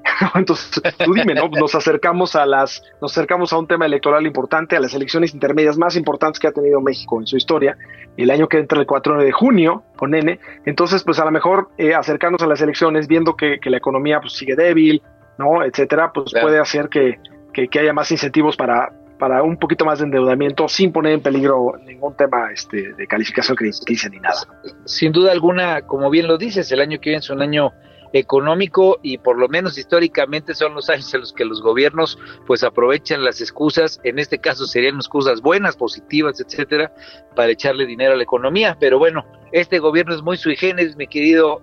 Entonces, 0.36 0.82
tú 1.03 1.14
dime, 1.14 1.34
¿no? 1.34 1.47
Nos 1.49 1.74
acercamos 1.74 2.36
a 2.36 2.45
las, 2.45 2.84
nos 3.01 3.11
acercamos 3.11 3.51
a 3.53 3.57
un 3.57 3.68
tema 3.68 3.86
electoral 3.86 4.26
importante, 4.28 4.76
a 4.76 4.80
las 4.80 4.93
elecciones 4.93 5.34
intermedias 5.34 5.78
más 5.78 5.95
importantes 5.95 6.39
que 6.39 6.47
ha 6.47 6.51
tenido 6.51 6.80
México 6.82 7.20
en 7.20 7.26
su 7.26 7.38
historia, 7.38 7.76
el 8.18 8.30
año 8.30 8.47
que 8.47 8.59
entra 8.59 8.80
el 8.80 8.86
4 8.86 9.18
de 9.18 9.32
junio, 9.32 9.84
con 9.95 10.14
N. 10.14 10.39
Entonces, 10.66 11.03
pues 11.03 11.20
a 11.20 11.26
lo 11.26 11.32
mejor 11.32 11.70
eh, 11.78 11.95
acercarnos 11.95 12.43
a 12.43 12.47
las 12.47 12.61
elecciones, 12.61 13.07
viendo 13.07 13.36
que, 13.36 13.59
que 13.59 13.72
la 13.72 13.78
economía 13.78 14.20
pues, 14.22 14.34
sigue 14.34 14.55
débil, 14.55 15.01
¿no? 15.38 15.64
Etcétera, 15.64 16.12
pues 16.14 16.32
puede 16.32 16.60
hacer 16.60 16.90
que, 16.90 17.20
que, 17.54 17.80
haya 17.80 17.94
más 17.94 18.12
incentivos 18.12 18.58
para, 18.58 18.92
para 19.20 19.44
un 19.44 19.58
poquito 19.58 19.86
más 19.86 20.00
de 20.00 20.06
endeudamiento 20.06 20.68
sin 20.68 20.92
poner 20.92 21.14
en 21.14 21.22
peligro 21.22 21.74
ningún 21.86 22.16
tema 22.16 22.52
este, 22.52 22.94
de 22.94 23.08
calificación 23.08 23.56
crediticia 23.56 24.10
ni 24.10 24.20
nada. 24.20 24.42
Sin 24.86 25.12
duda 25.12 25.32
alguna, 25.32 25.82
como 25.84 26.10
bien 26.10 26.28
lo 26.28 26.38
dices, 26.38 26.72
el 26.72 26.82
año 26.82 27.00
que 27.00 27.10
viene 27.10 27.20
es 27.20 27.30
un 27.30 27.42
año 27.42 27.72
económico 28.14 29.00
y 29.02 29.18
por 29.18 29.38
lo 29.38 29.50
menos 29.50 29.78
históricamente 29.78 30.54
son 30.54 30.76
los 30.76 30.90
años 30.90 31.12
en 31.14 31.22
los 31.22 31.34
que 31.34 31.46
los 31.46 31.62
gobiernos 31.62 32.20
pues 32.46 32.64
aprovechan 32.64 33.24
las 33.24 33.42
excusas, 33.42 34.00
en 34.04 34.20
este 34.20 34.38
caso 34.38 34.66
serían 34.68 34.96
excusas 34.96 35.42
buenas, 35.42 35.76
positivas, 35.76 36.40
etcétera, 36.40 36.94
para 37.36 37.52
echarle 37.52 37.88
dinero 37.88 38.14
a 38.14 38.18
la 38.18 38.24
economía, 38.24 38.78
pero 38.80 39.00
bueno, 39.00 39.26
este 39.52 39.80
gobierno 39.80 40.14
es 40.14 40.22
muy 40.22 40.38
sui 40.38 40.56
generis, 40.56 40.96
mi 40.96 41.08
querido 41.08 41.62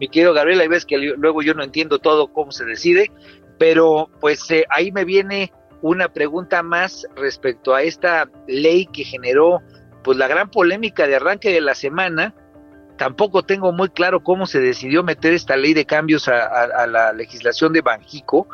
mi 0.00 0.08
querido 0.08 0.32
Gabriel, 0.32 0.60
hay 0.60 0.68
veces 0.68 0.86
que 0.86 0.96
luego 0.98 1.42
yo 1.42 1.52
no 1.52 1.62
entiendo 1.62 1.98
todo 1.98 2.32
cómo 2.32 2.50
se 2.50 2.64
decide, 2.64 3.12
pero 3.58 4.08
pues 4.18 4.50
eh, 4.50 4.64
ahí 4.70 4.90
me 4.90 5.04
viene 5.04 5.52
una 5.82 6.08
pregunta 6.08 6.62
más 6.62 7.06
respecto 7.14 7.74
a 7.74 7.82
esta 7.82 8.28
ley 8.48 8.86
que 8.86 9.04
generó 9.04 9.60
pues 10.02 10.16
la 10.16 10.28
gran 10.28 10.50
polémica 10.50 11.06
de 11.06 11.16
arranque 11.16 11.50
de 11.50 11.60
la 11.60 11.74
semana. 11.74 12.34
Tampoco 12.96 13.42
tengo 13.42 13.72
muy 13.72 13.90
claro 13.90 14.22
cómo 14.22 14.46
se 14.46 14.60
decidió 14.60 15.02
meter 15.02 15.34
esta 15.34 15.56
ley 15.56 15.74
de 15.74 15.84
cambios 15.84 16.28
a, 16.28 16.86
la 16.86 17.12
legislación 17.12 17.72
de 17.74 17.82
Banjico. 17.82 18.46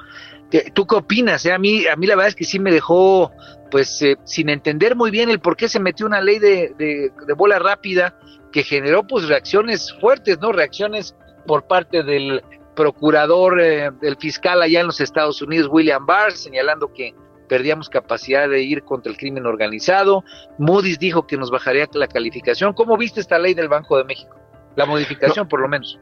¿Tú 0.75 0.87
qué 0.87 0.97
opinas? 0.97 1.45
Eh? 1.47 1.53
A 1.53 1.59
mí, 1.59 1.87
a 1.87 1.97
mí 1.97 2.07
la 2.07 2.15
verdad 2.15 2.29
es 2.29 2.37
que 2.37 2.45
sí 2.45 2.59
me 2.59 2.73
dejó, 2.73 3.33
pues, 3.71 4.01
eh, 4.03 4.17
sin 4.25 4.49
entender 4.49 4.95
muy 4.95 5.11
bien 5.11 5.31
el 5.31 5.41
por 5.41 5.57
qué 5.57 5.69
se 5.69 5.81
metió 5.81 6.07
una 6.07 6.21
ley 6.21 6.39
de, 6.39 6.73
de, 6.79 7.33
bola 7.35 7.59
rápida 7.59 8.17
que 8.53 8.63
generó, 8.63 9.05
pues, 9.05 9.27
reacciones 9.27 9.93
fuertes, 10.01 10.39
¿no? 10.41 10.53
Reacciones 10.53 11.17
por 11.47 11.67
parte 11.67 12.03
del 12.03 12.43
procurador, 12.75 13.61
eh, 13.61 13.91
del 14.01 14.17
fiscal 14.17 14.63
allá 14.63 14.81
en 14.81 14.87
los 14.87 15.01
Estados 15.01 15.41
Unidos, 15.43 15.69
William 15.71 16.05
Barr, 16.05 16.33
señalando 16.33 16.93
que 16.93 17.15
perdíamos 17.49 17.89
capacidad 17.89 18.49
de 18.49 18.63
ir 18.63 18.83
contra 18.83 19.11
el 19.11 19.19
crimen 19.19 19.47
organizado. 19.47 20.25
Moody's 20.59 20.99
dijo 20.99 21.27
que 21.27 21.37
nos 21.37 21.51
bajaría 21.51 21.89
la 21.93 22.09
calificación. 22.09 22.73
¿Cómo 22.75 22.97
viste 22.97 23.21
esta 23.21 23.39
ley 23.39 23.55
del 23.55 23.69
Banco 23.69 23.97
de 23.97 24.05
México? 24.05 24.37
La 24.75 24.85
modificación, 24.85 25.49
por 25.49 25.61
lo 25.61 25.69
menos. 25.69 25.99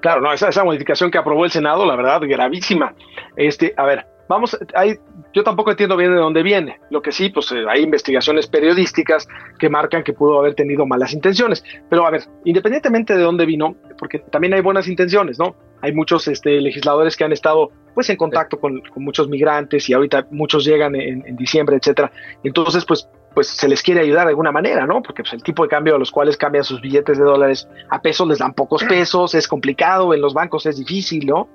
Claro, 0.00 0.20
no, 0.20 0.32
esa, 0.32 0.48
esa 0.48 0.64
modificación 0.64 1.10
que 1.10 1.18
aprobó 1.18 1.44
el 1.44 1.50
Senado, 1.50 1.86
la 1.86 1.96
verdad, 1.96 2.20
gravísima. 2.22 2.94
Este, 3.36 3.74
a 3.76 3.84
ver, 3.84 4.06
vamos, 4.28 4.56
hay, 4.74 4.98
yo 5.34 5.44
tampoco 5.44 5.70
entiendo 5.70 5.96
bien 5.96 6.12
de 6.12 6.18
dónde 6.18 6.42
viene. 6.42 6.80
Lo 6.90 7.02
que 7.02 7.12
sí, 7.12 7.28
pues 7.28 7.52
eh, 7.52 7.64
hay 7.68 7.82
investigaciones 7.82 8.46
periodísticas 8.46 9.28
que 9.58 9.68
marcan 9.68 10.02
que 10.02 10.12
pudo 10.12 10.38
haber 10.38 10.54
tenido 10.54 10.86
malas 10.86 11.12
intenciones. 11.12 11.62
Pero 11.88 12.06
a 12.06 12.10
ver, 12.10 12.22
independientemente 12.44 13.16
de 13.16 13.22
dónde 13.22 13.46
vino, 13.46 13.76
porque 13.98 14.18
también 14.18 14.54
hay 14.54 14.60
buenas 14.60 14.88
intenciones, 14.88 15.38
¿no? 15.38 15.54
Hay 15.80 15.92
muchos 15.92 16.26
este, 16.28 16.60
legisladores 16.60 17.16
que 17.16 17.24
han 17.24 17.32
estado 17.32 17.70
pues 17.94 18.08
en 18.10 18.16
contacto 18.16 18.58
con, 18.58 18.82
muchos 18.96 19.28
migrantes 19.28 19.88
y 19.88 19.92
ahorita 19.92 20.28
muchos 20.30 20.64
llegan 20.64 20.94
en, 20.94 21.36
diciembre, 21.36 21.76
etcétera. 21.76 22.10
Entonces, 22.42 22.84
pues 22.84 23.08
pues 23.34 23.48
se 23.48 23.68
les 23.68 23.82
quiere 23.82 24.00
ayudar 24.00 24.24
de 24.24 24.30
alguna 24.30 24.50
manera, 24.50 24.84
¿no? 24.84 25.00
Porque 25.00 25.22
pues, 25.22 25.32
el 25.32 25.44
tipo 25.44 25.62
de 25.62 25.68
cambio 25.68 25.94
a 25.94 25.98
los 25.98 26.10
cuales 26.10 26.36
cambian 26.36 26.64
sus 26.64 26.80
billetes 26.80 27.18
de 27.18 27.24
dólares 27.24 27.68
a 27.88 28.00
pesos 28.02 28.26
les 28.26 28.38
dan 28.38 28.52
pocos 28.52 28.82
pesos, 28.84 29.34
es 29.34 29.46
complicado, 29.46 30.12
en 30.12 30.20
los 30.20 30.34
bancos 30.34 30.66
es 30.66 30.78
difícil, 30.78 31.26
¿no? 31.26 31.48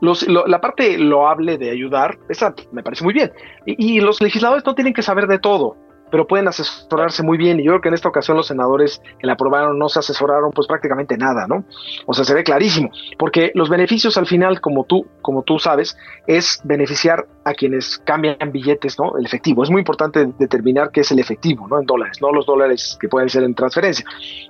La 0.00 0.60
parte 0.60 0.98
loable 0.98 1.58
de 1.58 1.70
ayudar, 1.70 2.18
esa 2.28 2.54
me 2.72 2.82
parece 2.82 3.04
muy 3.04 3.12
bien. 3.12 3.32
y, 3.66 4.00
los 4.00 4.20
legisladores 4.20 4.64
no 4.64 4.74
tienen 4.74 4.94
que 4.94 5.02
saber 5.02 5.26
de 5.26 5.38
todo 5.38 5.76
pero 6.10 6.26
pueden 6.26 6.48
asesorarse 6.48 7.22
muy 7.22 7.38
bien 7.38 7.60
y 7.60 7.64
yo 7.64 7.72
creo 7.72 7.80
que 7.80 7.88
en 7.88 7.94
esta 7.94 8.08
ocasión 8.08 8.36
los 8.36 8.46
senadores 8.46 9.00
que 9.18 9.26
la 9.26 9.34
aprobaron 9.34 9.78
no 9.78 9.88
se 9.88 9.98
asesoraron 9.98 10.50
pues 10.52 10.66
prácticamente 10.66 11.16
nada, 11.16 11.46
¿no? 11.46 11.64
O 12.06 12.14
sea, 12.14 12.24
se 12.24 12.34
ve 12.34 12.44
clarísimo, 12.44 12.90
porque 13.18 13.52
los 13.54 13.68
beneficios 13.68 14.16
al 14.16 14.26
final, 14.26 14.60
como 14.60 14.84
tú, 14.84 15.06
como 15.22 15.42
tú 15.42 15.58
sabes, 15.58 15.96
es 16.26 16.60
beneficiar 16.64 17.26
a 17.44 17.54
quienes 17.54 17.98
cambian 17.98 18.52
billetes, 18.52 18.98
¿no? 18.98 19.16
El 19.18 19.24
efectivo. 19.24 19.62
Es 19.62 19.70
muy 19.70 19.80
importante 19.80 20.26
determinar 20.38 20.90
qué 20.90 21.00
es 21.00 21.10
el 21.10 21.18
efectivo, 21.18 21.66
¿no? 21.68 21.80
En 21.80 21.86
dólares, 21.86 22.18
no 22.20 22.32
los 22.32 22.46
dólares 22.46 22.98
que 23.00 23.08
pueden 23.08 23.28
ser 23.28 23.42
en 23.44 23.54
transferencia. 23.54 24.04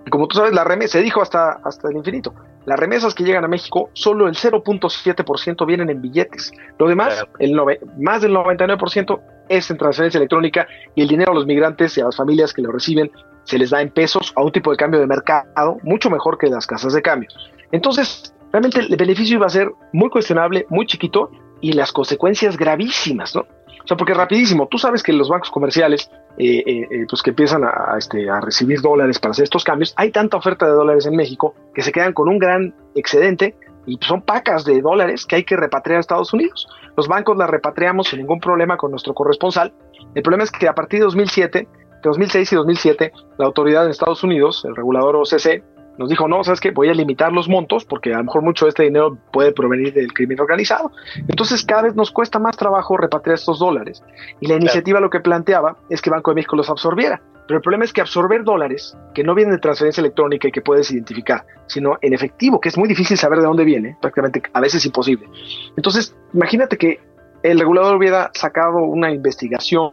Y 0.04 0.10
como 0.10 0.26
tú 0.26 0.36
sabes, 0.36 0.52
la 0.52 0.64
remesa, 0.64 0.92
se 0.92 1.02
dijo 1.02 1.22
hasta, 1.22 1.60
hasta 1.64 1.88
el 1.88 1.96
infinito, 1.96 2.34
las 2.66 2.78
remesas 2.78 3.14
que 3.14 3.24
llegan 3.24 3.44
a 3.44 3.48
México, 3.48 3.90
solo 3.94 4.28
el 4.28 4.34
0.7% 4.34 5.66
vienen 5.66 5.90
en 5.90 6.00
billetes. 6.00 6.52
Lo 6.78 6.88
demás, 6.88 7.24
el 7.38 7.54
más 7.98 8.22
del 8.22 8.34
99% 8.34 9.20
es 9.50 9.70
en 9.70 9.76
transferencia 9.76 10.18
electrónica 10.18 10.66
y 10.94 11.02
el 11.02 11.08
dinero 11.08 11.32
a 11.32 11.34
los 11.34 11.44
migrantes 11.44 11.98
y 11.98 12.00
a 12.00 12.04
las 12.04 12.16
familias 12.16 12.54
que 12.54 12.62
lo 12.62 12.72
reciben 12.72 13.10
se 13.44 13.58
les 13.58 13.70
da 13.70 13.82
en 13.82 13.90
pesos 13.90 14.32
a 14.36 14.42
un 14.42 14.52
tipo 14.52 14.70
de 14.70 14.76
cambio 14.76 15.00
de 15.00 15.06
mercado 15.06 15.78
mucho 15.82 16.08
mejor 16.08 16.38
que 16.38 16.46
las 16.46 16.66
casas 16.66 16.92
de 16.92 17.02
cambio. 17.02 17.28
Entonces, 17.72 18.32
realmente 18.52 18.80
el 18.80 18.96
beneficio 18.96 19.36
iba 19.36 19.46
a 19.46 19.50
ser 19.50 19.70
muy 19.92 20.08
cuestionable, 20.08 20.66
muy 20.70 20.86
chiquito 20.86 21.30
y 21.60 21.72
las 21.72 21.92
consecuencias 21.92 22.56
gravísimas, 22.56 23.34
¿no? 23.34 23.42
O 23.42 23.86
sea, 23.86 23.96
porque 23.96 24.14
rapidísimo, 24.14 24.68
tú 24.68 24.78
sabes 24.78 25.02
que 25.02 25.12
los 25.12 25.28
bancos 25.28 25.50
comerciales, 25.50 26.10
eh, 26.38 26.62
eh, 26.64 26.86
eh, 26.90 27.06
pues 27.08 27.22
que 27.22 27.30
empiezan 27.30 27.64
a, 27.64 27.96
este, 27.98 28.28
a 28.28 28.40
recibir 28.40 28.80
dólares 28.80 29.18
para 29.18 29.32
hacer 29.32 29.44
estos 29.44 29.64
cambios, 29.64 29.94
hay 29.96 30.10
tanta 30.10 30.36
oferta 30.36 30.66
de 30.66 30.72
dólares 30.72 31.06
en 31.06 31.16
México 31.16 31.54
que 31.74 31.82
se 31.82 31.90
quedan 31.90 32.12
con 32.12 32.28
un 32.28 32.38
gran 32.38 32.74
excedente 32.94 33.56
y 33.86 33.98
son 34.02 34.22
pacas 34.22 34.64
de 34.64 34.80
dólares 34.80 35.26
que 35.26 35.36
hay 35.36 35.44
que 35.44 35.56
repatriar 35.56 35.96
a 35.96 36.00
Estados 36.00 36.32
Unidos. 36.32 36.68
Los 37.00 37.08
bancos 37.08 37.34
las 37.38 37.48
repatriamos 37.48 38.08
sin 38.08 38.18
ningún 38.18 38.40
problema 38.40 38.76
con 38.76 38.90
nuestro 38.90 39.14
corresponsal. 39.14 39.72
El 40.14 40.22
problema 40.22 40.44
es 40.44 40.50
que 40.50 40.68
a 40.68 40.74
partir 40.74 40.98
de 40.98 41.06
2007, 41.06 41.60
de 41.60 42.00
2006 42.04 42.52
y 42.52 42.56
2007, 42.56 43.12
la 43.38 43.46
autoridad 43.46 43.86
en 43.86 43.90
Estados 43.90 44.22
Unidos, 44.22 44.62
el 44.66 44.76
regulador 44.76 45.16
OCC, 45.16 45.64
nos 46.00 46.08
dijo, 46.08 46.26
no, 46.26 46.42
sabes 46.42 46.60
que 46.60 46.70
voy 46.70 46.88
a 46.88 46.94
limitar 46.94 47.30
los 47.30 47.46
montos 47.46 47.84
porque 47.84 48.14
a 48.14 48.16
lo 48.16 48.24
mejor 48.24 48.40
mucho 48.40 48.64
de 48.64 48.70
este 48.70 48.84
dinero 48.84 49.18
puede 49.30 49.52
provenir 49.52 49.92
del 49.92 50.14
crimen 50.14 50.40
organizado. 50.40 50.92
Entonces 51.28 51.62
cada 51.62 51.82
vez 51.82 51.94
nos 51.94 52.10
cuesta 52.10 52.38
más 52.38 52.56
trabajo 52.56 52.96
repatriar 52.96 53.34
estos 53.34 53.58
dólares. 53.58 54.02
Y 54.40 54.46
la 54.46 54.54
iniciativa 54.54 54.98
lo 54.98 55.10
que 55.10 55.20
planteaba 55.20 55.76
es 55.90 56.00
que 56.00 56.08
Banco 56.08 56.30
de 56.30 56.36
México 56.36 56.56
los 56.56 56.70
absorbiera. 56.70 57.20
Pero 57.46 57.58
el 57.58 57.62
problema 57.62 57.84
es 57.84 57.92
que 57.92 58.00
absorber 58.00 58.44
dólares 58.44 58.96
que 59.12 59.22
no 59.22 59.34
vienen 59.34 59.54
de 59.54 59.60
transferencia 59.60 60.00
electrónica 60.00 60.48
y 60.48 60.52
que 60.52 60.62
puedes 60.62 60.90
identificar, 60.90 61.44
sino 61.66 61.98
en 62.00 62.14
efectivo, 62.14 62.62
que 62.62 62.70
es 62.70 62.78
muy 62.78 62.88
difícil 62.88 63.18
saber 63.18 63.40
de 63.40 63.44
dónde 63.44 63.64
viene, 63.64 63.98
prácticamente 64.00 64.42
a 64.54 64.60
veces 64.62 64.86
imposible. 64.86 65.28
Entonces, 65.76 66.16
imagínate 66.32 66.78
que 66.78 66.98
el 67.42 67.58
regulador 67.58 67.96
hubiera 67.96 68.30
sacado 68.32 68.78
una 68.78 69.10
investigación 69.10 69.90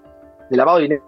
de 0.50 0.56
lavado 0.56 0.78
de 0.78 0.84
dinero 0.84 1.04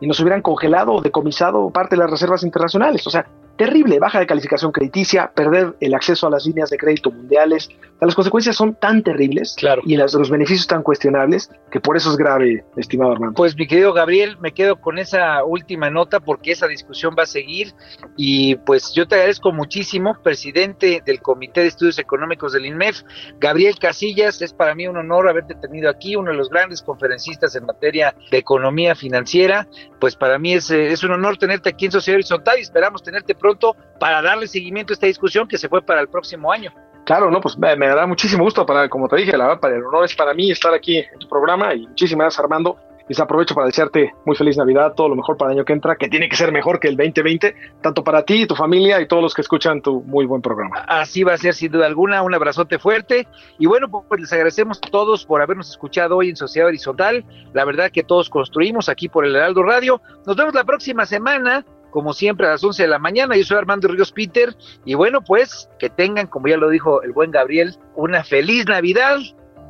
y 0.00 0.06
nos 0.06 0.20
hubieran 0.20 0.42
congelado 0.42 0.92
o 0.92 1.02
decomisado 1.02 1.70
parte 1.70 1.96
de 1.96 2.02
las 2.02 2.10
reservas 2.10 2.44
internacionales. 2.44 3.04
O 3.04 3.10
sea, 3.10 3.26
terrible, 3.56 3.98
baja 3.98 4.18
de 4.18 4.26
calificación 4.26 4.72
crediticia, 4.72 5.30
perder 5.34 5.74
el 5.80 5.94
acceso 5.94 6.26
a 6.26 6.30
las 6.30 6.46
líneas 6.46 6.70
de 6.70 6.76
crédito 6.76 7.10
mundiales. 7.10 7.68
las 8.00 8.14
consecuencias 8.14 8.56
son 8.56 8.74
tan 8.74 9.02
terribles 9.02 9.56
y 9.84 9.96
los 9.96 10.30
beneficios 10.30 10.66
tan 10.66 10.82
cuestionables 10.82 11.50
que 11.70 11.80
por 11.80 11.96
eso 11.96 12.10
es 12.10 12.16
grave, 12.16 12.64
estimado 12.76 13.12
Armando. 13.12 13.34
Pues 13.34 13.56
mi 13.56 13.66
querido 13.66 13.92
Gabriel, 13.92 14.36
me 14.40 14.52
quedo 14.52 14.80
con 14.80 14.98
esa 14.98 15.44
última 15.44 15.90
nota 15.90 16.20
porque 16.20 16.52
esa 16.52 16.66
discusión 16.66 17.14
va 17.18 17.22
a 17.22 17.26
seguir 17.26 17.72
y 18.16 18.56
pues 18.56 18.92
yo 18.94 19.06
te 19.06 19.14
agradezco 19.14 19.52
muchísimo, 19.52 20.16
presidente 20.22 21.02
del 21.04 21.22
Comité 21.22 21.62
de 21.62 21.68
Estudios 21.68 21.98
Económicos 21.98 22.52
del 22.52 22.66
INMEF, 22.66 23.02
Gabriel 23.38 23.78
Casillas, 23.78 24.42
es 24.42 24.52
para 24.52 24.74
mí 24.74 24.86
un 24.86 24.96
honor 24.96 25.28
haberte 25.28 25.54
tenido 25.54 25.88
aquí, 25.88 26.16
uno 26.16 26.30
de 26.30 26.36
los 26.36 26.50
grandes 26.50 26.82
conferencistas 26.82 27.54
en 27.56 27.64
materia 27.64 28.14
de 28.30 28.38
economía 28.38 28.94
financiera, 28.94 29.66
pues 30.00 30.16
para 30.16 30.38
mí 30.38 30.54
es, 30.54 30.70
es 30.70 31.02
un 31.04 31.12
honor 31.12 31.38
tenerte 31.38 31.70
aquí 31.70 31.86
en 31.86 31.92
Sociedad 31.92 32.16
Horizontal 32.16 32.58
y 32.58 32.62
esperamos 32.62 33.02
tenerte 33.02 33.34
pronto 33.44 33.76
para 34.00 34.22
darle 34.22 34.46
seguimiento 34.46 34.92
a 34.92 34.94
esta 34.94 35.06
discusión 35.06 35.46
que 35.46 35.58
se 35.58 35.68
fue 35.68 35.82
para 35.82 36.00
el 36.00 36.08
próximo 36.08 36.50
año. 36.50 36.72
Claro, 37.04 37.30
no, 37.30 37.42
pues 37.42 37.58
me, 37.58 37.76
dará 37.76 38.06
muchísimo 38.06 38.42
gusto 38.42 38.64
para, 38.64 38.88
como 38.88 39.06
te 39.06 39.16
dije, 39.16 39.36
la 39.36 39.44
verdad, 39.44 39.60
para 39.60 39.76
el 39.76 39.84
honor 39.84 40.06
es 40.06 40.16
para 40.16 40.32
mí 40.32 40.50
estar 40.50 40.72
aquí 40.72 40.96
en 40.96 41.18
tu 41.18 41.28
programa 41.28 41.74
y 41.74 41.86
muchísimas 41.86 42.24
gracias 42.24 42.40
Armando. 42.40 42.78
Se 43.10 43.20
aprovecho 43.20 43.54
para 43.54 43.66
desearte 43.66 44.14
muy 44.24 44.34
feliz 44.34 44.56
Navidad, 44.56 44.94
todo 44.94 45.10
lo 45.10 45.14
mejor 45.16 45.36
para 45.36 45.52
el 45.52 45.58
año 45.58 45.66
que 45.66 45.74
entra, 45.74 45.96
que 45.96 46.08
tiene 46.08 46.26
que 46.26 46.36
ser 46.36 46.50
mejor 46.52 46.80
que 46.80 46.88
el 46.88 46.96
2020, 46.96 47.54
tanto 47.82 48.02
para 48.02 48.22
ti 48.22 48.44
y 48.44 48.46
tu 48.46 48.54
familia 48.54 48.98
y 49.02 49.06
todos 49.06 49.22
los 49.22 49.34
que 49.34 49.42
escuchan 49.42 49.82
tu 49.82 50.00
muy 50.04 50.24
buen 50.24 50.40
programa. 50.40 50.76
Así 50.88 51.22
va 51.22 51.34
a 51.34 51.36
ser 51.36 51.52
sin 51.52 51.70
duda 51.70 51.84
alguna, 51.84 52.22
un 52.22 52.32
abrazote 52.32 52.78
fuerte. 52.78 53.28
Y 53.58 53.66
bueno, 53.66 53.88
pues 53.90 54.22
les 54.22 54.32
agradecemos 54.32 54.80
a 54.82 54.90
todos 54.90 55.26
por 55.26 55.42
habernos 55.42 55.68
escuchado 55.68 56.16
hoy 56.16 56.30
en 56.30 56.36
Sociedad 56.36 56.68
Horizontal. 56.68 57.26
La 57.52 57.66
verdad 57.66 57.90
que 57.90 58.02
todos 58.02 58.30
construimos 58.30 58.88
aquí 58.88 59.10
por 59.10 59.26
el 59.26 59.36
Heraldo 59.36 59.62
Radio. 59.62 60.00
Nos 60.26 60.34
vemos 60.34 60.54
la 60.54 60.64
próxima 60.64 61.04
semana 61.04 61.62
como 61.94 62.12
siempre 62.12 62.48
a 62.48 62.50
las 62.50 62.64
11 62.64 62.82
de 62.82 62.88
la 62.88 62.98
mañana. 62.98 63.36
Yo 63.36 63.44
soy 63.44 63.56
Armando 63.56 63.86
Ríos 63.86 64.10
Peter 64.10 64.52
y 64.84 64.94
bueno, 64.94 65.22
pues 65.22 65.70
que 65.78 65.88
tengan, 65.88 66.26
como 66.26 66.48
ya 66.48 66.56
lo 66.56 66.68
dijo 66.68 67.00
el 67.02 67.12
buen 67.12 67.30
Gabriel, 67.30 67.78
una 67.94 68.24
feliz 68.24 68.66
Navidad 68.66 69.18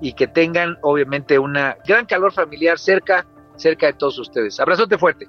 y 0.01 0.15
que 0.15 0.27
tengan 0.27 0.79
obviamente 0.81 1.39
una 1.39 1.77
gran 1.87 2.07
calor 2.07 2.33
familiar 2.33 2.79
cerca, 2.79 3.27
cerca 3.57 3.89
de 3.89 3.93
todos 3.93 4.19
ustedes. 4.19 4.59
Abrazote 4.59 4.97
fuerte. 4.97 5.29